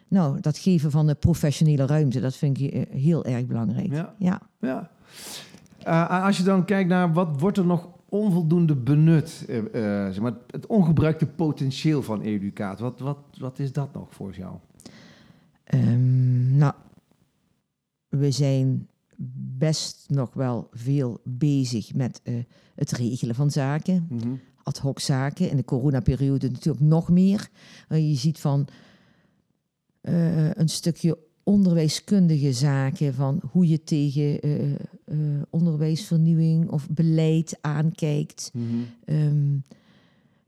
nou, 0.10 0.40
dat 0.40 0.58
geven 0.58 0.92
van 0.92 1.08
de 1.08 1.16
professionele 1.16 1.86
ruimte, 1.86 2.20
dat 2.20 2.36
vind 2.36 2.60
ik 2.60 2.72
eh, 2.72 3.02
heel 3.02 3.26
erg 3.26 3.46
belangrijk. 3.46 3.92
Ja. 3.92 4.16
ja. 4.18 4.42
Ja. 4.60 4.90
Eh, 5.78 6.24
als 6.26 6.38
je 6.38 6.44
dan 6.44 6.66
kijkt 6.66 6.90
naar 6.90 7.14
wat 7.14 7.40
wordt 7.40 7.58
er 7.58 7.66
nog 7.66 7.88
onvoldoende 8.10 8.76
benut, 8.76 9.46
eh, 9.48 9.64
zeg 10.10 10.20
maar, 10.20 10.34
het 10.48 10.68
ongebruikte 10.68 11.26
potentieel 11.26 12.02
van 12.02 12.22
educaat, 12.22 12.80
wat, 12.80 13.00
wat, 13.00 13.18
wat 13.38 13.60
is 13.60 13.72
dat 13.72 13.94
nog 13.94 14.14
voor 14.14 14.36
jou? 14.36 14.56
Ehm, 15.64 16.58
nou, 16.58 16.74
we 18.08 18.32
zijn 18.32 18.88
best 19.58 20.06
nog 20.10 20.34
wel 20.34 20.68
veel 20.72 21.20
bezig 21.24 21.94
met 21.94 22.22
het 22.76 22.92
regelen 22.92 23.36
van 23.36 23.52
zaken. 23.52 24.08
Mhm. 24.10 24.30
ad 24.64 24.78
hoc 24.78 25.00
zaken. 25.00 25.50
In 25.50 25.58
de 25.58 25.66
coronaperiode 25.66 26.50
natuurlijk 26.50 26.86
nog 26.86 27.10
meer. 27.10 27.50
Je 27.88 28.16
ziet 28.16 28.40
van 28.40 28.68
eh, 30.10 30.50
een 30.54 30.70
stukje 30.70 31.18
onderwijskundige 31.44 32.54
zaken, 32.54 33.14
van 33.14 33.42
hoe 33.52 33.68
je 33.68 33.84
tegen 33.84 34.40
eh, 34.40 34.72
eh, 34.72 34.78
onderwijsvernieuwing 35.50 36.70
of 36.70 36.90
beleid 36.90 37.58
aankijkt. 37.62 38.52
Ehm, 39.06 39.58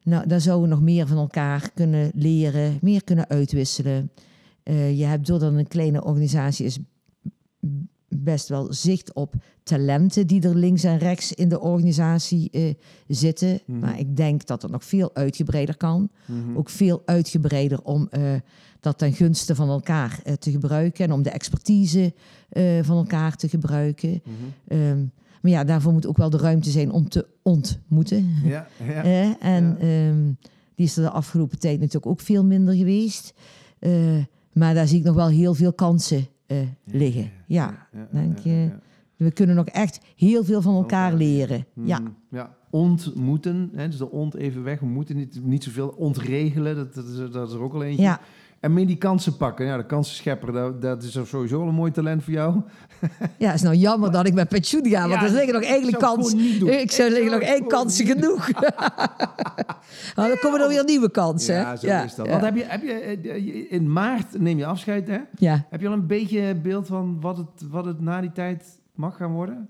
nou, 0.03 0.27
daar 0.27 0.41
zouden 0.41 0.69
we 0.69 0.75
nog 0.75 0.83
meer 0.83 1.07
van 1.07 1.17
elkaar 1.17 1.71
kunnen 1.73 2.11
leren, 2.13 2.77
meer 2.81 3.03
kunnen 3.03 3.29
uitwisselen. 3.29 4.11
Je 4.93 5.05
hebt 5.05 5.27
doordat 5.27 5.53
een 5.53 5.67
kleine 5.67 6.03
organisatie 6.03 6.65
is, 6.65 6.79
best 8.07 8.47
wel 8.47 8.73
zicht 8.73 9.13
op 9.13 9.33
talenten 9.63 10.27
die 10.27 10.41
er 10.41 10.55
links 10.55 10.83
en 10.83 10.97
rechts 10.97 11.33
in 11.33 11.49
de 11.49 11.59
organisatie 11.59 12.75
zitten. 13.07 13.59
Mhm. 13.65 13.79
Maar 13.79 13.99
ik 13.99 14.15
denk 14.15 14.45
dat 14.45 14.61
het 14.61 14.71
nog 14.71 14.85
veel 14.85 15.15
uitgebreider 15.15 15.77
kan. 15.77 16.09
Mhm. 16.25 16.57
Ook 16.57 16.69
veel 16.69 17.01
uitgebreider 17.05 17.81
om 17.81 18.09
dat 18.81 18.97
ten 18.97 19.13
gunste 19.13 19.55
van 19.55 19.69
elkaar 19.69 20.19
eh, 20.23 20.33
te 20.33 20.51
gebruiken 20.51 21.05
en 21.05 21.11
om 21.11 21.21
de 21.21 21.29
expertise 21.29 22.13
eh, 22.49 22.63
van 22.83 22.97
elkaar 22.97 23.35
te 23.35 23.49
gebruiken. 23.49 24.09
Mhm. 24.23 24.77
Ehm, 24.81 24.99
maar 25.41 25.51
ja, 25.51 25.63
daarvoor 25.63 25.93
moet 25.93 26.07
ook 26.07 26.17
wel 26.17 26.29
de 26.29 26.37
ruimte 26.37 26.69
zijn 26.69 26.91
om 26.91 27.09
te 27.09 27.27
ontmoeten. 27.41 28.29
Ja, 28.43 28.67
ja. 28.87 29.03
En 29.39 29.63
Ja. 29.63 29.77
ehm, 29.77 30.31
die 30.75 30.85
is 30.85 30.97
er 30.97 31.03
de 31.03 31.09
afgelopen 31.09 31.59
tijd 31.59 31.77
natuurlijk 31.79 32.05
ook 32.05 32.19
veel 32.19 32.45
minder 32.45 32.73
geweest. 32.75 33.33
Eh, 33.79 33.91
maar 34.53 34.73
daar 34.73 34.87
zie 34.87 34.99
ik 34.99 35.05
nog 35.05 35.15
wel 35.15 35.27
heel 35.27 35.53
veel 35.53 35.73
kansen 35.73 36.27
liggen. 36.85 37.31
Ja, 37.47 37.87
denk 38.11 38.37
je. 38.39 38.69
we 39.15 39.31
kunnen 39.31 39.55
nog 39.55 39.65
echt 39.67 39.99
heel 40.15 40.43
veel 40.43 40.61
van 40.61 40.75
elkaar 40.75 41.13
leren. 41.13 41.65
Ja, 41.83 41.99
Mhm. 41.99 42.09
ja. 42.31 42.55
Ontmoeten, 42.69 43.69
hè, 43.73 43.87
dus 43.87 43.97
de 43.97 44.11
ont 44.11 44.35
even 44.35 44.63
weg. 44.63 44.79
We 44.79 44.85
moeten 44.85 45.15
niet, 45.15 45.39
niet 45.45 45.63
zoveel 45.63 45.87
ontregelen, 45.87 46.75
dat, 46.75 46.93
dat, 46.93 47.05
is, 47.07 47.31
dat 47.31 47.47
is 47.47 47.53
er 47.53 47.61
ook 47.61 47.73
al 47.73 47.83
eentje. 47.83 48.01
ja. 48.03 48.19
En 48.61 48.73
meer 48.73 48.87
die 48.87 48.97
kansen 48.97 49.37
pakken. 49.37 49.65
Ja, 49.65 49.77
de 49.77 49.85
kansen 49.85 50.15
schepperen, 50.15 50.53
dat, 50.53 50.81
dat 50.81 51.03
is 51.03 51.17
sowieso 51.29 51.67
een 51.67 51.73
mooi 51.73 51.91
talent 51.91 52.23
voor 52.23 52.33
jou. 52.33 52.61
ja, 53.37 53.45
het 53.47 53.55
is 53.55 53.61
nou 53.61 53.75
jammer 53.75 54.11
dat 54.11 54.27
ik 54.27 54.33
met 54.33 54.49
pensioen 54.49 54.85
ga, 54.85 55.07
want 55.07 55.21
Ja, 55.21 55.27
er 55.27 55.33
liggen 55.33 55.53
nog 55.53 55.63
eigenlijk 55.63 55.99
kansen. 55.99 56.79
Ik 56.79 56.91
zou 56.91 57.09
liggen 57.09 57.31
nog 57.31 57.41
één 57.41 57.67
kansen 57.67 58.05
genoeg. 58.05 58.49
nou, 60.15 60.27
dan 60.27 60.37
komen 60.41 60.61
er 60.61 60.67
weer 60.67 60.83
nieuwe 60.83 61.11
kansen. 61.11 61.55
Ja, 61.55 61.75
zo 61.75 61.87
ja, 61.87 62.03
is 62.03 62.15
dat. 62.15 62.27
Want 62.27 62.41
heb 62.41 62.55
je, 62.55 62.63
heb 62.63 62.81
je, 62.81 62.93
eh, 62.93 63.71
in 63.71 63.91
maart 63.91 64.39
neem 64.39 64.57
je 64.57 64.65
afscheid, 64.65 65.07
hè? 65.07 65.19
ja. 65.37 65.65
Heb 65.69 65.81
je 65.81 65.87
al 65.87 65.93
een 65.93 66.07
beetje 66.07 66.55
beeld 66.55 66.87
van 66.87 67.21
wat 67.21 67.37
het, 67.37 67.69
wat 67.69 67.85
het 67.85 68.01
na 68.01 68.21
die 68.21 68.31
tijd 68.31 68.79
mag 68.95 69.17
gaan 69.17 69.31
worden? 69.31 69.69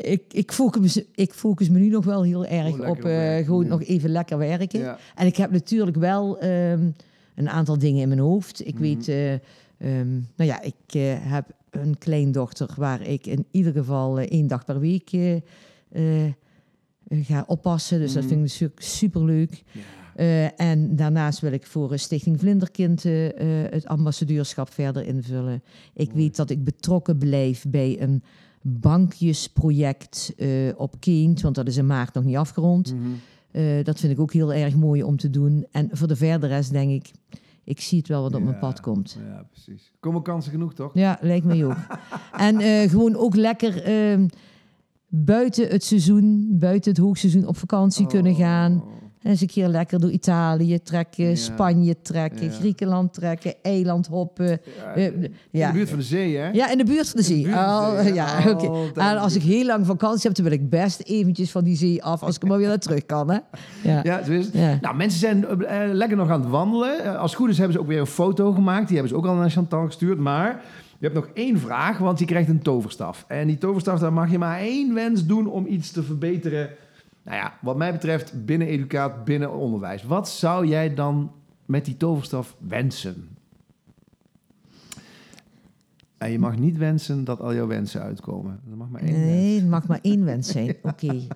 Ik, 0.00 0.22
ik, 0.32 0.52
focus, 0.52 1.02
ik 1.14 1.32
focus 1.32 1.68
me 1.68 1.78
nu 1.78 1.88
nog 1.88 2.04
wel 2.04 2.22
heel 2.22 2.46
erg 2.46 2.88
op 2.88 3.04
eh, 3.04 3.36
gewoon 3.44 3.62
Ja. 3.64 3.70
nog 3.70 3.82
even 3.82 4.10
lekker 4.10 4.38
werken. 4.38 4.80
Ja. 4.80 4.98
En 5.14 5.26
ik 5.26 5.36
heb 5.36 5.50
natuurlijk 5.50 5.96
wel 5.96 6.38
ehm, 6.38 6.90
een 7.34 7.48
aantal 7.48 7.78
dingen 7.78 8.02
in 8.02 8.08
mijn 8.08 8.20
hoofd. 8.20 8.66
Ik 8.66 8.74
Mhm. 8.74 8.82
weet, 8.82 9.08
eh, 9.08 9.32
ehm, 9.32 10.10
nou 10.12 10.50
ja, 10.50 10.62
ik 10.62 10.74
eh, 10.86 11.02
heb 11.18 11.46
een 11.70 11.98
kleindochter 11.98 12.68
waar 12.76 13.02
ik 13.02 13.26
in 13.26 13.46
ieder 13.50 13.72
geval 13.72 14.18
één 14.20 14.46
dag 14.46 14.64
per 14.64 14.80
week 14.80 15.10
ga 17.10 17.44
oppassen. 17.46 17.98
Dus 17.98 18.12
dat 18.12 18.22
Mhm. 18.22 18.32
vind 18.32 18.44
ik 18.46 18.50
natuurlijk 18.52 18.80
superleuk. 18.82 19.62
Ja. 20.16 20.56
En 20.56 20.96
daarnaast 20.96 21.40
wil 21.40 21.52
ik 21.52 21.66
voor 21.66 21.98
Stichting 21.98 22.38
Vlinderkind 22.40 23.02
het 23.70 23.86
ambassadeurschap 23.86 24.72
verder 24.72 25.06
invullen. 25.06 25.62
Ik 25.94 26.08
Mooi. 26.08 26.22
weet 26.22 26.36
dat 26.36 26.50
ik 26.50 26.64
betrokken 26.64 27.18
blijf 27.18 27.64
bij 27.68 28.00
een 28.00 28.22
bankjesproject 28.62 30.34
eh, 30.36 30.48
op 30.76 31.00
Kind, 31.00 31.40
want 31.40 31.54
dat 31.54 31.66
is 31.66 31.76
in 31.76 31.86
maart 31.86 32.14
nog 32.14 32.24
niet 32.24 32.36
afgerond. 32.36 32.94
Mhm. 32.94 33.08
Eh, 33.50 33.84
dat 33.84 34.00
vind 34.00 34.12
ik 34.12 34.20
ook 34.20 34.32
heel 34.32 34.52
erg 34.52 34.76
mooi 34.76 35.02
om 35.02 35.16
te 35.16 35.30
doen. 35.30 35.66
En 35.70 35.88
voor 35.92 36.08
de 36.08 36.16
verdere 36.16 36.54
rest 36.54 36.72
denk 36.72 36.90
ik, 36.90 37.10
ik 37.64 37.80
zie 37.80 37.98
het 37.98 38.08
wel 38.08 38.22
wat 38.22 38.34
op 38.34 38.42
mijn 38.42 38.58
pad 38.58 38.80
komt. 38.80 39.18
Ja, 39.28 39.46
precies. 39.50 39.92
Komen 40.00 40.22
kansen 40.22 40.52
genoeg, 40.52 40.74
toch? 40.74 40.94
Ja, 40.94 41.18
lijkt 41.20 41.46
me 41.46 41.64
ook. 41.64 41.76
en 42.36 42.60
eh, 42.60 42.90
gewoon 42.90 43.16
ook 43.16 43.34
lekker 43.34 43.82
ehm, 43.82 44.28
buiten 45.06 45.68
het 45.68 45.84
seizoen, 45.84 46.46
buiten 46.50 46.90
het 46.90 47.00
hoogseizoen 47.00 47.46
op 47.46 47.56
vakantie 47.56 48.06
kunnen 48.06 48.34
gaan. 48.34 48.82
En 49.22 49.30
eens 49.30 49.40
een 49.40 49.46
keer 49.46 49.68
lekker 49.68 50.00
door 50.00 50.10
Italië 50.10 50.82
trekken, 50.82 51.28
Ja. 51.28 51.34
Spanje 51.36 51.96
trekken, 52.02 52.44
Ja. 52.44 52.50
Griekenland 52.50 53.14
trekken, 53.14 53.54
eiland 53.62 54.06
hoppen. 54.06 54.46
Ja, 54.78 54.94
Eh, 54.94 55.04
in 55.06 55.20
de 55.50 55.70
buurt 55.72 55.88
van 55.88 55.98
de 55.98 56.04
zee, 56.04 56.36
hè? 56.36 56.48
ja, 56.50 56.70
in 56.70 56.78
de 56.78 56.84
buurt 56.84 57.08
van 57.08 57.20
de 57.20 57.26
zee. 57.26 57.46
Oh, 57.46 58.00
zee, 58.00 58.14
ja, 58.14 58.42
oké. 58.52 59.00
En 59.00 59.18
als 59.18 59.34
ik 59.34 59.42
heel 59.42 59.64
lang 59.66 59.86
vakantie 59.86 60.22
heb, 60.28 60.34
dan 60.34 60.44
wil 60.44 60.54
ik 60.54 60.70
best 60.70 61.00
eventjes 61.00 61.50
van 61.50 61.64
die 61.64 61.76
zee 61.76 62.02
af, 62.04 62.22
als 62.22 62.36
ik 62.36 62.44
maar 62.48 62.58
weer 62.58 62.68
naar 62.68 62.78
terug 62.78 63.06
kan. 63.06 63.30
Hè? 63.30 63.38
Ja. 63.82 64.00
Ja, 64.02 64.24
zo 64.24 64.32
is 64.32 64.48
het. 64.52 64.80
Nou, 64.80 64.96
mensen 64.96 65.18
zijn 65.20 65.44
eh, 65.46 65.78
lekker 65.92 66.16
nog 66.16 66.30
aan 66.30 66.40
het 66.40 66.50
wandelen. 66.50 67.04
Eh, 67.04 67.16
als 67.18 67.30
het 67.30 67.40
goed 67.40 67.50
is 67.50 67.56
hebben 67.58 67.74
ze 67.76 67.80
ook 67.82 67.88
weer 67.88 68.00
een 68.00 68.06
foto 68.06 68.52
gemaakt. 68.52 68.86
Die 68.88 68.96
hebben 68.96 69.08
ze 69.14 69.18
ook 69.18 69.26
al 69.26 69.34
naar 69.34 69.50
Chantal 69.50 69.86
gestuurd. 69.86 70.18
Maar 70.18 70.62
je 70.98 71.06
hebt 71.06 71.14
nog 71.14 71.28
één 71.34 71.58
vraag, 71.58 71.98
want 71.98 72.18
je 72.18 72.24
krijgt 72.24 72.48
een 72.48 72.62
toverstaf. 72.62 73.24
En 73.28 73.46
die 73.46 73.58
toverstaf, 73.58 73.98
daar 73.98 74.12
mag 74.12 74.30
je 74.30 74.38
maar 74.38 74.58
één 74.58 74.94
wens 74.94 75.26
doen 75.26 75.46
om 75.46 75.66
iets 75.66 75.90
te 75.90 76.02
verbeteren. 76.02 76.68
Nou 77.22 77.36
ja, 77.36 77.58
wat 77.60 77.76
mij 77.76 77.92
betreft 77.92 78.44
binnen 78.44 78.68
educaat, 78.68 79.24
binnen 79.24 79.52
onderwijs. 79.52 80.02
Wat 80.02 80.28
zou 80.28 80.66
jij 80.66 80.94
dan 80.94 81.32
met 81.66 81.84
die 81.84 81.96
toverstaf 81.96 82.56
wensen? 82.58 83.28
En 86.18 86.30
je 86.30 86.38
mag 86.38 86.58
niet 86.58 86.76
wensen 86.76 87.24
dat 87.24 87.40
al 87.40 87.54
jouw 87.54 87.66
wensen 87.66 88.02
uitkomen. 88.02 88.60
Er 88.70 88.76
mag 88.76 88.88
maar 88.88 89.00
één 89.00 89.12
wens. 89.12 89.24
Nee, 89.26 89.60
het 89.60 89.68
mag 89.68 89.86
maar 89.86 89.98
één 90.02 90.24
wens 90.24 90.48
zijn. 90.48 90.76
Oké. 90.82 91.26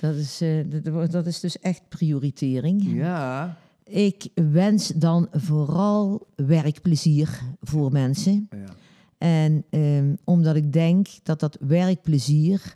Dat, 0.00 0.14
is, 0.14 0.40
eh, 0.40 1.10
dat 1.10 1.26
is 1.26 1.40
dus 1.40 1.58
echt 1.58 1.82
prioritering. 1.88 2.82
Ja. 2.82 3.56
Ik 3.84 4.28
wens 4.34 4.88
dan 4.88 5.28
vooral 5.32 6.26
werkplezier 6.34 7.40
voor 7.62 7.92
mensen. 7.92 8.48
ja. 8.50 8.74
En 9.18 9.64
ehm, 9.70 10.14
omdat 10.24 10.56
ik 10.56 10.72
denk 10.72 11.06
dat 11.22 11.40
dat 11.40 11.56
werkplezier 11.60 12.74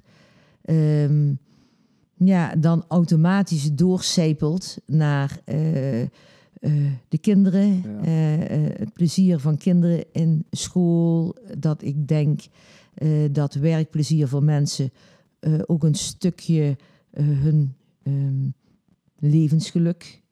ehm, 0.64 1.32
ja, 2.24 2.56
dan 2.56 2.84
automatisch 2.88 3.72
doorcijpelt 3.72 4.78
naar 4.86 5.40
eh, 5.44 6.02
eh, 6.02 6.08
de 7.08 7.18
kinderen. 7.20 7.82
Ja. 7.82 8.00
eh, 8.02 8.78
het 8.78 8.92
plezier 8.92 9.38
van 9.38 9.56
kinderen 9.56 10.04
in 10.12 10.46
school. 10.50 11.36
Dat 11.58 11.82
ik 11.82 12.08
denk 12.08 12.40
dat 13.30 13.54
werkplezier 13.54 14.28
voor 14.28 14.42
mensen 14.42 14.92
ook 15.66 15.84
een 15.84 15.94
stukje 15.94 16.76
hun 17.10 17.74
ehm, 18.02 18.48
levensgeluk 19.18 20.22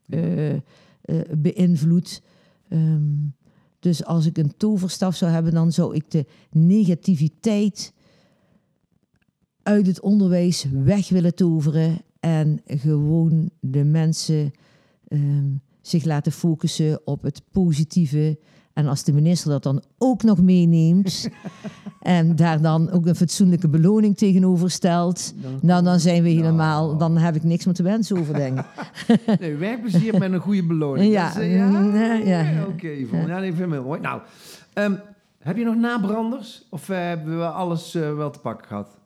beïnvloedt. 1.36 2.22
Ehm, 2.68 3.14
dus 3.78 4.04
als 4.04 4.26
ik 4.26 4.38
een 4.38 4.56
toverstaf 4.56 5.16
zou 5.16 5.32
hebben, 5.32 5.52
dan 5.52 5.72
zou 5.72 5.94
ik 5.94 6.10
de 6.10 6.26
negativiteit 6.50 7.92
uit 9.68 9.86
het 9.86 10.00
onderwijs 10.00 10.66
weg 10.84 11.08
willen 11.08 11.34
toveren 11.34 12.00
en 12.20 12.60
gewoon 12.66 13.50
de 13.60 13.84
mensen 13.84 14.52
ehm, 15.08 15.46
zich 15.80 16.04
laten 16.04 16.32
focussen 16.32 17.00
op 17.04 17.22
het 17.22 17.42
positieve. 17.52 18.38
En 18.72 18.86
als 18.86 19.04
de 19.04 19.12
minister 19.12 19.50
dat 19.50 19.62
dan 19.62 19.82
ook 19.98 20.22
nog 20.22 20.42
meeneemt 20.42 21.28
en 22.00 22.36
daar 22.36 22.60
dan 22.60 22.90
ook 22.90 23.06
een 23.06 23.14
fatsoenlijke 23.14 23.68
beloning 23.68 24.16
tegenover 24.16 24.70
stelt, 24.70 25.34
nou 25.60 25.84
dan 25.84 26.00
zijn 26.00 26.22
we 26.22 26.28
helemaal, 26.28 26.96
dan 26.96 27.16
heb 27.16 27.34
ik 27.34 27.44
niks 27.44 27.64
meer 27.64 27.74
te 27.74 27.82
wensen 27.82 28.18
over, 28.18 28.34
denk 28.34 28.58
ik. 28.58 28.66
Nee, 29.40 29.54
werkplezier 29.54 30.18
met 30.18 30.32
een 30.32 30.40
goede 30.40 30.64
beloning. 30.66 31.12
Ja, 31.12 31.28
Dat 31.28 31.36
is, 31.36 31.42
eh, 31.42 31.56
ja, 31.56 31.66
mm, 31.68 31.96
ja, 31.96 32.14
ja. 32.14 32.64
Oké, 32.66 32.88
Yvonne. 32.88 33.26
ja, 33.26 33.38
nee, 33.38 33.54
vind 33.54 33.72
ik 33.72 33.82
mooi. 33.82 34.00
Nou, 34.00 34.20
ehm, 34.72 34.94
heb 35.38 35.56
je 35.56 35.64
nog 35.64 35.76
nabranders? 35.76 36.66
Of 36.70 36.88
eh, 36.88 36.96
hebben 36.96 37.38
we 37.38 37.46
alles 37.46 37.94
eh, 37.94 38.14
wel 38.14 38.30
te 38.30 38.38
pakken 38.38 38.66
gehad? 38.66 38.97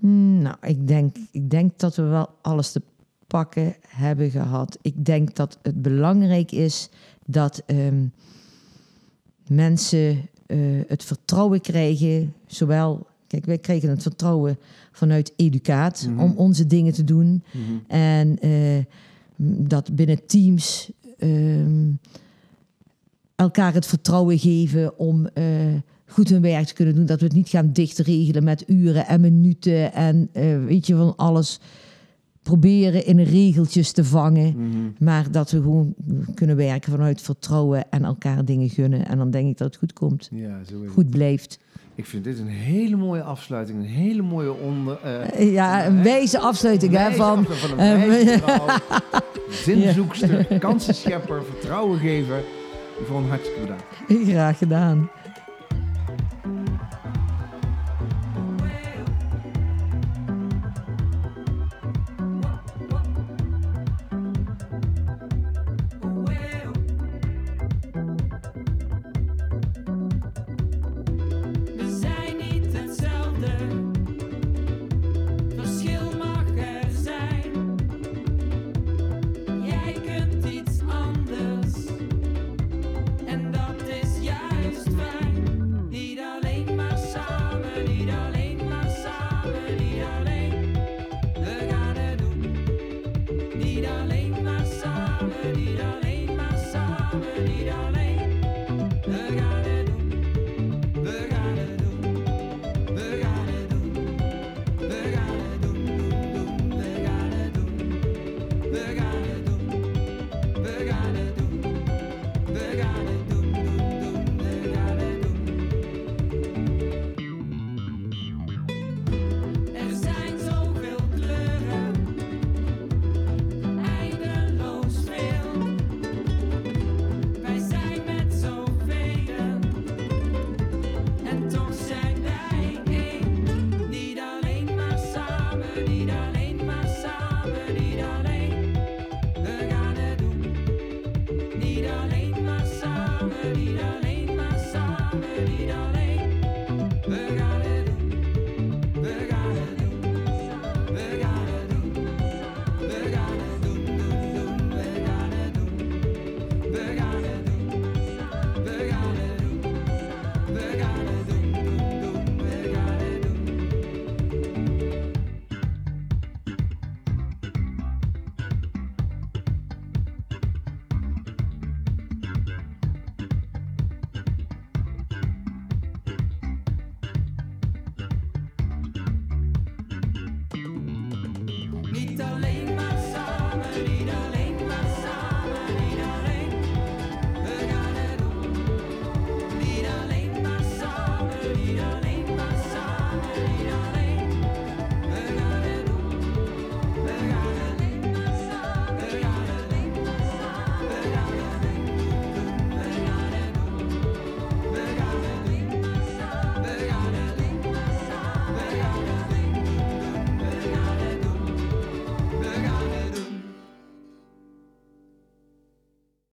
Hmm, 0.00 0.38
Nou, 0.42 0.56
ik 0.62 0.88
denk, 0.88 1.16
ik 1.30 1.50
denk 1.50 1.78
dat 1.78 1.96
we 1.96 2.02
wel 2.02 2.28
alles 2.42 2.72
te 2.72 2.82
pakken 3.26 3.74
hebben 3.88 4.30
gehad. 4.30 4.78
Ik 4.82 5.04
denk 5.04 5.36
dat 5.36 5.58
het 5.62 5.82
belangrijk 5.82 6.52
is 6.52 6.88
dat 7.26 7.62
ehm, 7.66 8.04
mensen 9.48 10.28
eh, 10.46 10.58
het 10.86 11.04
vertrouwen 11.04 11.60
krijgen. 11.60 12.34
Zowel, 12.46 13.06
kijk, 13.26 13.44
wij 13.44 13.58
kregen 13.58 13.88
het 13.88 14.02
vertrouwen 14.02 14.58
vanuit 14.92 15.32
educaat 15.36 16.06
Mhm. 16.08 16.20
om 16.20 16.32
onze 16.36 16.66
dingen 16.66 16.92
te 16.92 17.04
doen. 17.04 17.42
En 17.86 18.38
eh, 18.38 18.84
dat 19.68 19.94
binnen 19.94 20.26
teams 20.26 20.90
ehm, 21.18 21.90
elkaar 23.34 23.74
het 23.74 23.86
vertrouwen 23.86 24.38
geven 24.38 24.98
om 24.98 25.26
eh, 25.26 25.44
goed 26.10 26.28
hun 26.28 26.42
werk 26.42 26.66
te 26.66 26.74
kunnen 26.74 26.94
doen. 26.94 27.06
Dat 27.06 27.18
we 27.20 27.24
het 27.26 27.34
niet 27.34 27.48
gaan 27.48 27.72
dichtregelen 27.72 28.44
met 28.44 28.64
uren 28.66 29.06
en 29.06 29.20
minuten 29.20 29.92
en 29.92 30.28
eh, 30.32 30.64
weet 30.64 30.86
je 30.86 30.94
van 30.94 31.16
alles 31.16 31.60
proberen 32.42 33.06
in 33.06 33.20
regeltjes 33.20 33.92
te 33.92 34.04
vangen. 34.04 34.54
Maar 34.98 35.30
dat 35.30 35.50
we 35.50 35.60
gewoon 35.60 35.94
kunnen 36.34 36.56
werken 36.56 36.92
vanuit 36.92 37.20
vertrouwen 37.20 37.90
en 37.90 38.04
elkaar 38.04 38.44
dingen 38.44 38.68
gunnen. 38.68 39.06
En 39.06 39.18
dan 39.18 39.30
denk 39.30 39.48
ik 39.50 39.58
dat 39.58 39.66
het 39.66 39.76
goed 39.76 39.92
komt. 39.92 40.28
Ja, 40.32 40.58
zo 40.68 40.74
is 40.76 40.84
het. 40.84 40.90
Goed 40.92 41.10
blijft. 41.10 41.58
Ik 41.94 42.06
vind 42.06 42.24
dit 42.24 42.38
een 42.38 42.46
hele 42.46 42.96
mooie 42.96 43.22
afsluiting. 43.22 43.78
Een 43.78 43.84
hele 43.84 44.22
mooie 44.22 44.52
onder... 44.52 44.98
Eh, 45.02 45.52
Ja, 45.52 45.86
een 45.86 46.02
wijze 46.02 46.38
afsluiting 46.38 46.92
hè, 46.96 47.12
van... 47.12 47.44
van 47.46 47.78
een 47.78 48.06
wijze 48.08 48.38
vrouw, 48.42 48.66
zinzoekster, 49.50 50.58
kansenschepper, 50.58 51.42
vertrouwengever. 51.44 52.42
Yvonne, 53.02 53.28
hartstikke 53.28 53.60
bedankt. 53.60 53.84
Graag 54.30 54.58
gedaan. 54.58 55.10